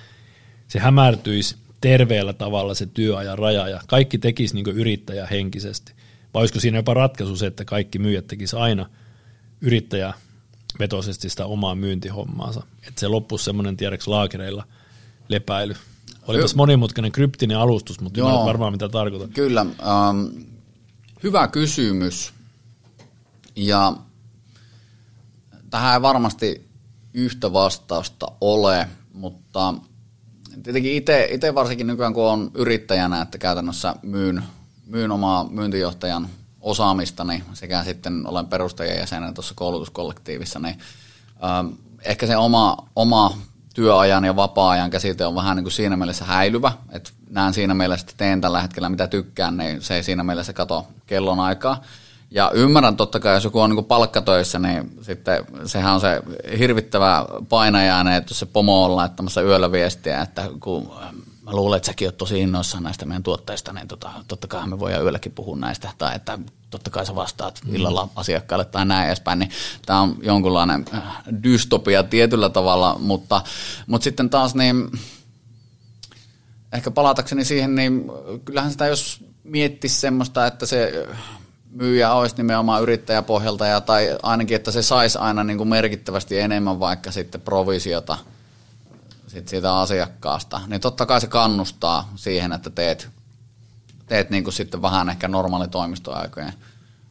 se 0.67 0.79
hämärtyisi 0.79 1.55
terveellä 1.81 2.33
tavalla 2.33 2.73
se 2.73 2.85
työajan 2.85 3.37
raja 3.37 3.67
ja 3.67 3.81
kaikki 3.87 4.17
tekisi 4.17 4.55
niin 4.55 4.67
yrittäjä 4.67 5.27
henkisesti. 5.27 5.93
Vai 6.33 6.39
olisiko 6.39 6.59
siinä 6.59 6.77
jopa 6.77 6.93
ratkaisu 6.93 7.35
se, 7.35 7.47
että 7.47 7.65
kaikki 7.65 7.99
myyjät 7.99 8.27
tekisi 8.27 8.55
aina 8.55 8.85
yrittäjävetoisesti 9.61 11.29
sitä 11.29 11.45
omaa 11.45 11.75
myyntihommaansa. 11.75 12.63
Että 12.87 12.99
se 12.99 13.07
loppuisi 13.07 13.45
semmoinen 13.45 13.77
tiedäksi 13.77 14.09
laakereilla 14.09 14.63
lepäily. 15.27 15.75
Olipas 16.27 16.55
monimutkainen 16.55 17.11
kryptinen 17.11 17.57
alustus, 17.57 17.99
mutta 17.99 18.19
Joo, 18.19 18.45
varmaan 18.45 18.73
mitä 18.73 18.89
tarkoitan. 18.89 19.29
Kyllä. 19.29 19.61
Ähm, 19.61 20.43
hyvä 21.23 21.47
kysymys. 21.47 22.33
Ja 23.55 23.93
tähän 25.69 25.93
ei 25.93 26.01
varmasti 26.01 26.69
yhtä 27.13 27.53
vastausta 27.53 28.27
ole, 28.41 28.87
mutta 29.13 29.73
tietenkin 30.63 30.93
itse 31.29 31.55
varsinkin 31.55 31.87
nykyään 31.87 32.13
kun 32.13 32.23
on 32.23 32.51
yrittäjänä, 32.53 33.21
että 33.21 33.37
käytännössä 33.37 33.95
myyn, 34.01 34.43
myyn 34.89 35.11
omaa 35.11 35.43
myyntijohtajan 35.49 36.27
osaamistani 36.61 37.43
sekä 37.53 37.83
sitten 37.83 38.27
olen 38.27 38.47
perustajajäsenen 38.47 39.33
tuossa 39.33 39.53
koulutuskollektiivissa, 39.55 40.59
niin 40.59 40.77
ähm, 41.43 41.67
ehkä 42.05 42.27
se 42.27 42.37
oma, 42.37 42.77
oma 42.95 43.37
työajan 43.73 44.25
ja 44.25 44.35
vapaa-ajan 44.35 44.89
käsite 44.89 45.25
on 45.25 45.35
vähän 45.35 45.57
niin 45.57 45.63
kuin 45.63 45.71
siinä 45.71 45.97
mielessä 45.97 46.25
häilyvä, 46.25 46.71
että 46.91 47.09
näen 47.29 47.53
siinä 47.53 47.73
mielessä, 47.73 48.03
että 48.03 48.13
teen 48.17 48.41
tällä 48.41 48.61
hetkellä 48.61 48.89
mitä 48.89 49.07
tykkään, 49.07 49.57
niin 49.57 49.81
se 49.81 49.95
ei 49.95 50.03
siinä 50.03 50.23
mielessä 50.23 50.53
kato 50.53 50.87
kellon 51.07 51.39
aikaa. 51.39 51.81
Ja 52.31 52.51
ymmärrän 52.53 52.95
totta 52.95 53.19
kai, 53.19 53.33
jos 53.33 53.43
joku 53.43 53.59
on 53.59 53.69
niin 53.69 53.85
palkkatöissä, 53.85 54.59
niin 54.59 54.97
sitten 55.01 55.45
sehän 55.65 55.93
on 55.93 56.01
se 56.01 56.21
hirvittävä 56.59 57.25
painajainen, 57.49 58.13
että 58.13 58.31
jos 58.31 58.39
se 58.39 58.45
pomo 58.45 58.85
on 58.85 58.95
laittamassa 58.95 59.41
yöllä 59.41 59.71
viestiä, 59.71 60.21
että 60.21 60.49
kun 60.59 60.91
mä 61.49 61.55
luulen, 61.55 61.77
että 61.77 61.87
säkin 61.87 62.07
oot 62.07 62.17
tosi 62.17 62.39
innoissaan 62.39 62.83
näistä 62.83 63.05
meidän 63.05 63.23
tuotteista, 63.23 63.73
niin 63.73 63.87
tota, 63.87 64.11
totta 64.27 64.47
kai 64.47 64.67
me 64.67 64.79
voidaan 64.79 65.03
yölläkin 65.03 65.31
puhua 65.31 65.55
näistä, 65.55 65.89
tai 65.97 66.15
että 66.15 66.39
totta 66.69 66.89
kai 66.89 67.05
sä 67.05 67.15
vastaat 67.15 67.59
mm. 67.65 67.75
illalla 67.75 68.09
asiakkaalle 68.15 68.65
tai 68.65 68.85
näin 68.85 69.07
edespäin, 69.07 69.39
niin 69.39 69.51
tämä 69.85 70.01
on 70.01 70.17
jonkunlainen 70.21 70.85
äh, 70.93 71.03
dystopia 71.43 72.03
tietyllä 72.03 72.49
tavalla, 72.49 72.95
mutta, 72.99 73.41
mutta 73.87 74.03
sitten 74.03 74.29
taas 74.29 74.55
niin, 74.55 74.91
ehkä 76.73 76.91
palatakseni 76.91 77.45
siihen, 77.45 77.75
niin 77.75 78.11
kyllähän 78.45 78.71
sitä 78.71 78.87
jos 78.87 79.23
miettisi 79.43 79.99
semmoista, 79.99 80.47
että 80.47 80.65
se 80.65 81.07
myyjä 81.71 82.13
olisi 82.13 82.35
nimenomaan 82.37 82.81
yrittäjäpohjalta 82.81 83.67
ja 83.67 83.81
tai 83.81 84.17
ainakin, 84.23 84.55
että 84.55 84.71
se 84.71 84.81
saisi 84.81 85.17
aina 85.17 85.43
niin 85.43 85.57
kuin 85.57 85.69
merkittävästi 85.69 86.39
enemmän 86.39 86.79
vaikka 86.79 87.11
sitten 87.11 87.41
provisiota 87.41 88.17
sit 89.29 89.47
siitä 89.47 89.77
asiakkaasta, 89.77 90.61
niin 90.67 90.81
totta 90.81 91.05
kai 91.05 91.21
se 91.21 91.27
kannustaa 91.27 92.11
siihen, 92.15 92.51
että 92.51 92.69
teet, 92.69 93.09
teet 94.07 94.29
niin 94.29 94.43
kuin 94.43 94.53
sitten 94.53 94.81
vähän 94.81 95.09
ehkä 95.09 95.27
normaali 95.27 95.67
toimistoaikojen 95.67 96.53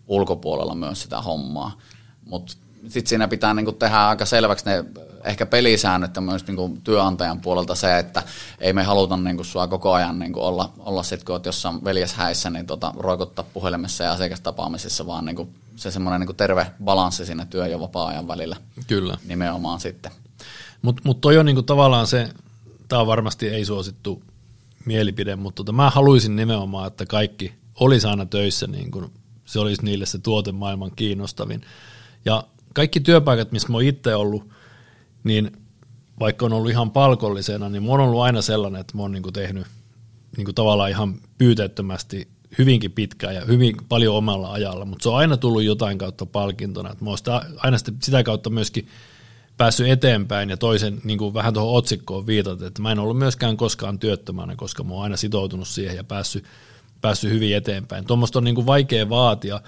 ulkopuolella 0.08 0.74
myös 0.74 1.02
sitä 1.02 1.20
hommaa. 1.20 1.78
Mutta 2.26 2.52
sitten 2.82 3.06
siinä 3.06 3.28
pitää 3.28 3.54
niinku 3.54 3.72
tehdä 3.72 4.08
aika 4.08 4.26
selväksi 4.26 4.64
ne 4.64 4.84
ehkä 5.24 5.46
pelisäännöt 5.46 6.18
myös 6.20 6.46
niinku 6.46 6.78
työnantajan 6.84 7.40
puolelta 7.40 7.74
se, 7.74 7.98
että 7.98 8.22
ei 8.58 8.72
me 8.72 8.82
haluta 8.82 9.16
niinku 9.16 9.44
sua 9.44 9.66
koko 9.66 9.92
ajan 9.92 10.18
niinku 10.18 10.40
olla, 10.40 10.72
olla 10.78 11.02
sit, 11.02 11.24
kun 11.24 11.32
oot 11.32 11.46
jossain 11.46 11.84
veljeshäissä, 11.84 12.50
niin 12.50 12.66
tota, 12.66 12.92
roikottaa 12.96 13.44
puhelimessa 13.54 14.04
ja 14.04 14.12
asiakastapaamisissa, 14.12 15.06
vaan 15.06 15.24
niinku 15.24 15.48
se 15.76 15.90
semmoinen 15.90 16.20
niinku 16.20 16.32
terve 16.32 16.72
balanssi 16.84 17.26
siinä 17.26 17.46
työ- 17.46 17.66
ja 17.66 17.80
vapaa-ajan 17.80 18.28
välillä. 18.28 18.56
Kyllä. 18.86 19.16
Nimenomaan 19.26 19.80
sitten. 19.80 20.12
Mutta 20.82 21.02
mut 21.04 21.20
toi 21.20 21.38
on 21.38 21.46
niinku 21.46 21.62
tavallaan 21.62 22.06
se, 22.06 22.28
tämä 22.88 23.00
on 23.00 23.06
varmasti 23.06 23.48
ei 23.48 23.64
suosittu 23.64 24.22
mielipide, 24.84 25.36
mutta 25.36 25.56
tota, 25.56 25.72
mä 25.72 25.90
haluaisin 25.90 26.36
nimenomaan, 26.36 26.86
että 26.86 27.06
kaikki 27.06 27.52
olisi 27.80 28.06
aina 28.06 28.26
töissä, 28.26 28.66
niin 28.66 28.90
kuin 28.90 29.12
se 29.44 29.60
olisi 29.60 29.84
niille 29.84 30.06
se 30.06 30.18
tuote 30.18 30.52
maailman 30.52 30.90
kiinnostavin. 30.96 31.60
Ja 32.24 32.44
kaikki 32.74 33.00
työpaikat, 33.00 33.52
missä 33.52 33.68
mä 33.68 33.76
oon 33.76 33.84
itse 33.84 34.14
ollut, 34.14 34.48
niin 35.24 35.52
vaikka 36.20 36.46
on 36.46 36.52
ollut 36.52 36.70
ihan 36.70 36.90
palkollisena, 36.90 37.68
niin 37.68 37.82
mä 37.82 37.90
oon 37.90 38.00
ollut 38.00 38.20
aina 38.20 38.42
sellainen, 38.42 38.80
että 38.80 38.96
mä 38.96 39.02
oon 39.02 39.12
niinku 39.12 39.32
tehnyt 39.32 39.66
niinku 40.36 40.52
tavallaan 40.52 40.90
ihan 40.90 41.20
pyyteettömästi 41.38 42.28
hyvinkin 42.58 42.92
pitkään 42.92 43.34
ja 43.34 43.44
hyvin 43.44 43.76
paljon 43.88 44.16
omalla 44.16 44.52
ajalla, 44.52 44.84
mutta 44.84 45.02
se 45.02 45.08
on 45.08 45.16
aina 45.16 45.36
tullut 45.36 45.62
jotain 45.62 45.98
kautta 45.98 46.26
palkintona. 46.26 46.96
Mä 47.00 47.08
oon 47.10 47.18
sitä, 47.18 47.42
aina 47.56 47.78
sitä 47.78 48.22
kautta 48.22 48.50
myöskin 48.50 48.88
päässyt 49.58 49.88
eteenpäin 49.88 50.50
ja 50.50 50.56
toisen 50.56 51.00
niin 51.04 51.18
kuin 51.18 51.34
vähän 51.34 51.54
tuohon 51.54 51.78
otsikkoon 51.78 52.26
viitata, 52.26 52.66
että 52.66 52.82
mä 52.82 52.92
en 52.92 52.98
ollut 52.98 53.18
myöskään 53.18 53.56
koskaan 53.56 53.98
työttömänä, 53.98 54.56
koska 54.56 54.84
mä 54.84 54.94
oon 54.94 55.02
aina 55.02 55.16
sitoutunut 55.16 55.68
siihen 55.68 55.96
ja 55.96 56.04
päässyt, 56.04 56.44
päässyt 57.00 57.30
hyvin 57.30 57.56
eteenpäin. 57.56 58.04
Tuommoista 58.04 58.38
on 58.38 58.44
niin 58.44 58.54
kuin 58.54 58.66
vaikea 58.66 59.08
vaatia, 59.08 59.60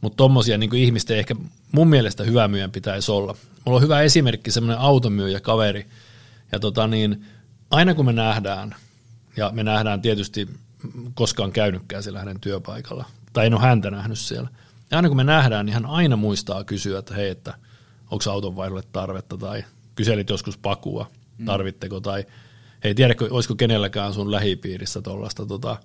mutta 0.00 0.16
tuommoisia 0.16 0.58
niin 0.58 0.74
ihmisten 0.74 1.18
ehkä 1.18 1.34
mun 1.72 1.88
mielestä 1.88 2.24
hyvä 2.24 2.48
myyjän 2.48 2.72
pitäisi 2.72 3.12
olla. 3.12 3.36
Mulla 3.64 3.76
on 3.76 3.82
hyvä 3.82 4.00
esimerkki, 4.00 4.50
semmoinen 4.50 4.78
automyyjä 4.78 5.40
kaveri, 5.40 5.86
ja 6.52 6.60
tota 6.60 6.86
niin, 6.86 7.24
aina 7.70 7.94
kun 7.94 8.04
me 8.04 8.12
nähdään, 8.12 8.74
ja 9.36 9.50
me 9.54 9.62
nähdään 9.62 10.02
tietysti 10.02 10.48
koskaan 11.14 11.52
käynytkään 11.52 12.02
siellä 12.02 12.18
hänen 12.18 12.40
työpaikalla, 12.40 13.04
tai 13.32 13.46
en 13.46 13.54
ole 13.54 13.62
häntä 13.62 13.90
nähnyt 13.90 14.18
siellä, 14.18 14.48
ja 14.90 14.98
aina 14.98 15.08
kun 15.08 15.16
me 15.16 15.24
nähdään, 15.24 15.66
niin 15.66 15.74
hän 15.74 15.86
aina 15.86 16.16
muistaa 16.16 16.64
kysyä, 16.64 16.98
että 16.98 17.14
hei, 17.14 17.30
että 17.30 17.54
onko 18.10 18.30
auton 18.30 18.56
vaihdolle 18.56 18.82
tarvetta, 18.92 19.36
tai 19.36 19.64
kyselit 19.94 20.30
joskus 20.30 20.58
pakua, 20.58 21.10
tarvitteko, 21.44 22.00
tai 22.00 22.24
hei, 22.84 22.94
tiedätkö, 22.94 23.28
olisiko 23.30 23.54
kenelläkään 23.54 24.14
sun 24.14 24.30
lähipiirissä 24.30 25.02
tuollaista, 25.02 25.46
tota, 25.46 25.76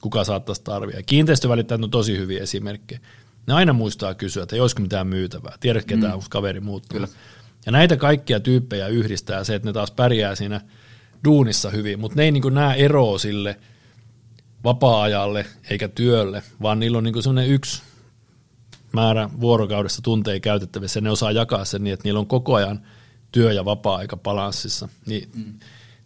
kuka 0.00 0.24
saattaisi 0.24 0.62
tarvia. 0.64 1.02
Kiinteistövälittäjät 1.02 1.82
on 1.82 1.90
tosi 1.90 2.18
hyviä 2.18 2.42
esimerkkejä. 2.42 3.00
Ne 3.46 3.54
aina 3.54 3.72
muistaa 3.72 4.14
kysyä, 4.14 4.42
että 4.42 4.56
ei 4.56 4.60
olisiko 4.60 4.82
mitään 4.82 5.06
myytävää. 5.06 5.56
Tiedät, 5.60 5.84
ketä 5.84 6.08
mm. 6.08 6.22
kaveri 6.30 6.60
muuttuu. 6.60 6.94
Kyllä. 6.94 7.08
Ja 7.66 7.72
näitä 7.72 7.96
kaikkia 7.96 8.40
tyyppejä 8.40 8.86
yhdistää 8.86 9.44
se, 9.44 9.54
että 9.54 9.68
ne 9.68 9.72
taas 9.72 9.90
pärjää 9.90 10.34
siinä 10.34 10.60
duunissa 11.24 11.70
hyvin, 11.70 12.00
mutta 12.00 12.16
ne 12.16 12.24
ei 12.24 12.30
niin 12.30 12.54
näe 12.54 12.76
eroa 12.76 13.18
sille 13.18 13.56
vapaa-ajalle 14.64 15.46
eikä 15.70 15.88
työlle, 15.88 16.42
vaan 16.62 16.80
niillä 16.80 16.98
on 16.98 17.04
niin 17.04 17.22
sellainen 17.22 17.52
yksi 17.52 17.82
määrä 18.92 19.30
vuorokaudessa 19.40 20.02
tunteja 20.02 20.40
käytettävissä 20.40 20.98
ja 20.98 21.02
ne 21.02 21.10
osaa 21.10 21.32
jakaa 21.32 21.64
sen 21.64 21.84
niin, 21.84 21.94
että 21.94 22.04
niillä 22.04 22.20
on 22.20 22.26
koko 22.26 22.54
ajan 22.54 22.82
työ- 23.32 23.52
ja 23.52 23.64
vapaa-aika 23.64 24.16
balanssissa. 24.16 24.88
Niin 25.06 25.28
mm. 25.34 25.54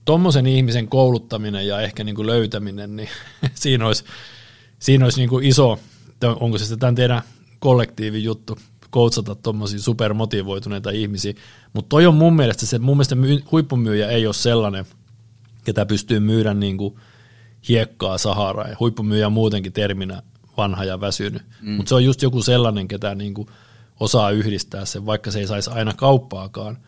Tuommoisen 0.05 0.47
ihmisen 0.47 0.89
kouluttaminen 0.89 1.67
ja 1.67 1.81
ehkä 1.81 2.05
niin 2.05 2.15
kuin 2.15 2.27
löytäminen, 2.27 2.97
niin 2.97 3.09
siinä 3.55 3.87
olisi, 3.87 4.05
siinä 4.79 5.05
olisi 5.05 5.21
niin 5.21 5.29
kuin 5.29 5.45
iso 5.45 5.79
onko 6.25 6.59
se 6.59 6.65
sitten 6.65 6.79
tämän 6.79 6.95
teidän 6.95 7.23
kollektiivin 7.59 8.25
juttu, 8.25 8.59
koutsata 8.91 9.35
tuommoisia 9.35 9.79
supermotivoituneita 9.79 10.91
ihmisiä, 10.91 11.35
mutta 11.73 11.89
toi 11.89 12.07
on 12.07 12.15
mun 12.15 12.37
mielestä 12.37 12.67
se, 12.67 12.79
mun 12.79 12.97
mielestä 12.97 13.17
huippumyyjä 13.53 14.09
ei 14.09 14.27
ole 14.27 14.35
sellainen, 14.35 14.87
ketä 15.65 15.87
pystyy 15.87 16.21
myydä 16.21 16.55
niin 16.55 16.77
kuin 16.77 16.95
hiekkaa 17.69 18.19
Saharaa, 18.19 18.69
ja 18.69 18.77
huippumyyjä 18.81 19.27
on 19.27 19.33
muutenkin 19.33 19.73
terminä 19.73 20.23
vanha 20.57 20.85
ja 20.85 21.01
väsynyt, 21.01 21.43
mm. 21.61 21.71
mutta 21.71 21.89
se 21.89 21.95
on 21.95 22.05
just 22.05 22.23
joku 22.23 22.43
sellainen, 22.43 22.89
ketä 22.89 23.15
niin 23.15 23.35
kuin 23.35 23.49
osaa 24.01 24.31
yhdistää 24.31 24.85
sen, 24.85 25.07
vaikka 25.07 25.31
se 25.31 25.39
ei 25.39 25.47
saisi 25.47 25.71
aina 25.71 25.95
kauppaakaan, 25.95 26.79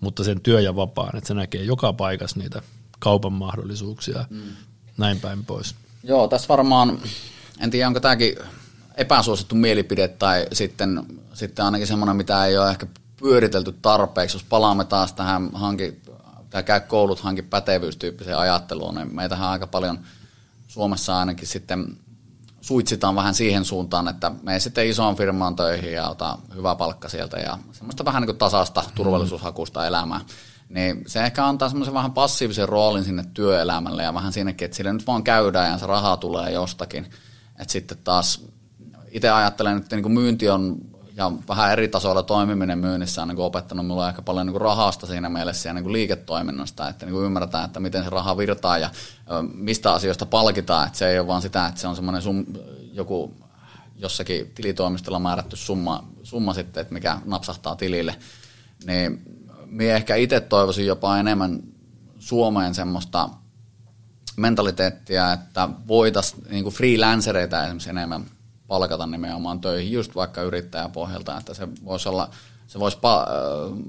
mutta 0.00 0.24
sen 0.24 0.40
työ 0.40 0.60
ja 0.60 0.76
vapaan, 0.76 1.16
että 1.16 1.28
se 1.28 1.34
näkee 1.34 1.62
joka 1.62 1.92
paikassa 1.92 2.38
niitä 2.38 2.62
kaupan 2.98 3.32
mahdollisuuksia, 3.32 4.24
mm. 4.30 4.42
näin 4.96 5.20
päin 5.20 5.44
pois. 5.44 5.74
Joo, 6.04 6.28
tässä 6.28 6.48
varmaan, 6.48 6.98
en 7.60 7.70
tiedä 7.70 7.86
onko 7.86 8.00
tämäkin 8.00 8.36
epäsuosittu 8.96 9.54
mielipide 9.54 10.08
tai 10.08 10.46
sitten, 10.52 11.02
sitten 11.34 11.64
ainakin 11.64 11.86
semmoinen, 11.86 12.16
mitä 12.16 12.46
ei 12.46 12.58
ole 12.58 12.70
ehkä 12.70 12.86
pyöritelty 13.16 13.74
tarpeeksi, 13.82 14.36
jos 14.36 14.44
palaamme 14.44 14.84
taas 14.84 15.12
tähän 15.12 15.50
hanki, 15.52 16.00
tämä 16.50 16.62
käy 16.62 16.80
koulut, 16.80 17.20
hanki 17.20 17.42
pätevyystyyppiseen 17.42 18.38
ajatteluun, 18.38 18.94
niin 18.94 19.14
meitähän 19.14 19.48
aika 19.48 19.66
paljon 19.66 19.98
Suomessa 20.68 21.18
ainakin 21.18 21.48
sitten 21.48 21.96
suitsitaan 22.62 23.14
vähän 23.14 23.34
siihen 23.34 23.64
suuntaan, 23.64 24.08
että 24.08 24.32
me 24.42 24.60
sitten 24.60 24.86
isoon 24.86 25.16
firmaan 25.16 25.56
töihin 25.56 25.92
ja 25.92 26.08
ota 26.08 26.38
hyvä 26.56 26.74
palkka 26.74 27.08
sieltä 27.08 27.36
ja 27.36 27.58
semmoista 27.72 28.04
vähän 28.04 28.22
niin 28.22 28.26
kuin 28.28 28.38
tasasta 28.38 28.84
turvallisuushakusta 28.94 29.86
elämää. 29.86 30.20
Niin 30.68 31.02
se 31.06 31.24
ehkä 31.24 31.46
antaa 31.46 31.68
semmoisen 31.68 31.94
vähän 31.94 32.12
passiivisen 32.12 32.68
roolin 32.68 33.04
sinne 33.04 33.24
työelämälle 33.34 34.02
ja 34.02 34.14
vähän 34.14 34.32
sinnekin, 34.32 34.64
että 34.64 34.76
sille 34.76 34.92
nyt 34.92 35.06
vaan 35.06 35.22
käydään 35.22 35.70
ja 35.70 35.78
se 35.78 35.86
raha 35.86 36.16
tulee 36.16 36.50
jostakin. 36.50 37.04
Että 37.58 37.72
sitten 37.72 37.98
taas 38.04 38.44
itse 39.10 39.30
ajattelen, 39.30 39.76
että 39.76 39.96
niin 39.96 40.02
kuin 40.02 40.12
myynti 40.12 40.48
on 40.48 40.76
ja 41.16 41.32
vähän 41.48 41.72
eri 41.72 41.88
tasoilla 41.88 42.22
toimiminen 42.22 42.78
myynnissä 42.78 43.22
on 43.22 43.28
niin 43.28 43.38
opettanut 43.38 43.86
minulle 43.86 44.04
aika 44.04 44.22
paljon 44.22 44.46
niin 44.46 44.60
rahasta 44.60 45.06
siinä 45.06 45.28
mielessä 45.28 45.68
ja 45.68 45.72
niin 45.72 45.92
liiketoiminnasta, 45.92 46.88
että 46.88 47.06
niin 47.06 47.24
ymmärretään, 47.24 47.64
että 47.64 47.80
miten 47.80 48.04
se 48.04 48.10
raha 48.10 48.36
virtaa 48.36 48.78
ja 48.78 48.90
mistä 49.54 49.92
asioista 49.92 50.26
palkitaan, 50.26 50.86
että 50.86 50.98
se 50.98 51.08
ei 51.08 51.18
ole 51.18 51.26
vaan 51.26 51.42
sitä, 51.42 51.66
että 51.66 51.80
se 51.80 51.86
on 51.86 51.96
semmoinen 51.96 52.22
sum, 52.22 52.44
joku 52.92 53.34
jossakin 53.96 54.50
tilitoimistolla 54.54 55.18
määrätty 55.18 55.56
summa, 55.56 56.04
summa 56.22 56.54
sitten, 56.54 56.80
että 56.80 56.94
mikä 56.94 57.18
napsahtaa 57.24 57.76
tilille, 57.76 58.16
niin 58.86 59.22
minä 59.66 59.94
ehkä 59.94 60.14
itse 60.14 60.40
toivoisin 60.40 60.86
jopa 60.86 61.18
enemmän 61.18 61.62
Suomeen 62.18 62.74
semmoista 62.74 63.28
mentaliteettia, 64.36 65.32
että 65.32 65.68
voitaisiin 65.88 66.42
niin 66.50 66.64
freelancereita 66.64 67.62
esimerkiksi 67.62 67.90
enemmän 67.90 68.26
palkata 68.72 69.06
nimenomaan 69.06 69.60
töihin 69.60 69.92
just 69.92 70.14
vaikka 70.14 70.42
yrittäjäpohjalta, 70.42 71.38
että 71.38 71.54
se 71.54 71.68
voisi 71.84 72.08
olla, 72.08 72.28
se 72.66 72.78
voisi 72.78 72.98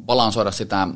balansoida 0.06 0.52
sitä 0.52 0.88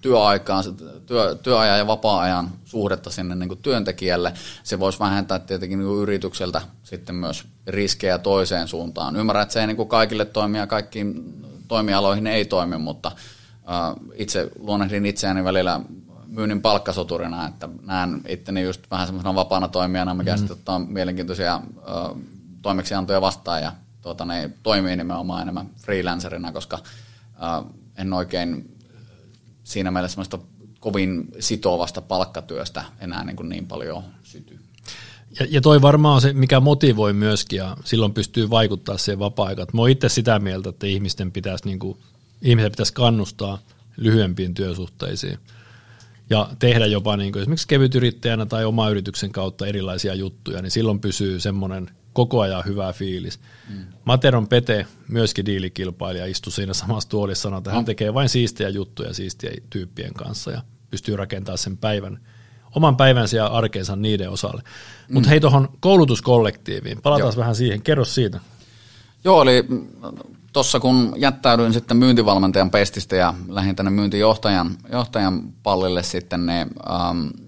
työaikaa, 0.00 0.62
työ, 1.06 1.34
työajan 1.34 1.78
ja 1.78 1.86
vapaa-ajan 1.86 2.50
suhdetta 2.64 3.10
sinne 3.10 3.34
niin 3.34 3.48
kuin 3.48 3.62
työntekijälle. 3.62 4.32
Se 4.62 4.80
voisi 4.80 4.98
vähentää 4.98 5.38
tietenkin 5.38 5.78
niin 5.78 5.88
kuin 5.88 6.02
yritykseltä 6.02 6.60
sitten 6.82 7.14
myös 7.14 7.44
riskejä 7.66 8.18
toiseen 8.18 8.68
suuntaan. 8.68 9.16
Ymmärrän, 9.16 9.42
että 9.42 9.52
se 9.52 9.60
ei 9.60 9.66
niin 9.66 9.76
kuin 9.76 9.88
kaikille 9.88 10.24
toimia, 10.24 10.66
kaikkiin 10.66 11.34
toimialoihin 11.68 12.26
ei 12.26 12.44
toimi, 12.44 12.78
mutta 12.78 13.12
itse 14.14 14.50
luonnehdin 14.58 15.06
itseäni 15.06 15.44
välillä 15.44 15.80
myynnin 16.26 16.62
palkkasoturina, 16.62 17.46
että 17.48 17.68
näen 17.82 18.20
itteni 18.28 18.62
just 18.62 18.90
vähän 18.90 19.06
semmoisena 19.06 19.34
vapaana 19.34 19.68
toimijana, 19.68 20.14
mikä 20.14 20.32
mm. 20.32 20.38
sitten 20.38 20.56
ottaa 20.56 20.78
mielenkiintoisia 20.78 21.60
toimeksiantoja 22.66 23.20
vastaan 23.20 23.62
ja 23.62 23.72
tuota, 24.02 24.24
ne 24.24 24.50
toimii 24.62 24.96
nimenomaan 24.96 25.42
enemmän 25.42 25.70
freelancerina, 25.76 26.52
koska 26.52 26.78
äh, 27.42 27.64
en 27.96 28.12
oikein 28.12 28.76
siinä 29.64 29.90
mielessä 29.90 30.14
semmoista 30.14 30.38
kovin 30.80 31.28
sitovasta 31.38 32.00
palkkatyöstä 32.00 32.84
enää 33.00 33.24
niin, 33.24 33.36
kuin 33.36 33.48
niin 33.48 33.66
paljon 33.66 34.02
syty. 34.22 34.58
Ja, 35.40 35.46
ja 35.50 35.60
toi 35.60 35.82
varmaan 35.82 36.14
on 36.14 36.20
se, 36.20 36.32
mikä 36.32 36.60
motivoi 36.60 37.12
myöskin 37.12 37.56
ja 37.56 37.76
silloin 37.84 38.14
pystyy 38.14 38.50
vaikuttaa 38.50 38.98
siihen 38.98 39.18
vapaa-aikaan. 39.18 39.68
Mä 39.72 39.80
oon 39.80 39.90
itse 39.90 40.08
sitä 40.08 40.38
mieltä, 40.38 40.68
että 40.68 40.86
ihmisten 40.86 41.32
pitäisi, 41.32 41.64
niin 41.64 41.78
kuin, 41.78 41.98
ihmisten 42.42 42.72
pitäisi 42.72 42.92
kannustaa 42.92 43.58
lyhyempiin 43.96 44.54
työsuhteisiin 44.54 45.38
ja 46.30 46.50
tehdä 46.58 46.86
jopa 46.86 47.16
niin 47.16 47.32
kuin 47.32 47.40
esimerkiksi 47.40 47.68
kevytyrittäjänä 47.68 48.46
tai 48.46 48.64
oma 48.64 48.90
yrityksen 48.90 49.32
kautta 49.32 49.66
erilaisia 49.66 50.14
juttuja, 50.14 50.62
niin 50.62 50.70
silloin 50.70 51.00
pysyy 51.00 51.40
semmoinen 51.40 51.90
koko 52.16 52.40
ajan 52.40 52.64
hyvä 52.66 52.92
fiilis. 52.92 53.40
Mm. 53.70 53.84
Materon 54.04 54.48
Pete, 54.48 54.86
myöskin 55.08 55.46
diilikilpailija, 55.46 56.26
istui 56.26 56.52
siinä 56.52 56.74
samassa 56.74 57.08
tuolissa 57.08 57.42
sanoi, 57.42 57.58
että 57.58 57.70
hän 57.70 57.80
no. 57.80 57.84
tekee 57.84 58.14
vain 58.14 58.28
siistejä 58.28 58.68
juttuja 58.68 59.14
siistejä 59.14 59.60
tyyppien 59.70 60.14
kanssa 60.14 60.50
ja 60.50 60.62
pystyy 60.90 61.16
rakentamaan 61.16 61.58
sen 61.58 61.76
päivän, 61.76 62.18
oman 62.76 62.96
päivänsä 62.96 63.36
ja 63.36 63.46
arkeensa 63.46 63.96
niiden 63.96 64.30
osalle. 64.30 64.62
Mm. 64.64 65.14
Mutta 65.14 65.28
hei 65.28 65.40
tuohon 65.40 65.68
koulutuskollektiiviin, 65.80 67.02
palataan 67.02 67.32
Joo. 67.32 67.40
vähän 67.40 67.54
siihen, 67.54 67.82
kerro 67.82 68.04
siitä. 68.04 68.40
Joo, 69.24 69.42
eli 69.42 69.64
tuossa 70.52 70.80
kun 70.80 71.14
jättäydyin 71.16 71.72
sitten 71.72 71.96
myyntivalmentajan 71.96 72.70
pestistä 72.70 73.16
ja 73.16 73.34
lähdin 73.48 73.76
tänne 73.76 73.90
myyntijohtajan 73.90 74.76
johtajan 74.92 75.42
pallille 75.62 76.02
sitten, 76.02 76.46
niin 76.46 76.70
ähm, 76.90 77.45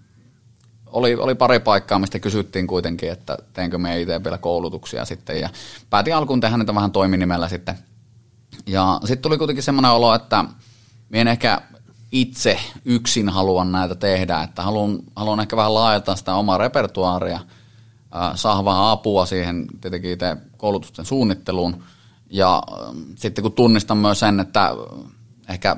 oli, 0.99 1.14
oli 1.14 1.34
pari 1.34 1.61
paikkaa, 1.61 1.99
mistä 1.99 2.18
kysyttiin 2.18 2.66
kuitenkin, 2.66 3.11
että 3.11 3.38
teenkö 3.53 3.78
me 3.78 4.01
itse 4.01 4.24
vielä 4.24 4.38
koulutuksia 4.38 5.05
sitten. 5.05 5.40
Ja 5.40 5.49
päätin 5.90 6.16
alkuun 6.16 6.40
tehdä 6.40 6.57
niitä 6.57 6.74
vähän 6.74 6.92
toiminimellä 6.92 7.49
sitten. 7.49 7.78
Ja 8.66 9.01
sitten 9.01 9.22
tuli 9.22 9.38
kuitenkin 9.38 9.62
semmoinen 9.62 9.90
olo, 9.90 10.14
että 10.14 10.44
minä 11.09 11.20
en 11.20 11.28
ehkä 11.28 11.61
itse 12.12 12.61
yksin 12.84 13.28
haluan 13.28 13.72
näitä 13.72 13.94
tehdä, 13.94 14.42
että 14.42 14.62
haluan, 14.62 14.99
haluan 15.16 15.40
ehkä 15.40 15.57
vähän 15.57 15.74
laajentaa 15.74 16.16
sitä 16.16 16.34
omaa 16.34 16.59
repertuaaria, 16.59 17.40
saada 18.34 18.64
vähän 18.64 18.84
apua 18.84 19.26
siihen 19.26 19.66
tietenkin 19.80 20.11
itse 20.11 20.36
koulutusten 20.57 21.05
suunnitteluun. 21.05 21.82
Ja 22.30 22.62
sitten 23.14 23.42
kun 23.42 23.53
tunnistan 23.53 23.99
myös 23.99 24.20
sen, 24.20 24.40
että 24.40 24.74
ehkä 25.49 25.76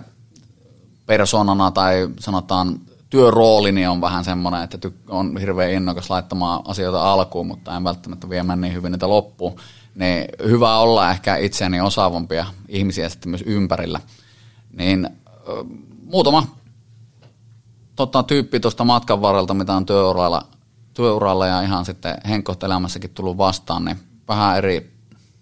persoonana 1.07 1.71
tai 1.71 2.09
sanotaan 2.21 2.81
työroolini 3.11 3.87
on 3.87 4.01
vähän 4.01 4.25
semmoinen, 4.25 4.63
että 4.63 4.91
on 5.09 5.37
hirveän 5.41 5.71
innokas 5.71 6.11
laittamaan 6.11 6.63
asioita 6.65 7.13
alkuun, 7.13 7.47
mutta 7.47 7.77
en 7.77 7.85
välttämättä 7.85 8.31
viemään 8.31 8.61
niin 8.61 8.75
hyvin 8.75 8.93
niitä 8.93 9.09
loppuun. 9.09 9.61
Niin 9.95 10.25
hyvä 10.45 10.79
olla 10.79 11.11
ehkä 11.11 11.37
itseäni 11.37 11.81
osaavampia 11.81 12.47
ihmisiä 12.69 13.09
sitten 13.09 13.31
myös 13.31 13.45
ympärillä. 13.47 14.01
Niin 14.73 15.09
muutama 16.05 16.47
tota, 17.97 18.23
tyyppi 18.23 18.61
tuosta 18.61 18.85
matkan 18.85 19.23
varrelta, 19.23 19.55
mitä 19.55 19.75
on 19.75 19.87
työuralla, 19.87 20.47
työuralla 20.95 21.47
ja 21.47 21.63
ihan 21.63 21.85
sitten 21.85 22.17
henkkohtelämässäkin 22.29 23.11
tullut 23.11 23.39
vastaan, 23.39 23.85
niin 23.85 23.97
vähän 24.29 24.59
eri, 24.59 24.93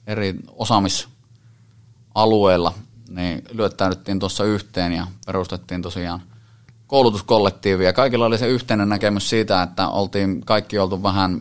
eri 0.06 0.34
osaamisalueilla 0.52 2.74
niin 3.08 3.42
lyöttäydyttiin 3.52 4.18
tuossa 4.18 4.44
yhteen 4.44 4.92
ja 4.92 5.06
perustettiin 5.26 5.82
tosiaan– 5.82 6.22
koulutuskollektiivi 6.88 7.84
ja 7.84 7.92
kaikilla 7.92 8.26
oli 8.26 8.38
se 8.38 8.48
yhteinen 8.48 8.88
näkemys 8.88 9.30
siitä, 9.30 9.62
että 9.62 9.88
oltiin 9.88 10.40
kaikki 10.40 10.78
oltu 10.78 11.02
vähän 11.02 11.38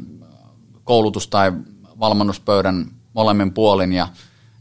koulutus- 0.83 1.27
tai 1.27 1.53
valmennuspöydän 1.99 2.91
molemmin 3.13 3.53
puolin 3.53 3.93
ja 3.93 4.07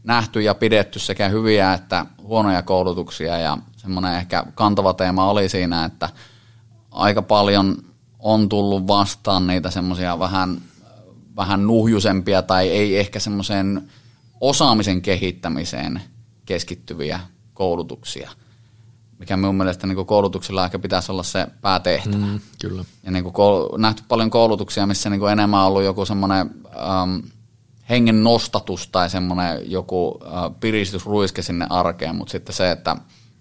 nähty 0.03 0.41
ja 0.41 0.55
pidetty 0.55 0.99
sekä 0.99 1.29
hyviä 1.29 1.73
että 1.73 2.05
huonoja 2.21 2.61
koulutuksia. 2.61 3.37
Ja 3.37 3.57
semmoinen 3.77 4.15
ehkä 4.15 4.43
kantava 4.55 4.93
teema 4.93 5.29
oli 5.29 5.49
siinä, 5.49 5.85
että 5.85 6.09
aika 6.91 7.21
paljon 7.21 7.77
on 8.19 8.49
tullut 8.49 8.87
vastaan 8.87 9.47
niitä 9.47 9.71
semmoisia 9.71 10.19
vähän, 10.19 10.61
vähän 11.35 11.67
nuhjusempia 11.67 12.41
tai 12.41 12.69
ei 12.69 12.99
ehkä 12.99 13.19
semmoiseen 13.19 13.89
osaamisen 14.41 15.01
kehittämiseen 15.01 16.01
keskittyviä 16.45 17.19
koulutuksia– 17.53 18.31
mikä 19.19 19.37
minun 19.37 19.55
mielestä 19.55 19.87
niin 19.87 20.05
koulutuksella 20.05 20.65
ehkä 20.65 20.79
pitäisi 20.79 21.11
olla 21.11 21.23
se 21.23 21.47
päätehtävä. 21.61 22.25
Mm, 22.25 22.39
kyllä. 22.61 22.83
Ja 23.03 23.11
niin 23.11 23.23
kuin 23.23 23.33
nähty 23.77 24.03
paljon 24.07 24.29
koulutuksia, 24.29 24.85
missä 24.85 25.09
niin 25.09 25.19
kuin 25.19 25.31
enemmän 25.31 25.59
on 25.59 25.67
ollut 25.67 25.83
joku 25.83 26.05
semmoinen 26.05 26.51
ähm, 26.65 27.19
hengen 27.89 28.23
nostatus 28.23 28.87
tai 28.87 29.09
semmoinen 29.09 29.71
joku 29.71 30.19
äh, 30.25 30.31
piristysruiske 30.59 31.41
sinne 31.41 31.67
arkeen, 31.69 32.15
mutta 32.15 32.31
sitten 32.31 32.55
se, 32.55 32.71
että 32.71 32.95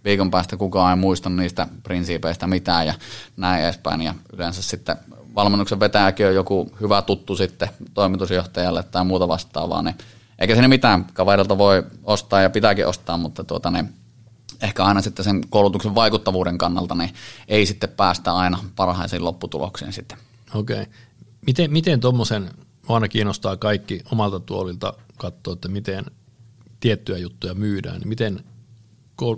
viikon 0.04 0.30
päästä 0.30 0.56
kukaan 0.56 0.90
ei 0.90 1.00
muista 1.00 1.30
niistä 1.30 1.66
prinsiipeistä 1.82 2.46
mitään 2.46 2.86
ja 2.86 2.94
näin 3.36 3.64
edespäin. 3.64 4.02
Ja 4.02 4.14
yleensä 4.32 4.62
sitten 4.62 4.96
valmennuksen 5.34 5.80
vetäjäkin 5.80 6.26
on 6.26 6.34
joku 6.34 6.70
hyvä 6.80 7.02
tuttu 7.02 7.36
sitten 7.36 7.68
toimitusjohtajalle 7.94 8.82
tai 8.82 9.04
muuta 9.04 9.28
vastaavaa, 9.28 9.82
niin 9.82 9.94
eikä 10.38 10.54
siinä 10.54 10.68
mitään. 10.68 11.06
Kaverilta 11.12 11.58
voi 11.58 11.82
ostaa 12.04 12.40
ja 12.40 12.50
pitääkin 12.50 12.86
ostaa, 12.86 13.16
mutta 13.16 13.44
tuota, 13.44 13.70
niin 13.70 13.94
ehkä 14.62 14.84
aina 14.84 15.02
sitten 15.02 15.24
sen 15.24 15.40
koulutuksen 15.50 15.94
vaikuttavuuden 15.94 16.58
kannalta 16.58 16.94
niin 16.94 17.14
ei 17.48 17.66
sitten 17.66 17.88
päästä 17.88 18.34
aina 18.36 18.58
parhaisiin 18.76 19.24
lopputuloksiin 19.24 19.92
sitten. 19.92 20.18
Okei. 20.54 20.82
Okay. 20.82 20.94
Miten, 21.46 21.72
miten 21.72 22.00
tuommoisen, 22.00 22.50
aina 22.88 23.08
kiinnostaa 23.08 23.56
kaikki 23.56 24.00
omalta 24.12 24.40
tuolilta 24.40 24.94
katsoa, 25.16 25.52
että 25.52 25.68
miten 25.68 26.04
tiettyjä 26.80 27.18
juttuja 27.18 27.54
myydään, 27.54 27.98
niin 27.98 28.08
miten, 28.08 28.44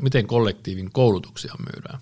miten 0.01 0.27
kollektiivin 0.27 0.91
koulutuksia 0.93 1.55
myydään? 1.59 2.01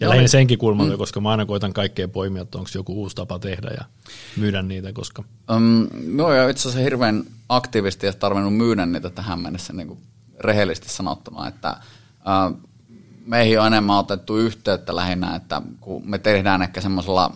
Ja 0.00 0.08
lähinnä 0.08 0.28
senkin 0.28 0.58
kulmalla, 0.58 0.92
mm. 0.92 0.98
koska 0.98 1.20
mä 1.20 1.30
aina 1.30 1.46
koitan 1.46 1.72
kaikkea 1.72 2.08
poimia, 2.08 2.42
että 2.42 2.58
onko 2.58 2.70
joku 2.74 3.02
uusi 3.02 3.16
tapa 3.16 3.38
tehdä 3.38 3.70
ja 3.70 3.84
myydä 4.36 4.62
niitä, 4.62 4.92
koska... 4.92 5.24
Um, 5.56 5.88
no 6.06 6.32
ja 6.32 6.48
itse 6.48 6.60
asiassa 6.60 6.84
hirveän 6.84 7.24
aktiivisesti 7.48 8.06
ja 8.06 8.12
tarvinnut 8.12 8.56
myydä 8.56 8.86
niitä 8.86 9.10
tähän 9.10 9.40
mennessä 9.40 9.72
niin 9.72 9.88
kuin 9.88 10.00
rehellisesti 10.40 10.88
sanottuna, 10.88 11.48
että 11.48 11.76
meihin 13.26 13.60
on 13.60 13.66
enemmän 13.66 13.96
otettu 13.96 14.36
yhteyttä 14.36 14.96
lähinnä, 14.96 15.36
että 15.36 15.62
kun 15.80 16.02
me 16.10 16.18
tehdään 16.18 16.62
ehkä 16.62 16.80
semmoisella, 16.80 17.32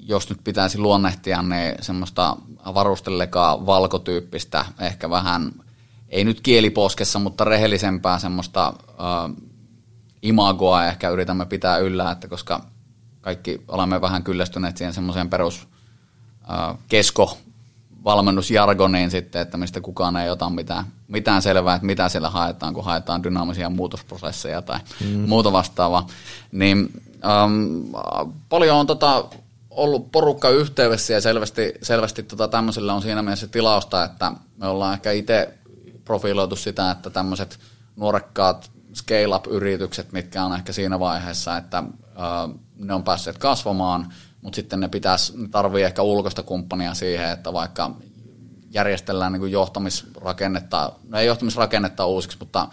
jos 0.00 0.28
nyt 0.28 0.38
pitäisi 0.44 0.78
luonnehtia, 0.78 1.42
niin 1.42 1.74
semmoista 1.80 2.36
varustelekaa 2.74 3.66
valkotyyppistä, 3.66 4.64
ehkä 4.80 5.10
vähän, 5.10 5.52
ei 6.08 6.24
nyt 6.24 6.40
kieliposkessa, 6.40 7.18
mutta 7.18 7.44
rehellisempää 7.44 8.18
semmoista 8.18 8.66
äh, 8.66 9.36
imagoa 10.22 10.86
ehkä 10.86 11.08
yritämme 11.08 11.46
pitää 11.46 11.78
yllä, 11.78 12.10
että 12.10 12.28
koska 12.28 12.64
kaikki 13.20 13.64
olemme 13.68 14.00
vähän 14.00 14.22
kyllästyneet 14.22 14.76
siihen 14.76 14.94
semmoiseen 14.94 15.30
perus 15.30 15.68
äh, 16.50 16.78
kesko 16.88 17.38
valmennusjargoniin 18.06 19.10
sitten, 19.10 19.42
että 19.42 19.56
mistä 19.56 19.80
kukaan 19.80 20.16
ei 20.16 20.30
ota 20.30 20.50
mitään, 20.50 20.84
mitään 21.08 21.42
selvää, 21.42 21.74
että 21.74 21.86
mitä 21.86 22.08
siellä 22.08 22.30
haetaan, 22.30 22.74
kun 22.74 22.84
haetaan 22.84 23.22
dynaamisia 23.22 23.70
muutosprosesseja 23.70 24.62
tai 24.62 24.78
mm. 25.00 25.28
muuta 25.28 25.52
vastaavaa. 25.52 26.06
Niin 26.52 27.02
ähm, 27.24 27.94
paljon 28.48 28.76
on 28.76 28.86
tota, 28.86 29.24
ollut 29.70 30.12
porukka 30.12 30.48
yhteydessä 30.48 31.12
ja 31.12 31.20
selvästi, 31.20 31.72
selvästi 31.82 32.22
tota, 32.22 32.48
tämmöisellä 32.48 32.94
on 32.94 33.02
siinä 33.02 33.22
mielessä 33.22 33.46
tilausta, 33.46 34.04
että 34.04 34.32
me 34.56 34.66
ollaan 34.66 34.94
ehkä 34.94 35.12
itse 35.12 35.54
profiloitu 36.04 36.56
sitä, 36.56 36.90
että 36.90 37.10
tämmöiset 37.10 37.58
nuorekkaat 37.96 38.70
scale-up-yritykset, 38.94 40.12
mitkä 40.12 40.44
on 40.44 40.54
ehkä 40.54 40.72
siinä 40.72 41.00
vaiheessa, 41.00 41.56
että 41.56 41.78
äh, 41.78 41.84
ne 42.76 42.94
on 42.94 43.04
päässeet 43.04 43.38
kasvamaan– 43.38 44.06
mutta 44.46 44.56
sitten 44.56 44.80
ne 44.80 44.88
pitäisi, 44.88 45.32
tarvii 45.50 45.82
ehkä 45.82 46.02
ulkoista 46.02 46.42
kumppania 46.42 46.94
siihen, 46.94 47.30
että 47.30 47.52
vaikka 47.52 47.96
järjestellään 48.70 49.32
niin 49.32 49.40
kuin 49.40 49.52
johtamisrakennetta, 49.52 50.92
no 51.08 51.18
ei 51.18 51.26
johtamisrakennetta 51.26 52.06
uusiksi, 52.06 52.36
mutta 52.40 52.68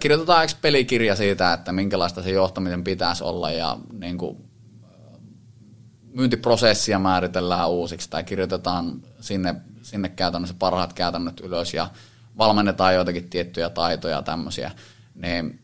kirjoitetaan 0.00 0.42
eikö 0.42 0.54
pelikirja 0.60 1.16
siitä, 1.16 1.52
että 1.52 1.72
minkälaista 1.72 2.22
se 2.22 2.30
johtamisen 2.30 2.84
pitäisi 2.84 3.24
olla 3.24 3.50
ja 3.50 3.78
niin 3.92 4.18
kuin, 4.18 4.36
myyntiprosessia 6.02 6.98
määritellään 6.98 7.70
uusiksi 7.70 8.10
tai 8.10 8.24
kirjoitetaan 8.24 9.02
sinne, 9.20 9.54
sinne 9.82 10.08
käytännössä 10.08 10.56
parhaat 10.58 10.92
käytännöt 10.92 11.40
ylös 11.40 11.74
ja 11.74 11.88
valmennetaan 12.38 12.94
joitakin 12.94 13.30
tiettyjä 13.30 13.70
taitoja 13.70 14.22
tämmöisiä, 14.22 14.70
niin 15.14 15.60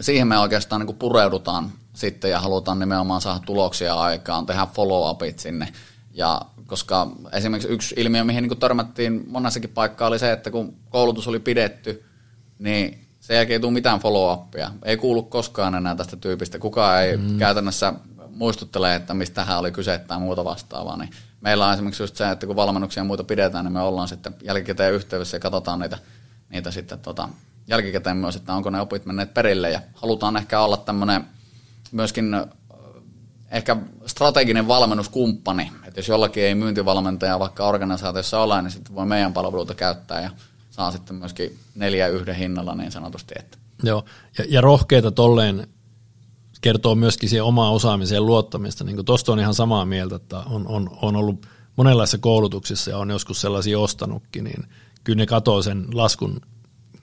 siihen 0.00 0.28
me 0.28 0.38
oikeastaan 0.38 0.80
niin 0.80 0.86
kuin 0.86 0.98
pureudutaan 0.98 1.72
sitten 1.98 2.30
ja 2.30 2.40
halutaan 2.40 2.78
nimenomaan 2.78 3.20
saada 3.20 3.40
tuloksia 3.46 3.94
aikaan, 3.94 4.46
tehdä 4.46 4.66
follow-upit 4.74 5.38
sinne. 5.38 5.68
Ja 6.12 6.40
koska 6.66 7.10
esimerkiksi 7.32 7.72
yksi 7.72 7.94
ilmiö, 7.98 8.24
mihin 8.24 8.44
niin 8.44 8.58
törmättiin 8.58 9.24
monessakin 9.28 9.70
paikkaa, 9.70 10.08
oli 10.08 10.18
se, 10.18 10.32
että 10.32 10.50
kun 10.50 10.76
koulutus 10.88 11.28
oli 11.28 11.40
pidetty, 11.40 12.04
niin 12.58 13.06
sen 13.20 13.36
jälkeen 13.36 13.56
ei 13.56 13.60
tule 13.60 13.72
mitään 13.72 14.00
follow-upia. 14.00 14.70
Ei 14.84 14.96
kuulu 14.96 15.22
koskaan 15.22 15.74
enää 15.74 15.94
tästä 15.94 16.16
tyypistä. 16.16 16.58
Kukaan 16.58 17.02
ei 17.02 17.16
mm. 17.16 17.38
käytännössä 17.38 17.92
muistuttele, 18.30 18.94
että 18.94 19.14
mistä 19.14 19.44
hän 19.44 19.58
oli 19.58 19.72
kyse 19.72 19.98
tai 19.98 20.18
muuta 20.18 20.44
vastaavaa. 20.44 20.96
Niin 20.96 21.10
meillä 21.40 21.66
on 21.66 21.74
esimerkiksi 21.74 22.02
just 22.02 22.16
se, 22.16 22.30
että 22.30 22.46
kun 22.46 22.56
valmennuksia 22.56 23.00
ja 23.00 23.04
muita 23.04 23.24
pidetään, 23.24 23.64
niin 23.64 23.72
me 23.72 23.80
ollaan 23.80 24.08
sitten 24.08 24.34
jälkikäteen 24.42 24.94
yhteydessä 24.94 25.36
ja 25.36 25.40
katsotaan 25.40 25.80
niitä, 25.80 25.98
niitä 26.48 26.70
sitten 26.70 26.98
tota, 26.98 27.28
jälkikäteen 27.66 28.16
myös, 28.16 28.36
että 28.36 28.54
onko 28.54 28.70
ne 28.70 28.80
opit 28.80 29.06
menneet 29.06 29.34
perille. 29.34 29.70
Ja 29.70 29.80
halutaan 29.94 30.36
ehkä 30.36 30.60
olla 30.60 30.76
tämmöinen 30.76 31.24
myöskin 31.92 32.36
ehkä 33.50 33.76
strateginen 34.06 34.68
valmennuskumppani. 34.68 35.72
Että 35.84 36.00
jos 36.00 36.08
jollakin 36.08 36.42
ei 36.42 36.54
myyntivalmentaja 36.54 37.38
vaikka 37.38 37.66
organisaatiossa 37.66 38.40
ole, 38.40 38.62
niin 38.62 38.70
sitten 38.70 38.94
voi 38.94 39.06
meidän 39.06 39.32
palveluita 39.32 39.74
käyttää 39.74 40.22
ja 40.22 40.30
saa 40.70 40.90
sitten 40.90 41.16
myöskin 41.16 41.58
neljä 41.74 42.08
yhden 42.08 42.34
hinnalla 42.34 42.74
niin 42.74 42.92
sanotusti. 42.92 43.34
Että. 43.38 43.58
Joo, 43.82 44.04
ja, 44.38 44.44
ja 44.48 44.60
rohkeita 44.60 45.10
tolleen 45.10 45.66
kertoo 46.60 46.94
myöskin 46.94 47.28
siihen 47.28 47.44
omaan 47.44 47.72
osaamiseen 47.72 48.26
luottamista. 48.26 48.84
Niin 48.84 49.04
Tuosta 49.04 49.32
on 49.32 49.40
ihan 49.40 49.54
samaa 49.54 49.84
mieltä, 49.84 50.16
että 50.16 50.38
on, 50.38 50.66
on, 50.66 50.90
on 51.02 51.16
ollut 51.16 51.46
monenlaisissa 51.76 52.18
koulutuksissa 52.18 52.90
ja 52.90 52.98
on 52.98 53.10
joskus 53.10 53.40
sellaisia 53.40 53.78
ostanutkin, 53.78 54.44
niin 54.44 54.64
kyllä 55.04 55.16
ne 55.16 55.26
katoo 55.26 55.62
sen 55.62 55.86
laskun 55.92 56.40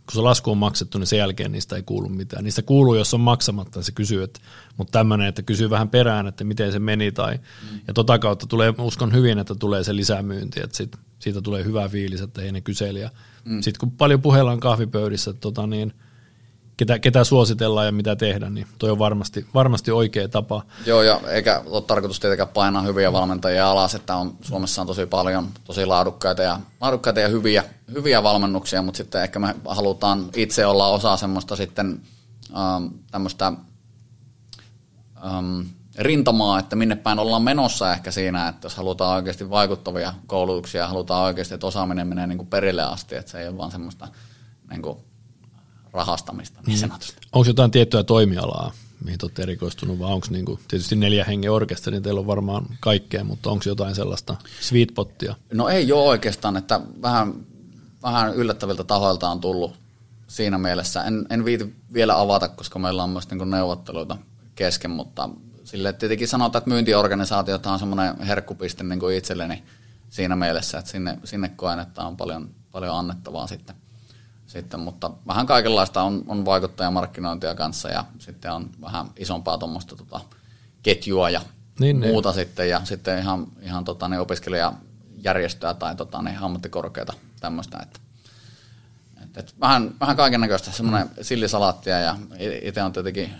kun 0.05 0.13
se 0.13 0.21
lasku 0.21 0.51
on 0.51 0.57
maksettu, 0.57 0.97
niin 0.97 1.07
sen 1.07 1.19
jälkeen 1.19 1.51
niistä 1.51 1.75
ei 1.75 1.83
kuulu 1.83 2.09
mitään. 2.09 2.43
Niistä 2.43 2.61
kuuluu, 2.61 2.95
jos 2.95 3.13
on 3.13 3.19
maksamatta, 3.19 3.83
se 3.83 3.91
kysyy, 3.91 4.23
että, 4.23 4.39
mutta 4.77 4.91
tämmöinen, 4.91 5.27
että 5.27 5.41
kysyy 5.41 5.69
vähän 5.69 5.89
perään, 5.89 6.27
että 6.27 6.43
miten 6.43 6.71
se 6.71 6.79
meni, 6.79 7.11
tai, 7.11 7.35
mm. 7.35 7.79
ja 7.87 7.93
tota 7.93 8.19
kautta 8.19 8.47
tulee, 8.47 8.73
uskon 8.79 9.13
hyvin, 9.13 9.39
että 9.39 9.55
tulee 9.55 9.83
se 9.83 9.95
lisämyynti, 9.95 10.61
että 10.63 10.77
sit, 10.77 10.95
siitä 11.19 11.41
tulee 11.41 11.63
hyvä 11.63 11.89
fiilis, 11.89 12.21
että 12.21 12.41
ei 12.41 12.51
ne 12.51 12.61
kyseli. 12.61 12.99
Mm. 13.45 13.61
Sitten 13.61 13.79
kun 13.79 13.91
paljon 13.91 14.21
puhellaan 14.21 14.59
kahvipöydissä, 14.59 15.31
että 15.31 15.41
tota 15.41 15.67
niin– 15.67 15.93
ketä, 16.77 16.99
ketä 16.99 17.23
suositellaan 17.23 17.85
ja 17.85 17.91
mitä 17.91 18.15
tehdä, 18.15 18.49
niin 18.49 18.67
toi 18.79 18.89
on 18.89 18.99
varmasti, 18.99 19.45
varmasti 19.53 19.91
oikea 19.91 20.27
tapa. 20.27 20.61
Joo, 20.85 21.01
ja 21.01 21.19
eikä 21.27 21.61
ole 21.65 21.81
tarkoitus 21.81 22.19
tietenkään 22.19 22.49
painaa 22.49 22.81
hyviä 22.81 23.13
valmentajia 23.13 23.69
alas, 23.71 23.95
että 23.95 24.15
on, 24.15 24.37
Suomessa 24.41 24.81
on 24.81 24.87
tosi 24.87 25.05
paljon 25.05 25.47
tosi 25.63 25.85
laadukkaita 25.85 26.41
ja, 26.41 26.59
laadukkaita 26.81 27.19
ja 27.19 27.27
hyviä, 27.27 27.63
hyviä 27.93 28.23
valmennuksia, 28.23 28.81
mutta 28.81 28.97
sitten 28.97 29.23
ehkä 29.23 29.39
me 29.39 29.55
halutaan 29.65 30.29
itse 30.35 30.65
olla 30.65 30.87
osa 30.87 31.17
semmoista 31.17 31.55
sitten 31.55 32.01
ähm, 32.57 32.85
tämmöistä 33.11 33.47
ähm, 35.25 35.61
rintamaa, 35.97 36.59
että 36.59 36.75
minne 36.75 36.95
päin 36.95 37.19
ollaan 37.19 37.41
menossa 37.41 37.93
ehkä 37.93 38.11
siinä, 38.11 38.47
että 38.47 38.65
jos 38.65 38.75
halutaan 38.75 39.15
oikeasti 39.15 39.49
vaikuttavia 39.49 40.13
koulutuksia, 40.27 40.87
halutaan 40.87 41.23
oikeasti, 41.23 41.53
että 41.53 41.67
osaaminen 41.67 42.07
menee 42.07 42.27
niin 42.27 42.37
kuin 42.37 42.47
perille 42.47 42.83
asti, 42.83 43.15
että 43.15 43.31
se 43.31 43.41
ei 43.41 43.47
ole 43.47 43.57
vaan 43.57 43.71
semmoista 43.71 44.07
niin 44.69 44.81
kuin 44.81 44.97
rahastamista 45.95 46.59
niin 46.67 46.77
mm. 46.77 46.79
sanotusti. 46.79 47.27
Onko 47.31 47.47
jotain 47.47 47.71
tiettyä 47.71 48.03
toimialaa, 48.03 48.71
mihin 49.03 49.19
olette 49.23 49.41
erikoistunut, 49.41 49.99
vai 49.99 50.13
onko 50.13 50.27
niinku, 50.29 50.59
tietysti 50.67 50.95
neljä 50.95 51.25
hengen 51.25 51.51
orkesteri, 51.51 51.95
niin 51.95 52.03
teillä 52.03 52.19
on 52.19 52.27
varmaan 52.27 52.65
kaikkea, 52.79 53.23
mutta 53.23 53.49
onko 53.49 53.63
jotain 53.67 53.95
sellaista 53.95 54.35
sweet 54.61 54.89
pottia? 54.95 55.35
No 55.53 55.69
ei 55.69 55.91
ole 55.91 56.03
oikeastaan, 56.03 56.57
että 56.57 56.81
vähän, 57.01 57.33
vähän 58.03 58.33
yllättäviltä 58.33 58.83
tahoilta 58.83 59.29
on 59.29 59.41
tullut 59.41 59.75
siinä 60.27 60.57
mielessä. 60.57 61.03
En, 61.03 61.25
en 61.29 61.45
viiti 61.45 61.75
vielä 61.93 62.19
avata, 62.19 62.47
koska 62.47 62.79
meillä 62.79 63.03
on 63.03 63.09
myös 63.09 63.29
niinku 63.29 63.45
neuvotteluita 63.45 64.17
kesken, 64.55 64.91
mutta 64.91 65.29
sille 65.63 65.93
tietenkin 65.93 66.27
sanotaan, 66.27 66.59
että 66.59 66.69
myyntiorganisaatiot 66.69 67.65
on 67.65 67.79
semmoinen 67.79 68.19
herkkupiste 68.19 68.83
niin 68.83 68.99
kuin 68.99 69.15
itselleni 69.15 69.63
siinä 70.09 70.35
mielessä, 70.35 70.77
että 70.77 70.91
sinne, 70.91 71.19
sinne 71.23 71.49
koen, 71.49 71.79
että 71.79 72.03
on 72.03 72.17
paljon, 72.17 72.49
paljon 72.71 72.95
annettavaa 72.95 73.47
sitten 73.47 73.75
sitten, 74.55 74.79
mutta 74.79 75.11
vähän 75.27 75.45
kaikenlaista 75.45 76.03
on, 76.03 76.23
on 76.27 76.45
vaikuttajamarkkinointia 76.45 77.55
kanssa 77.55 77.89
ja 77.89 78.05
sitten 78.19 78.51
on 78.51 78.69
vähän 78.81 79.07
isompaa 79.17 79.57
tuommoista 79.57 79.95
tota, 79.95 80.21
ketjua 80.83 81.29
ja 81.29 81.41
niin, 81.79 81.99
niin. 81.99 82.11
muuta 82.11 82.29
niin. 82.29 82.35
sitten 82.35 82.69
ja 82.69 82.81
sitten 82.83 83.19
ihan, 83.19 83.47
ihan 83.61 83.85
tota, 83.85 84.07
niin 84.07 84.19
opiskelijajärjestöä 84.19 85.73
tai 85.73 85.95
tota, 85.95 86.21
niin 86.21 86.37
ammattikorkeata 86.37 87.13
tämmöistä, 87.39 87.77
että 87.81 87.99
et, 89.23 89.37
et 89.37 89.55
vähän, 89.59 89.91
vähän 89.99 90.15
kaiken 90.15 90.41
näköistä, 90.41 90.71
semmoinen 90.71 91.07
mm. 91.07 91.13
sillisalaattia 91.21 91.99
ja 91.99 92.15
itse 92.61 92.83
on 92.83 92.93
tietenkin 92.93 93.31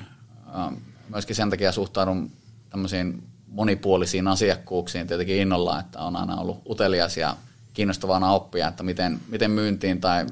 äh, 0.56 0.74
myöskin 1.10 1.36
sen 1.36 1.50
takia 1.50 1.72
suhtaudun 1.72 2.32
tämmöisiin 2.70 3.24
monipuolisiin 3.48 4.28
asiakkuuksiin 4.28 5.08
tietenkin 5.08 5.38
innolla, 5.38 5.80
että 5.80 6.00
on 6.00 6.16
aina 6.16 6.36
ollut 6.36 6.62
utelias 6.70 7.18
ja 7.18 7.36
kiinnostavana 7.74 8.32
oppia, 8.32 8.68
että 8.68 8.84
miten, 8.84 9.20
miten 9.28 9.52
myyntiin 9.52 10.02
tai 10.02 10.26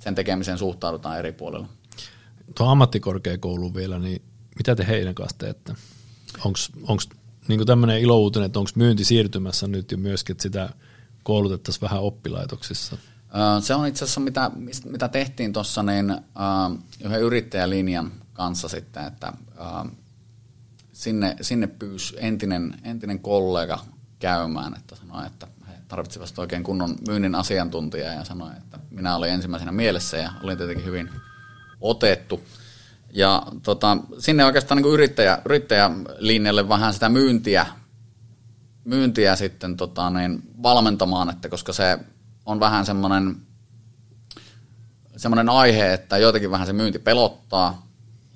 sen 0.00 0.14
tekemiseen 0.14 0.58
suhtaudutaan 0.58 1.18
eri 1.18 1.32
puolilla. 1.32 1.68
Tuo 2.54 2.68
ammattikorkeakoulu 2.68 3.74
vielä, 3.74 3.98
niin 3.98 4.22
mitä 4.56 4.76
te 4.76 4.86
heidän 4.86 5.14
kanssa 5.14 5.38
teette? 5.38 5.74
Onko 6.44 7.02
niin 7.48 7.66
tämmöinen 7.66 8.00
ilouutinen, 8.00 8.46
että 8.46 8.58
onko 8.58 8.70
myynti 8.74 9.04
siirtymässä 9.04 9.66
nyt 9.66 9.92
jo 9.92 9.98
myöskin, 9.98 10.34
että 10.34 10.42
sitä 10.42 10.70
koulutettaisiin 11.22 11.82
vähän 11.82 12.00
oppilaitoksissa? 12.00 12.96
Se 13.60 13.74
on 13.74 13.86
itse 13.86 14.04
asiassa, 14.04 14.20
mitä, 14.20 14.50
mitä 14.84 15.08
tehtiin 15.08 15.52
tuossa 15.52 15.82
niin, 15.82 16.16
yhden 17.04 17.20
yrittäjälinjan 17.20 18.12
kanssa 18.32 18.68
sitten, 18.68 19.04
että 19.04 19.32
sinne, 20.92 21.36
sinne 21.40 21.66
pyysi 21.66 22.16
entinen, 22.18 22.74
entinen 22.84 23.20
kollega 23.20 23.78
käymään, 24.18 24.74
että 24.76 24.96
sanoi, 24.96 25.26
että 25.26 25.46
tarvitsivat 25.88 26.38
oikein 26.38 26.62
kunnon 26.62 26.96
myynnin 27.08 27.34
asiantuntijaa 27.34 28.14
ja 28.14 28.24
sanoi, 28.24 28.50
että 28.56 28.78
minä 28.90 29.16
olin 29.16 29.30
ensimmäisenä 29.30 29.72
mielessä 29.72 30.16
ja 30.16 30.32
olin 30.42 30.58
tietenkin 30.58 30.86
hyvin 30.86 31.10
otettu. 31.80 32.40
Ja 33.12 33.42
tota, 33.62 33.96
sinne 34.18 34.44
oikeastaan 34.44 34.82
niin 34.82 34.92
yrittäjä, 34.92 35.38
yrittäjälinjalle 35.44 36.68
vähän 36.68 36.94
sitä 36.94 37.08
myyntiä, 37.08 37.66
myyntiä 38.84 39.36
sitten 39.36 39.76
tota, 39.76 40.10
niin 40.10 40.42
valmentamaan, 40.62 41.30
että 41.30 41.48
koska 41.48 41.72
se 41.72 41.98
on 42.46 42.60
vähän 42.60 42.86
semmoinen, 42.86 43.36
semmoinen 45.16 45.48
aihe, 45.48 45.92
että 45.92 46.18
joitakin 46.18 46.50
vähän 46.50 46.66
se 46.66 46.72
myynti 46.72 46.98
pelottaa, 46.98 47.88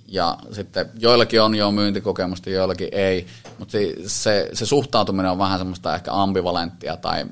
ja 0.06 0.38
sitten 0.52 0.90
joillakin 0.98 1.42
on 1.42 1.54
jo 1.54 1.70
myyntikokemusta, 1.70 2.50
joillakin 2.50 2.88
ei, 2.92 3.26
mutta 3.58 3.78
se, 4.06 4.48
se 4.52 4.66
suhtautuminen 4.66 5.30
on 5.30 5.38
vähän 5.38 5.58
semmoista 5.58 5.94
ehkä 5.94 6.12
ambivalenttia 6.12 6.96
tai 6.96 7.26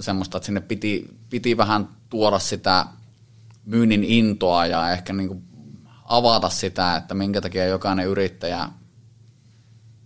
semmoista, 0.00 0.38
että 0.38 0.46
sinne 0.46 0.60
piti, 0.60 1.08
piti 1.30 1.56
vähän 1.56 1.88
tuoda 2.08 2.38
sitä 2.38 2.86
myynnin 3.64 4.04
intoa 4.04 4.66
ja 4.66 4.90
ehkä 4.90 5.12
niin 5.12 5.28
kuin 5.28 5.42
avata 6.04 6.48
sitä, 6.48 6.96
että 6.96 7.14
minkä 7.14 7.40
takia 7.40 7.66
jokainen 7.66 8.06
yrittäjä 8.06 8.68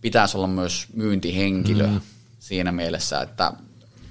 pitäisi 0.00 0.36
olla 0.36 0.46
myös 0.46 0.86
myyntihenkilö 0.94 1.86
mm. 1.86 2.00
siinä 2.38 2.72
mielessä, 2.72 3.20
että 3.20 3.52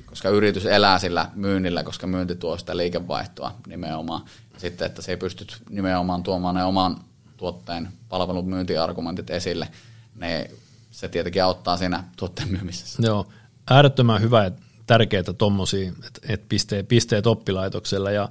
koska 0.05 0.30
yritys 0.30 0.65
elää 0.65 0.99
sillä 0.99 1.30
myynnillä, 1.36 1.84
koska 1.84 2.07
myynti 2.07 2.36
tuo 2.36 2.57
sitä 2.57 2.78
liikevaihtoa 2.78 3.55
nimenomaan. 3.67 4.26
Sitten, 4.57 4.86
että 4.86 5.01
se 5.01 5.11
ei 5.11 5.17
pysty 5.17 5.47
nimenomaan 5.69 6.23
tuomaan 6.23 6.55
ne 6.55 6.63
oman 6.63 6.97
tuotteen 7.38 7.89
palvelun 8.09 8.49
myyntiargumentit 8.49 9.30
esille, 9.30 9.67
ne, 10.15 10.49
se 10.91 11.07
tietenkin 11.07 11.43
auttaa 11.43 11.78
siinä 11.78 12.03
tuotteen 12.17 12.51
myymisessä. 12.51 13.01
Joo, 13.05 13.28
äärettömän 13.69 14.21
hyvä 14.21 14.43
ja 14.43 14.51
tärkeää 14.86 15.24
tuommoisia, 15.38 15.92
että 16.08 16.22
et 16.34 16.50
pisteet, 16.50 16.88
pisteet 16.88 17.28
oppilaitoksella 17.28 18.12
ja 18.12 18.30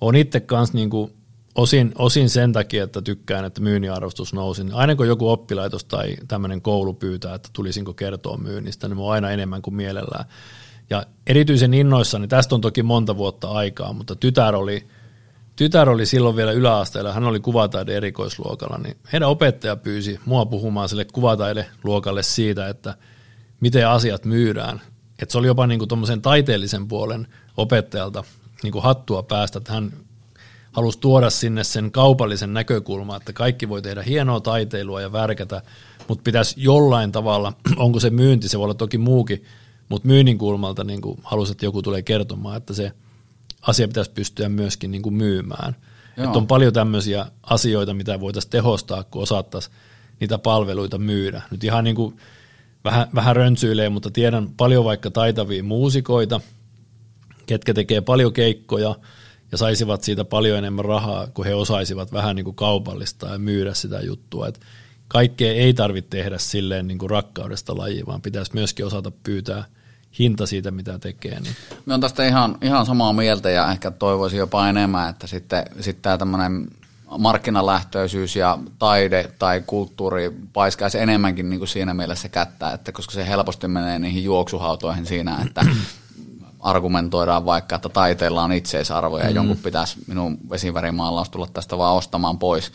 on 0.00 0.16
itse 0.16 0.40
kanssa 0.40 0.74
niinku 0.74 1.10
osin, 1.54 1.92
osin 1.98 2.30
sen 2.30 2.52
takia, 2.52 2.84
että 2.84 3.02
tykkään, 3.02 3.44
että 3.44 3.60
myynnin 3.60 3.92
arvostus 3.92 4.32
nousi. 4.32 4.64
Niin 4.64 4.74
aina 4.74 4.96
kun 4.96 5.06
joku 5.06 5.30
oppilaitos 5.30 5.84
tai 5.84 6.16
tämmöinen 6.28 6.62
koulu 6.62 6.94
pyytää, 6.94 7.34
että 7.34 7.48
tulisinko 7.52 7.94
kertoa 7.94 8.36
myynnistä, 8.36 8.88
niin 8.88 8.96
mä 8.96 9.06
aina 9.06 9.30
enemmän 9.30 9.62
kuin 9.62 9.74
mielellään. 9.74 10.24
Ja 10.90 11.06
erityisen 11.26 11.74
innoissani, 11.74 12.22
niin 12.22 12.28
tästä 12.28 12.54
on 12.54 12.60
toki 12.60 12.82
monta 12.82 13.16
vuotta 13.16 13.48
aikaa, 13.48 13.92
mutta 13.92 14.16
tytär 14.16 14.54
oli, 14.54 14.86
tytär 15.56 15.90
oli 15.90 16.06
silloin 16.06 16.36
vielä 16.36 16.52
yläasteella, 16.52 17.12
hän 17.12 17.24
oli 17.24 17.40
kuvataide 17.40 17.96
erikoisluokalla, 17.96 18.78
niin 18.78 18.96
heidän 19.12 19.28
opettaja 19.28 19.76
pyysi 19.76 20.20
mua 20.24 20.46
puhumaan 20.46 20.88
sille 20.88 21.04
kuvataideluokalle 21.04 22.22
siitä, 22.22 22.68
että 22.68 22.96
miten 23.60 23.88
asiat 23.88 24.24
myydään. 24.24 24.80
Että 25.18 25.32
se 25.32 25.38
oli 25.38 25.46
jopa 25.46 25.66
niin 25.66 25.78
kuin 25.78 26.22
taiteellisen 26.22 26.88
puolen 26.88 27.26
opettajalta 27.56 28.24
niin 28.62 28.72
kuin 28.72 28.82
hattua 28.82 29.22
päästä, 29.22 29.58
että 29.58 29.72
hän 29.72 29.92
halusi 30.72 30.98
tuoda 30.98 31.30
sinne 31.30 31.64
sen 31.64 31.90
kaupallisen 31.90 32.54
näkökulman, 32.54 33.16
että 33.16 33.32
kaikki 33.32 33.68
voi 33.68 33.82
tehdä 33.82 34.02
hienoa 34.02 34.40
taiteilua 34.40 35.00
ja 35.00 35.12
värkätä, 35.12 35.62
mutta 36.08 36.22
pitäisi 36.22 36.54
jollain 36.58 37.12
tavalla, 37.12 37.52
onko 37.76 38.00
se 38.00 38.10
myynti, 38.10 38.48
se 38.48 38.58
voi 38.58 38.64
olla 38.64 38.74
toki 38.74 38.98
muukin, 38.98 39.44
mutta 39.88 40.08
myynnin 40.08 40.38
kulmalta 40.38 40.84
niin 40.84 41.00
kuin 41.00 41.18
halusi, 41.22 41.52
että 41.52 41.66
joku 41.66 41.82
tulee 41.82 42.02
kertomaan, 42.02 42.56
että 42.56 42.74
se 42.74 42.92
asia 43.62 43.88
pitäisi 43.88 44.10
pystyä 44.10 44.48
myöskin 44.48 44.90
niin 44.90 45.02
kuin 45.02 45.14
myymään. 45.14 45.76
Että 46.16 46.38
on 46.38 46.46
paljon 46.46 46.72
tämmöisiä 46.72 47.26
asioita, 47.42 47.94
mitä 47.94 48.20
voitaisiin 48.20 48.50
tehostaa, 48.50 49.04
kun 49.04 49.22
osattaisiin 49.22 49.74
niitä 50.20 50.38
palveluita 50.38 50.98
myydä. 50.98 51.42
Nyt 51.50 51.64
ihan 51.64 51.84
niin 51.84 51.96
kuin 51.96 52.16
vähän, 52.84 53.06
vähän 53.14 53.36
rönsyilee, 53.36 53.88
mutta 53.88 54.10
tiedän 54.10 54.48
paljon 54.56 54.84
vaikka 54.84 55.10
taitavia 55.10 55.62
muusikoita, 55.62 56.40
ketkä 57.46 57.74
tekee 57.74 58.00
paljon 58.00 58.32
keikkoja 58.32 58.94
ja 59.52 59.58
saisivat 59.58 60.02
siitä 60.02 60.24
paljon 60.24 60.58
enemmän 60.58 60.84
rahaa, 60.84 61.26
kun 61.26 61.44
he 61.44 61.54
osaisivat 61.54 62.12
vähän 62.12 62.36
niin 62.36 62.44
kuin 62.44 62.56
kaupallista 62.56 63.26
ja 63.26 63.38
myydä 63.38 63.74
sitä 63.74 64.00
juttua. 64.00 64.48
Että 64.48 64.60
kaikkea 65.08 65.52
ei 65.52 65.74
tarvitse 65.74 66.10
tehdä 66.10 66.38
silleen 66.38 66.86
niin 66.86 66.98
kuin 66.98 67.10
rakkaudesta 67.10 67.76
lajiin, 67.76 68.06
vaan 68.06 68.22
pitäisi 68.22 68.54
myöskin 68.54 68.86
osata 68.86 69.12
pyytää 69.22 69.64
hinta 70.18 70.46
siitä, 70.46 70.70
mitä 70.70 70.98
tekee. 70.98 71.40
Niin. 71.40 71.56
Me 71.86 71.94
on 71.94 72.00
tästä 72.00 72.26
ihan, 72.26 72.58
ihan 72.62 72.86
samaa 72.86 73.12
mieltä 73.12 73.50
ja 73.50 73.72
ehkä 73.72 73.90
toivoisin 73.90 74.38
jopa 74.38 74.68
enemmän, 74.68 75.10
että 75.10 75.26
sitten, 75.26 75.64
sitten 75.80 76.02
tämä 76.02 76.18
tämmöinen 76.18 76.68
markkinalähtöisyys 77.18 78.36
ja 78.36 78.58
taide 78.78 79.30
tai 79.38 79.62
kulttuuri 79.66 80.32
paiskaisi 80.52 80.98
enemmänkin 80.98 81.50
niin 81.50 81.60
kuin 81.60 81.68
siinä 81.68 81.94
mielessä 81.94 82.28
kättä, 82.28 82.70
että 82.70 82.92
koska 82.92 83.12
se 83.12 83.28
helposti 83.28 83.68
menee 83.68 83.98
niihin 83.98 84.24
juoksuhautoihin 84.24 85.06
siinä, 85.06 85.38
että 85.46 85.66
argumentoidaan 86.60 87.44
vaikka, 87.44 87.76
että 87.76 87.88
taiteella 87.88 88.42
on 88.42 88.52
itseisarvo 88.52 89.18
ja 89.18 89.28
mm. 89.28 89.34
jonkun 89.34 89.56
pitäisi 89.56 89.96
minun 90.06 90.38
vesivärimaalaus 90.50 91.30
tulla 91.30 91.46
tästä 91.52 91.78
vaan 91.78 91.94
ostamaan 91.94 92.38
pois. 92.38 92.72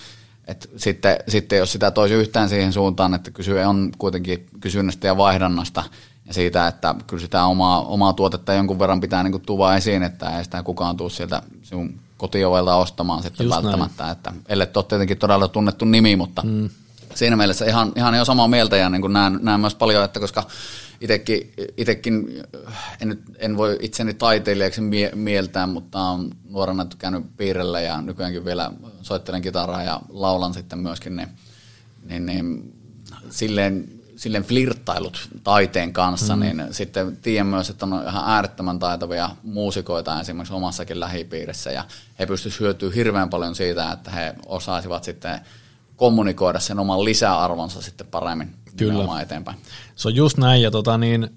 Et 0.48 0.70
sitten, 0.78 1.18
sitten 1.28 1.60
jos 1.60 1.72
sitä 1.72 1.92
toisi 1.92 2.14
yhtään 2.14 2.50
siihen 2.50 2.74
suuntaan, 2.74 3.14
että 3.14 3.32
kysy 3.32 3.60
on 3.60 3.92
kuitenkin 3.98 4.48
kysynnästä 4.60 5.08
ja 5.08 5.18
vaihdannasta 5.18 5.84
ja 6.26 6.34
siitä, 6.34 6.68
että 6.68 6.96
kyllä 7.08 7.22
sitä 7.22 7.46
omaa, 7.46 7.86
omaa 7.86 8.14
tuotetta 8.14 8.54
jonkun 8.54 8.80
verran 8.80 9.02
pitää 9.02 9.24
niin 9.24 9.42
tuva 9.42 9.76
esiin, 9.76 10.04
että 10.04 10.38
ei 10.38 10.44
sitä 10.44 10.64
kukaan 10.64 10.98
tule 10.98 11.10
sieltä 11.10 11.42
sinun 11.64 12.00
kotiovelta 12.20 12.76
ostamaan 12.76 13.24
sitten 13.24 13.46
Just 13.46 13.56
välttämättä. 13.56 14.04
Näin. 14.04 14.12
Että, 14.12 14.34
ellei 14.50 14.68
ole 14.76 14.86
tietenkin 14.86 15.18
todella 15.18 15.48
tunnettu 15.48 15.86
nimi, 15.86 16.16
mutta 16.16 16.42
mm. 16.46 16.70
siinä 17.16 17.36
mielessä 17.36 17.66
ihan, 17.66 17.92
ihan 17.96 18.16
jo 18.16 18.26
samaa 18.26 18.48
mieltä 18.48 18.78
ja 18.78 18.90
niin 18.90 19.14
näen, 19.14 19.40
näen 19.42 19.60
myös 19.60 19.76
paljon, 19.76 20.06
että 20.06 20.20
koska 20.20 20.44
itekin, 21.02 21.54
itekin 21.78 22.44
en, 23.02 23.10
nyt, 23.10 23.22
en 23.38 23.58
voi 23.58 23.78
itseni 23.82 24.14
taiteilijaksi 24.14 24.82
mie- 24.82 25.12
mieltää, 25.16 25.68
mutta 25.68 26.00
on 26.00 26.32
nuorena 26.50 26.88
käynyt 26.98 27.38
piirellä 27.38 27.80
ja 27.80 28.02
nykyäänkin 28.02 28.46
vielä 28.46 28.72
soittelen 29.02 29.42
kitaraa 29.42 29.84
ja 29.84 30.02
laulan 30.10 30.54
sitten 30.54 30.80
myöskin, 30.80 31.16
niin, 31.16 31.30
niin, 32.10 32.26
niin 32.26 32.74
silleen, 33.30 33.99
silleen 34.20 34.44
flirttailut 34.44 35.30
taiteen 35.44 35.94
kanssa, 35.94 36.36
mm. 36.36 36.40
niin 36.40 36.64
sitten 36.72 37.18
tiedän 37.18 37.48
myös, 37.48 37.70
että 37.70 37.86
on 37.86 38.04
ihan 38.08 38.24
äärettömän 38.26 38.80
taitavia 38.80 39.30
muusikoita 39.44 40.20
esimerkiksi 40.22 40.54
omassakin 40.54 41.00
lähipiirissä 41.00 41.72
ja 41.72 41.86
he 42.20 42.26
pystyisivät 42.26 42.60
hyötyä 42.60 42.92
hirveän 42.96 43.30
paljon 43.30 43.56
siitä, 43.56 43.92
että 43.92 44.12
he 44.12 44.36
osaisivat 44.46 45.04
sitten 45.04 45.40
kommunikoida 45.96 46.60
sen 46.60 46.80
oman 46.80 47.06
lisäarvonsa 47.06 47.82
sitten 47.82 48.08
paremmin 48.08 48.56
Kyllä. 48.78 49.22
eteenpäin. 49.22 49.58
Se 49.96 50.08
on 50.08 50.16
just 50.16 50.38
näin, 50.38 50.62
ja 50.62 50.72
tota 50.72 50.98
niin, 50.98 51.30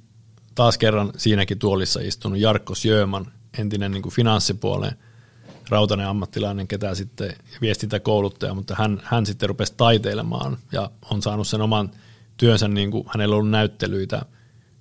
taas 0.55 0.78
kerran 0.78 1.11
siinäkin 1.16 1.59
tuolissa 1.59 2.01
istunut 2.01 2.39
Jarkko 2.39 2.74
Sjöman, 2.74 3.33
entinen 3.59 3.93
niin 3.93 4.03
kuin 4.03 4.12
finanssipuoleen 4.12 4.97
rautainen 5.68 6.07
ammattilainen, 6.07 6.68
ketä 6.68 6.95
sitten 6.95 7.35
viestintäkouluttaja, 7.61 8.55
mutta 8.55 8.74
hän, 8.78 9.03
hän 9.05 9.26
sitten 9.26 9.49
rupesi 9.49 9.74
taiteilemaan 9.76 10.59
ja 10.72 10.91
on 11.11 11.22
saanut 11.22 11.47
sen 11.47 11.61
oman 11.61 11.91
työnsä, 12.43 12.68
niin 12.68 12.90
kuin, 12.90 13.05
hänellä 13.07 13.34
on 13.34 13.38
ollut 13.38 13.51
näyttelyitä 13.51 14.22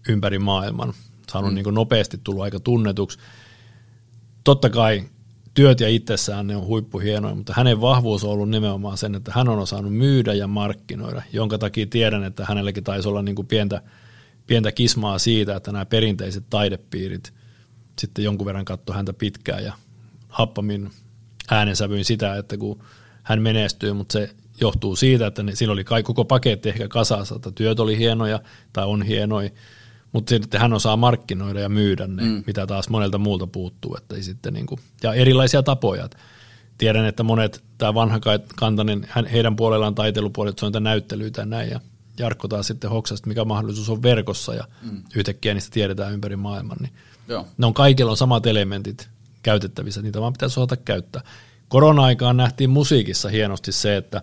ympäri 0.10 0.40
maailman, 0.40 0.94
saanut 1.32 1.52
mm. 1.52 1.56
niin 1.56 1.64
kuin 1.64 1.74
nopeasti 1.74 2.20
tullut 2.24 2.44
aika 2.44 2.60
tunnetuksi. 2.60 3.20
Totta 4.44 4.70
kai 4.70 5.04
työt 5.54 5.80
ja 5.80 5.90
itsessään 5.90 6.48
ne 6.48 6.56
on 6.56 6.66
huippuhienoja, 6.66 7.36
mutta 7.36 7.54
hänen 7.56 7.82
vahvuus 7.82 8.24
on 8.24 8.30
ollut 8.30 8.50
nimenomaan 8.50 8.98
sen, 8.98 9.16
että 9.16 9.32
hän 9.36 9.50
on 9.50 9.60
osannut 9.60 9.94
myydä 9.94 10.34
ja 10.34 10.48
markkinoida, 10.48 11.22
jonka 11.34 11.58
takia 11.58 11.86
tiedän, 11.86 12.24
että 12.24 12.46
hänelläkin 12.46 12.84
taisi 12.84 13.08
olla 13.08 13.22
niin 13.22 13.36
kuin 13.36 13.48
pientä, 13.48 13.82
pientä 14.48 14.72
kismaa 14.72 15.20
siitä, 15.20 15.56
että 15.56 15.72
nämä 15.72 15.86
perinteiset 15.86 16.44
taidepiirit 16.50 17.34
sitten 18.00 18.26
jonkun 18.26 18.46
verran 18.46 18.66
katsoi 18.66 18.96
häntä 18.96 19.14
pitkään 19.14 19.64
ja 19.64 19.74
happamin 20.28 20.92
äänensävyin 21.52 22.06
sitä, 22.06 22.36
että 22.36 22.58
kun 22.58 22.84
hän 23.24 23.42
menestyy, 23.42 23.94
mutta 23.94 24.14
se 24.14 24.36
johtuu 24.62 24.96
siitä, 24.96 25.28
että 25.28 25.44
ne, 25.44 25.56
siinä 25.56 25.74
oli 25.74 25.84
kai 25.84 26.04
koko 26.04 26.26
paketti 26.26 26.70
ehkä 26.70 26.88
kasassa, 26.88 27.36
että 27.36 27.52
työt 27.52 27.80
oli 27.80 27.98
hienoja 27.98 28.40
tai 28.74 28.86
on 28.86 29.04
hienoja, 29.04 29.50
mutta 30.12 30.30
sitten 30.30 30.62
hän 30.62 30.74
osaa 30.74 30.98
markkinoida 30.98 31.60
ja 31.60 31.70
myydä 31.70 32.08
ne, 32.08 32.24
mm. 32.24 32.44
mitä 32.48 32.68
taas 32.68 32.90
monelta 32.90 33.18
muulta 33.18 33.48
puuttuu. 33.48 33.96
Että 33.98 34.16
ei 34.16 34.24
sitten 34.24 34.54
niin 34.54 34.66
kuin, 34.66 34.80
ja 35.04 35.14
erilaisia 35.14 35.64
tapoja. 35.64 36.10
Tiedän, 36.78 37.06
että 37.06 37.24
monet, 37.24 37.64
tämä 37.78 37.94
vanha 37.94 38.20
kantainen, 38.56 39.08
hän, 39.10 39.26
heidän 39.26 39.56
puolellaan 39.56 39.96
taiteilupuolet, 39.96 40.60
se 40.60 40.66
on 40.66 40.84
näyttelyitä 40.84 41.42
ja 41.42 41.46
näin. 41.46 41.70
Ja 41.70 41.80
Jarkko 42.20 42.48
taas 42.48 42.68
sitten 42.68 42.90
hoksasta, 42.90 43.28
mikä 43.28 43.46
mahdollisuus 43.46 43.90
on 43.90 44.04
verkossa 44.04 44.54
ja 44.54 44.64
mm. 44.82 45.04
yhtäkkiä 45.16 45.54
niistä 45.54 45.74
tiedetään 45.74 46.14
ympäri 46.14 46.36
maailman. 46.36 46.78
Niin 46.82 46.92
Joo. 47.28 47.48
Ne 47.58 47.66
on 47.66 47.74
kaikilla 47.74 48.12
on 48.12 48.18
samat 48.18 48.46
elementit 48.46 49.10
käytettävissä, 49.44 50.02
niitä 50.02 50.22
vaan 50.22 50.34
pitäisi 50.34 50.60
osata 50.60 50.78
käyttää. 50.78 51.22
Korona-aikaan 51.68 52.38
nähtiin 52.38 52.70
musiikissa 52.70 53.30
hienosti 53.30 53.72
se, 53.72 53.98
että 53.98 54.22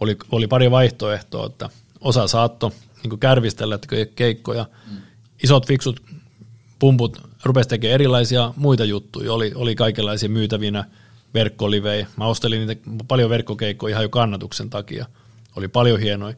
oli, 0.00 0.16
oli 0.32 0.46
pari 0.46 0.70
vaihtoehtoa, 0.70 1.46
että 1.46 1.70
osa 2.00 2.28
saattoi 2.28 2.70
niin 3.02 3.18
kärvistellä, 3.18 3.74
että 3.74 3.88
keikkoja, 4.16 4.66
mm 4.90 4.98
isot 5.42 5.66
fiksut 5.66 6.02
pumput 6.78 7.22
rupesi 7.44 7.68
tekemään 7.68 7.94
erilaisia 7.94 8.54
muita 8.56 8.84
juttuja. 8.84 9.32
Oli, 9.32 9.52
oli 9.54 9.74
kaikenlaisia 9.74 10.28
myytävinä 10.28 10.84
verkkolivejä. 11.34 12.06
Mä 12.16 12.26
ostelin 12.26 12.66
niitä 12.66 12.90
paljon 13.08 13.30
verkkokeikkoja 13.30 13.92
ihan 13.92 14.02
jo 14.02 14.08
kannatuksen 14.08 14.70
takia. 14.70 15.06
Oli 15.56 15.68
paljon 15.68 16.00
hienoja, 16.00 16.36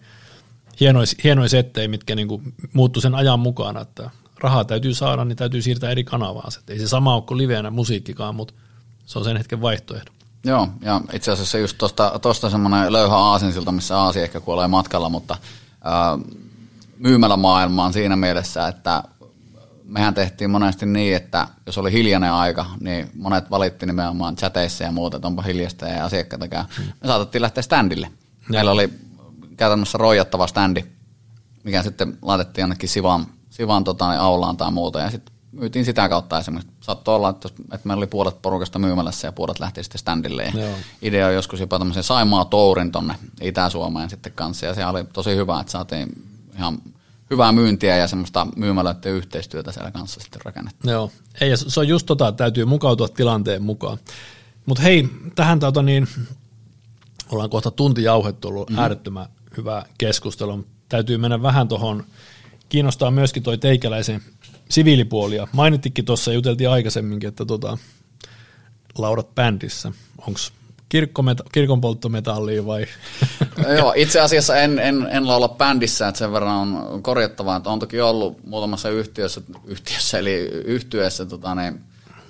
hienoja, 0.81 1.07
hienoja 1.25 1.49
settejä, 1.49 1.89
mitkä 1.89 2.15
niinku 2.15 2.43
muuttu 2.73 3.01
sen 3.01 3.15
ajan 3.15 3.41
mukana, 3.41 3.81
että 3.81 4.11
rahaa 4.39 4.65
täytyy 4.65 4.95
saada, 4.95 5.25
niin 5.25 5.37
täytyy 5.37 5.63
siirtää 5.63 5.91
eri 5.91 6.05
kanavaan. 6.05 6.53
Ei 6.69 6.79
se 6.79 6.89
sama 6.89 7.15
ole 7.15 7.23
kuin 7.23 7.39
liveenä 7.39 7.71
musiikkikaan, 7.71 8.35
mutta 8.35 8.55
se 9.07 9.19
on 9.19 9.25
sen 9.25 9.37
hetken 9.37 9.61
vaihtoehto. 9.61 10.13
Joo, 10.45 10.69
ja 10.81 11.01
itse 11.13 11.33
asiassa 11.33 11.59
just 11.59 11.79
tuosta 12.23 12.51
semmoinen 12.51 12.93
löyhä 12.93 13.17
aasinsilta, 13.17 13.73
missä 13.73 14.01
aasi 14.01 14.21
ehkä 14.21 14.41
kuolee 14.41 14.69
matkalla, 14.69 15.09
mutta 15.09 15.37
äh, 15.87 16.37
myymälämaailmaan 16.99 17.93
siinä 17.93 18.17
mielessä, 18.17 18.69
että 18.69 19.03
mehän 19.85 20.15
tehtiin 20.15 20.51
monesti 20.51 20.87
niin, 20.87 21.17
että 21.17 21.49
jos 21.67 21.79
oli 21.79 21.93
hiljainen 21.93 22.33
aika, 22.33 22.67
niin 22.81 23.11
monet 23.15 23.51
valitti 23.51 23.87
nimenomaan 23.87 24.37
chateissa 24.37 24.85
ja 24.85 24.93
muuta, 24.93 25.17
että 25.17 25.29
onpa 25.29 25.43
hiljasta 25.43 25.87
ja 25.87 26.05
asiakkaita 26.05 26.49
käy. 26.49 26.65
Me 26.79 27.07
saatettiin 27.07 27.43
lähteä 27.43 27.63
standille. 27.63 28.13
Meillä 28.49 28.71
oli 28.71 28.91
käytännössä 29.57 29.99
roijattava 29.99 30.47
standi, 30.47 30.85
mikä 31.65 31.83
sitten 31.83 32.19
laitettiin 32.23 32.65
ainakin 32.65 32.89
Sivan, 32.89 33.27
Sivan 33.51 33.85
tota, 33.85 34.11
niin 34.11 34.21
aulaan 34.21 34.57
tai 34.57 34.71
muuta, 34.71 35.01
ja 35.01 35.11
sitten 35.11 35.35
myytiin 35.53 35.85
sitä 35.85 36.09
kautta 36.09 36.39
esimerkiksi. 36.39 36.77
Saattoi 36.81 37.17
olla, 37.17 37.29
että, 37.29 37.49
että 37.49 37.89
meillä 37.89 38.01
oli 38.01 38.07
puolet 38.07 38.43
porukasta 38.43 38.79
myymälässä 38.79 39.29
ja 39.29 39.33
puolet 39.33 39.61
lähti 39.61 39.83
sitten 39.83 39.99
standille. 39.99 40.45
Ja 40.45 40.61
Joo. 40.61 40.75
idea 41.03 41.27
on 41.27 41.35
joskus 41.35 41.61
jopa 41.61 41.79
tämmöisen 41.79 42.03
Saimaa 42.03 42.45
Tourin 42.45 42.93
tonne 42.93 43.15
Itä-Suomeen 43.41 44.11
sitten 44.11 44.33
kanssa. 44.33 44.67
Ja 44.67 44.75
se 44.75 44.87
oli 44.87 45.05
tosi 45.05 45.37
hyvä, 45.37 45.61
että 45.61 45.73
saatiin 45.73 46.25
ihan 46.57 46.79
hyvää 47.31 47.53
myyntiä 47.53 47.97
ja 47.97 48.09
semmoista 48.09 48.47
myymälöiden 48.57 49.13
yhteistyötä 49.13 49.73
siellä 49.73 49.91
kanssa 49.91 50.21
sitten 50.21 50.41
rakennettu. 50.45 50.91
Joo, 50.91 51.11
ei, 51.41 51.51
ja 51.51 51.57
se 51.57 51.81
on 51.81 51.89
just 51.89 52.07
tota, 52.07 52.29
että 52.29 52.39
täytyy 52.45 52.65
mukautua 52.65 53.09
tilanteen 53.09 53.63
mukaan. 53.63 53.99
Mutta 54.67 54.83
hei, 54.83 55.09
tähän 55.35 55.61
tota 55.61 55.83
niin, 55.83 56.09
ollaan 57.33 57.51
kohta 57.51 57.71
tunti 57.71 58.03
jauhettu, 58.03 58.49
ollut 58.49 58.71
mm. 58.71 58.79
äärettömän 58.79 59.27
hyvä 59.57 59.83
keskustelu. 59.99 60.67
Täytyy 60.89 61.19
mennä 61.19 61.43
vähän 61.43 61.69
tuohon, 61.69 62.05
kiinnostaa 62.69 63.11
myöskin 63.11 63.43
toi 63.43 63.59
teikäläisen 63.59 64.23
siviilipuolia. 64.71 65.49
Mainittikin 65.53 66.05
tuossa, 66.05 66.33
juteltiin 66.33 66.71
aikaisemminkin, 66.71 67.29
että 67.29 67.45
tota, 67.45 67.79
laudat 68.99 69.35
bändissä. 69.35 69.93
Onko 70.19 70.41
kirkon 71.53 71.81
polttometallia 71.81 72.67
vai? 72.67 72.87
Joo, 73.79 73.93
itse 73.97 74.21
asiassa 74.21 74.57
en, 74.57 74.79
en, 74.79 75.09
en 75.11 75.27
laula 75.27 75.49
bändissä, 75.49 76.09
että 76.09 76.19
sen 76.19 76.33
verran 76.33 76.57
on 76.57 77.03
korjattavaa, 77.03 77.57
että 77.57 77.71
on 77.71 77.79
toki 77.79 78.01
ollut 78.01 78.45
muutamassa 78.45 78.91
yhtiössä, 78.91 79.41
yhtiössä 79.65 80.19
eli 80.19 80.35
yhtiössä 80.65 81.27
tota, 81.27 81.55
niin, 81.55 81.81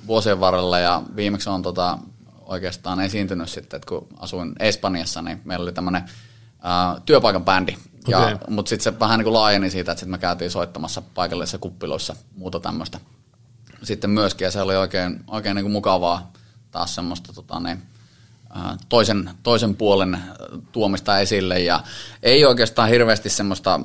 vuosien 0.07 0.41
varrella 0.41 0.79
ja 0.79 1.03
viimeksi 1.17 1.51
on 1.51 1.63
tota, 1.63 1.99
oikeastaan 2.47 3.01
esiintynyt 3.01 3.49
sitten, 3.49 3.77
että 3.77 3.89
kun 3.89 4.07
asuin 4.19 4.53
Espanjassa, 4.59 5.23
niin 5.23 5.41
meillä 5.45 5.63
oli 5.63 5.73
tämmöinen 5.73 6.03
työpaikan 7.07 7.45
bändi, 7.45 7.77
okay. 8.09 8.37
mutta 8.49 8.69
sitten 8.69 8.93
se 8.93 9.01
vähän 9.01 9.19
niin 9.19 9.25
kuin 9.25 9.35
laajeni 9.35 9.71
siitä, 9.71 9.93
että 9.93 10.01
sitten 10.01 10.11
me 10.11 10.19
käytiin 10.19 10.51
soittamassa 10.51 11.03
paikallisissa 11.15 11.59
kuppiloissa 11.59 12.17
muuta 12.37 12.61
tämmöistä 12.61 13.01
sitten 13.83 14.11
myöskin, 14.11 14.45
ja 14.45 14.51
se 14.51 14.63
oli 14.63 14.77
oikein, 14.77 15.25
oikein 15.27 15.55
niin 15.55 15.65
kuin 15.65 15.73
mukavaa 15.73 16.33
taas 16.71 16.95
semmoista 16.95 17.33
tota, 17.33 17.61
niin, 17.61 17.83
toisen, 18.89 19.31
toisen 19.43 19.77
puolen 19.77 20.19
tuomista 20.73 21.19
esille 21.19 21.61
ja 21.61 21.81
ei 22.23 22.45
oikeastaan 22.45 22.89
hirveästi 22.89 23.29
semmoista 23.29 23.81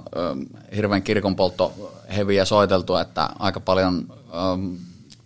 hirveän 0.76 1.04
kirkonpoltto 1.04 1.94
heviä 2.16 2.46
soiteltua, 2.46 3.02
että 3.02 3.30
aika 3.40 3.60
paljon 3.60 4.08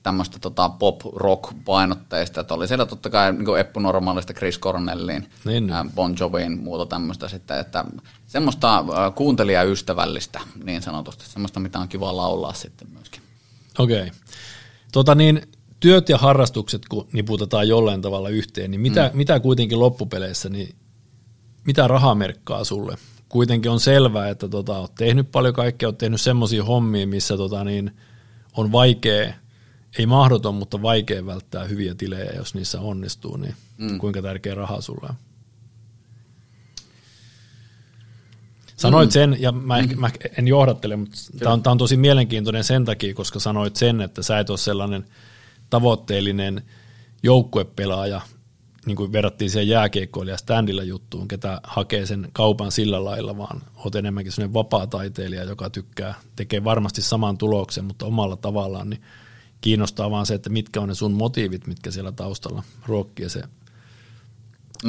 tämmöistä 0.03 0.39
tota 0.39 0.69
pop-rock-painotteista, 0.69 2.41
että 2.41 2.53
oli 2.53 2.67
siellä 2.67 2.85
totta 2.85 3.09
kai 3.09 3.33
niin 3.33 3.57
Eppu 3.59 3.79
Normaalista 3.79 4.33
Chris 4.33 4.59
Cornelliin, 4.59 5.29
niin. 5.45 5.71
Bon 5.95 6.15
Joviin, 6.19 6.63
muuta 6.63 6.85
tämmöistä 6.85 7.27
sitten, 7.27 7.59
että 7.59 7.85
semmoista 8.27 8.85
kuuntelijaystävällistä 9.15 10.39
niin 10.63 10.81
sanotusti, 10.81 11.25
semmoista 11.25 11.59
mitä 11.59 11.79
on 11.79 11.87
kiva 11.87 12.17
laulaa 12.17 12.53
sitten 12.53 12.87
myöskin. 12.93 13.21
Okei. 13.79 14.01
Okay. 14.01 14.09
Tota 14.91 15.15
niin, 15.15 15.41
työt 15.79 16.09
ja 16.09 16.17
harrastukset, 16.17 16.81
kun 16.89 17.07
niputetaan 17.13 17.67
jollain 17.67 18.01
tavalla 18.01 18.29
yhteen, 18.29 18.71
niin 18.71 18.81
mitä, 18.81 19.09
mm. 19.13 19.17
mitä 19.17 19.39
kuitenkin 19.39 19.79
loppupeleissä, 19.79 20.49
niin 20.49 20.75
mitä 21.65 21.87
raha 21.87 22.15
merkkaa 22.15 22.63
sulle? 22.63 22.97
Kuitenkin 23.29 23.71
on 23.71 23.79
selvää, 23.79 24.29
että 24.29 24.47
tota, 24.49 24.77
olet 24.77 24.95
tehnyt 24.95 25.31
paljon 25.31 25.53
kaikkea, 25.53 25.87
olet 25.89 25.97
tehnyt 25.97 26.21
semmoisia 26.21 26.63
hommia, 26.63 27.07
missä 27.07 27.37
tota, 27.37 27.63
niin, 27.63 27.91
on 28.53 28.71
vaikea, 28.71 29.33
ei 29.97 30.05
mahdoton, 30.05 30.55
mutta 30.55 30.81
vaikea 30.81 31.25
välttää 31.25 31.63
hyviä 31.63 31.95
tilejä, 31.95 32.31
jos 32.31 32.53
niissä 32.53 32.79
onnistuu, 32.79 33.37
niin 33.37 33.55
mm. 33.77 33.97
kuinka 33.97 34.21
tärkeä 34.21 34.55
raha 34.55 34.81
sulle 34.81 35.07
on? 35.09 35.15
Sanoit 38.75 39.09
mm. 39.09 39.13
sen, 39.13 39.37
ja 39.39 39.51
mä, 39.51 39.77
ehkä, 39.77 39.95
mä 39.95 40.09
en 40.37 40.47
johdattele, 40.47 40.95
mutta 40.95 41.17
tämä 41.39 41.53
on, 41.53 41.61
on 41.65 41.77
tosi 41.77 41.97
mielenkiintoinen 41.97 42.63
sen 42.63 42.85
takia, 42.85 43.13
koska 43.13 43.39
sanoit 43.39 43.75
sen, 43.75 44.01
että 44.01 44.23
sä 44.23 44.39
et 44.39 44.49
ole 44.49 44.57
sellainen– 44.57 45.05
tavoitteellinen 45.69 46.61
joukkuepelaaja, 47.23 48.21
niin 48.85 48.95
kuin 48.95 49.11
verrattiin 49.11 49.51
siihen 49.51 49.67
jääkeikkoilija 49.67 50.37
standilla 50.37 50.83
juttuun, 50.83 51.27
ketä 51.27 51.61
hakee 51.63 52.05
sen 52.05 52.29
kaupan 52.33 52.71
sillä 52.71 53.03
lailla, 53.03 53.37
vaan 53.37 53.61
olet 53.75 53.95
enemmänkin 53.95 54.31
sellainen 54.31 54.53
vapaa-taiteilija, 54.53 55.43
joka 55.43 55.69
tykkää, 55.69 56.13
tekee 56.35 56.63
varmasti 56.63 57.01
saman 57.01 57.37
tuloksen, 57.37 57.85
mutta 57.85 58.05
omalla 58.05 58.37
tavallaan, 58.37 58.89
niin 58.89 59.01
kiinnostaa 59.61 60.11
vaan 60.11 60.25
se, 60.25 60.33
että 60.33 60.49
mitkä 60.49 60.81
on 60.81 60.87
ne 60.87 60.95
sun 60.95 61.13
motiivit, 61.13 61.67
mitkä 61.67 61.91
siellä 61.91 62.11
taustalla 62.11 62.63
ruokkii 62.85 63.29
se 63.29 63.43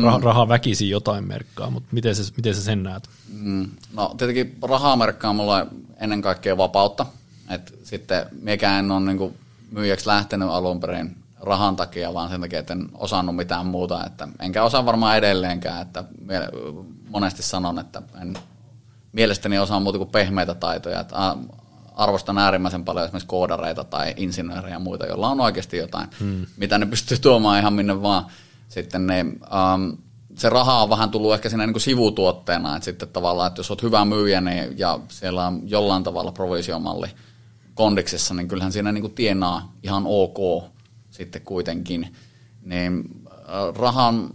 raha, 0.03 0.19
mm. 0.19 0.25
raha 0.25 0.49
väkisi 0.49 0.91
jotain 0.91 1.29
merkkaa, 1.29 1.71
mutta 1.71 1.89
miten 1.93 2.15
sä, 2.15 2.33
miten 2.37 2.55
sä 2.55 2.63
sen 2.63 2.83
näet? 2.83 3.09
Mm. 3.33 3.71
No 3.93 4.15
tietenkin 4.19 4.59
rahaa 4.63 4.97
merkkaa 4.97 5.33
mulla 5.33 5.67
ennen 5.97 6.23
kaikkea 6.23 6.57
vapautta, 6.57 7.07
että 7.49 7.73
sitten 7.85 8.27
miekään 8.43 8.85
en 8.85 8.91
ole 8.91 9.01
niin 9.01 9.35
myyjäksi 9.71 10.07
lähtenyt 10.07 10.49
alun 10.49 10.81
perin 10.81 11.17
rahan 11.41 11.77
takia, 11.77 12.15
vaan 12.15 12.31
sen 12.31 12.41
takia, 12.41 12.59
että 12.59 12.73
en 12.73 12.89
osannut 12.95 13.37
mitään 13.37 13.67
muuta. 13.67 14.07
Että 14.07 14.29
enkä 14.41 14.65
osaa 14.65 14.87
varmaan 14.87 15.19
edelleenkään, 15.19 15.83
että 15.83 16.05
monesti 17.09 17.43
sanon, 17.43 17.79
että 17.79 18.03
en 18.23 18.35
mielestäni 19.13 19.59
osaa 19.59 19.81
muuta 19.81 19.99
kuin 19.99 20.11
pehmeitä 20.11 20.55
taitoja. 20.55 21.01
Että 21.01 21.17
arvostan 22.01 22.39
äärimmäisen 22.39 22.85
paljon 22.85 23.05
esimerkiksi 23.05 23.29
koodareita 23.29 23.85
tai 23.85 24.15
insinöörejä 24.17 24.75
ja 24.75 24.79
muita, 24.79 25.07
joilla 25.07 25.29
on 25.29 25.41
oikeasti 25.41 25.77
jotain, 25.77 26.09
hmm. 26.21 26.47
mitä 26.57 26.79
ne 26.79 26.87
pystyy 26.87 27.19
tuomaan 27.19 27.59
ihan 27.59 27.73
minne 27.73 28.03
vaan. 28.03 28.27
Sitten 28.69 29.07
ne, 29.07 29.21
um, 29.21 29.97
se 30.37 30.49
raha 30.49 30.83
on 30.83 30.91
vähän 30.91 31.11
tullut 31.11 31.35
ehkä 31.35 31.49
siinä 31.49 31.67
niin 31.67 31.75
kuin 31.75 31.83
sivutuotteena, 31.83 32.77
että 32.77 32.85
sitten 32.85 33.09
tavallaan, 33.09 33.49
että 33.49 33.61
jos 33.61 33.71
olet 33.71 33.83
hyvä 33.83 34.05
myyjä 34.05 34.41
niin, 34.41 34.79
ja 34.79 35.01
siellä 35.09 35.47
on 35.47 35.61
jollain 35.65 36.03
tavalla 36.03 36.33
provisiomalli, 36.33 37.09
kondiksessa, 37.75 38.35
niin 38.35 38.49
kyllähän 38.49 38.73
siinä 38.73 38.93
niin 38.93 39.03
kuin 39.03 39.15
tienaa 39.15 39.73
ihan 39.83 40.03
ok 40.07 40.65
sitten 41.11 41.43
kuitenkin. 41.43 42.15
Niin 42.63 43.05
äh, 43.27 43.75
rahan, 43.75 44.31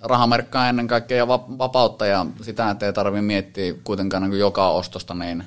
raha 0.00 0.26
merkkaa 0.26 0.68
ennen 0.68 0.86
kaikkea 0.88 1.28
vapautta 1.28 2.06
ja 2.06 2.26
sitä, 2.42 2.70
että 2.70 2.86
ei 2.86 2.92
tarvitse 2.92 3.22
miettiä 3.22 3.74
kuitenkaan 3.84 4.22
niin 4.22 4.30
kuin 4.30 4.40
joka 4.40 4.68
ostosta 4.70 5.14
niin 5.14 5.44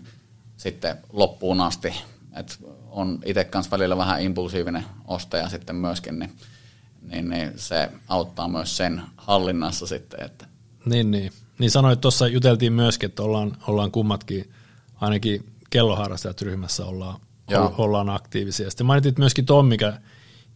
sitten 0.59 0.97
loppuun 1.13 1.61
asti. 1.61 1.93
Et 2.35 2.59
on 2.89 3.19
itse 3.25 3.43
kanssa 3.43 3.71
välillä 3.71 3.97
vähän 3.97 4.21
impulsiivinen 4.21 4.85
ostaja 5.07 5.49
sitten 5.49 5.75
myöskin, 5.75 6.19
niin, 6.19 6.31
niin, 7.01 7.29
niin 7.29 7.51
se 7.55 7.89
auttaa 8.07 8.47
myös 8.47 8.77
sen 8.77 9.01
hallinnassa 9.17 9.87
sitten. 9.87 10.25
Että. 10.25 10.45
Niin, 10.85 11.11
niin. 11.11 11.31
Niin 11.59 11.71
sanoit 11.71 12.01
tuossa, 12.01 12.27
juteltiin 12.27 12.73
myöskin, 12.73 13.09
että 13.09 13.23
ollaan, 13.23 13.57
ollaan 13.67 13.91
kummatkin 13.91 14.53
ainakin 15.01 15.45
kelloharrastajat 15.69 16.41
ryhmässä 16.41 16.85
ollaan 16.85 17.19
Joo. 17.49 17.75
ollaan 17.77 18.09
aktiivisia. 18.09 18.69
Sitten 18.69 18.87
mainitit 18.87 19.17
myöskin 19.17 19.45
tuon, 19.45 19.65
mikä 19.65 19.93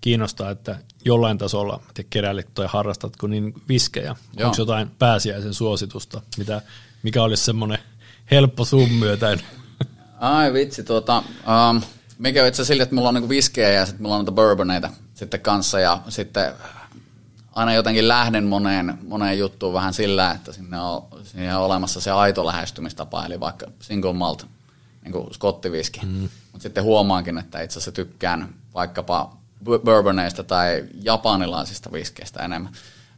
kiinnostaa, 0.01 0.49
että 0.49 0.79
jollain 1.05 1.37
tasolla 1.37 1.81
te 1.93 2.03
keräilet 2.03 2.53
tai 2.53 2.67
harrastatko 2.69 3.27
niin 3.27 3.53
viskejä. 3.69 4.15
Joo. 4.37 4.49
Onko 4.49 4.61
jotain 4.61 4.91
pääsiäisen 4.99 5.53
suositusta, 5.53 6.21
mitä, 6.37 6.61
mikä 7.03 7.23
olisi 7.23 7.43
semmoinen 7.43 7.79
helppo 8.31 8.63
myötä? 8.99 9.37
Ai 10.23 10.53
vitsi, 10.53 10.83
tuota, 10.83 11.17
um, 11.17 11.81
mikä 12.17 12.41
on 12.41 12.47
itse 12.47 12.61
asiassa 12.61 12.83
että 12.83 12.95
mulla 12.95 13.09
on 13.09 13.15
niinku 13.15 13.29
viskejä 13.29 13.69
ja 13.69 13.85
sitten 13.85 14.01
mulla 14.01 14.15
on 14.15 14.19
noita 14.19 14.31
bourboneita 14.31 14.89
sitten 15.13 15.39
kanssa 15.39 15.79
ja 15.79 16.01
sitten 16.09 16.53
aina 17.51 17.73
jotenkin 17.73 18.07
lähden 18.07 18.43
moneen, 18.43 18.97
moneen 19.07 19.39
juttuun 19.39 19.73
vähän 19.73 19.93
sillä, 19.93 20.31
että 20.31 20.51
sinne 20.53 20.79
on, 20.79 21.07
sinne 21.23 21.55
on 21.57 21.63
olemassa 21.63 22.01
se 22.01 22.11
aito 22.11 22.45
lähestymistapa, 22.45 23.25
eli 23.25 23.39
vaikka 23.39 23.67
single 23.79 24.13
malt 24.13 24.47
niin 25.03 25.11
kuin 25.11 25.33
skottiviski. 25.33 25.99
Mm. 26.05 26.29
Mutta 26.51 26.63
sitten 26.63 26.83
huomaankin, 26.83 27.37
että 27.37 27.61
itse 27.61 27.73
asiassa 27.73 27.91
tykkään 27.91 28.53
vaikkapa 28.73 29.37
bourboneista 29.85 30.43
tai 30.43 30.85
japanilaisista 31.01 31.91
viskeistä 31.91 32.43
enemmän. 32.43 32.73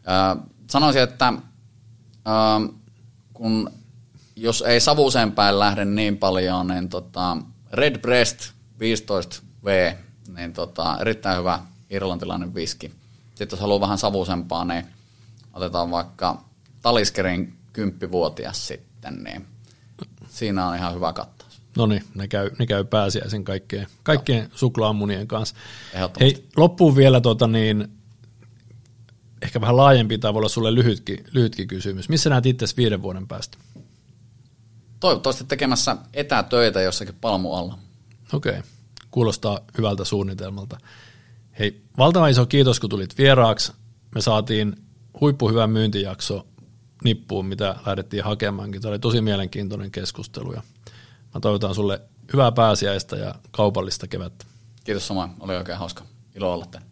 Öö, 0.07 0.43
sanoisin, 0.69 1.01
että 1.01 1.33
öö, 2.27 2.67
kun 3.33 3.71
jos 4.35 4.61
ei 4.61 4.79
savuseen 4.79 5.31
päin 5.31 5.59
lähde 5.59 5.85
niin 5.85 6.17
paljon, 6.17 6.67
niin 6.67 6.89
tota 6.89 7.37
Red 7.71 7.99
Breast 7.99 8.51
15V, 8.79 9.95
niin 10.35 10.53
tota, 10.53 10.97
erittäin 11.01 11.39
hyvä 11.39 11.59
irlantilainen 11.89 12.55
viski. 12.55 12.91
Sitten 13.35 13.57
jos 13.57 13.59
haluaa 13.59 13.79
vähän 13.79 13.97
savusempaa, 13.97 14.65
niin 14.65 14.85
otetaan 15.53 15.91
vaikka 15.91 16.43
Taliskerin 16.81 17.53
kymppivuotias 17.73 18.67
sitten, 18.67 19.23
niin 19.23 19.45
siinä 20.27 20.67
on 20.67 20.75
ihan 20.75 20.95
hyvä 20.95 21.13
katto. 21.13 21.45
No 21.77 21.85
niin, 21.85 22.03
ne 22.15 22.27
käy, 22.27 22.49
ne 22.59 22.65
käy 22.65 22.83
pääsiäisen 22.83 23.43
kaikkeen, 23.43 23.87
kaikkien 24.03 24.49
suklaamunien 24.55 25.27
kanssa. 25.27 25.55
Hei, 26.19 26.47
loppuun 26.55 26.95
vielä 26.95 27.21
tota 27.21 27.47
niin, 27.47 27.87
ehkä 29.41 29.61
vähän 29.61 29.77
laajempi 29.77 30.17
tai 30.17 30.33
voi 30.33 30.39
olla 30.39 30.49
sulle 30.49 30.75
lyhytkin, 30.75 31.25
lyhytkin 31.31 31.67
kysymys. 31.67 32.09
Missä 32.09 32.29
näet 32.29 32.45
itse 32.45 32.65
viiden 32.77 33.01
vuoden 33.01 33.27
päästä? 33.27 33.57
Toivottavasti 34.99 35.43
tekemässä 35.43 35.97
etätöitä 36.13 36.81
jossakin 36.81 37.15
palmu 37.21 37.53
alla. 37.53 37.77
Okei, 38.33 38.51
okay. 38.51 38.63
kuulostaa 39.11 39.59
hyvältä 39.77 40.03
suunnitelmalta. 40.03 40.77
Hei, 41.59 41.81
valtavan 41.97 42.29
iso 42.29 42.45
kiitos, 42.45 42.79
kun 42.79 42.89
tulit 42.89 43.17
vieraaksi. 43.17 43.73
Me 44.15 44.21
saatiin 44.21 44.75
huippuhyvä 45.21 45.67
myyntijakso 45.67 46.47
nippuun, 47.03 47.45
mitä 47.45 47.75
lähdettiin 47.85 48.23
hakemaankin. 48.23 48.81
Tämä 48.81 48.89
oli 48.89 48.99
tosi 48.99 49.21
mielenkiintoinen 49.21 49.91
keskustelu 49.91 50.53
ja 50.53 50.61
Mä 51.35 51.41
toivotan 51.41 51.75
sulle 51.75 52.01
hyvää 52.33 52.51
pääsiäistä 52.51 53.15
ja 53.15 53.35
kaupallista 53.51 54.07
kevättä. 54.07 54.45
Kiitos 54.83 55.07
samoin, 55.07 55.31
oli 55.39 55.55
oikein 55.55 55.77
hauska. 55.77 56.03
Ilo 56.35 56.53
olla 56.53 56.65
täällä. 56.65 56.87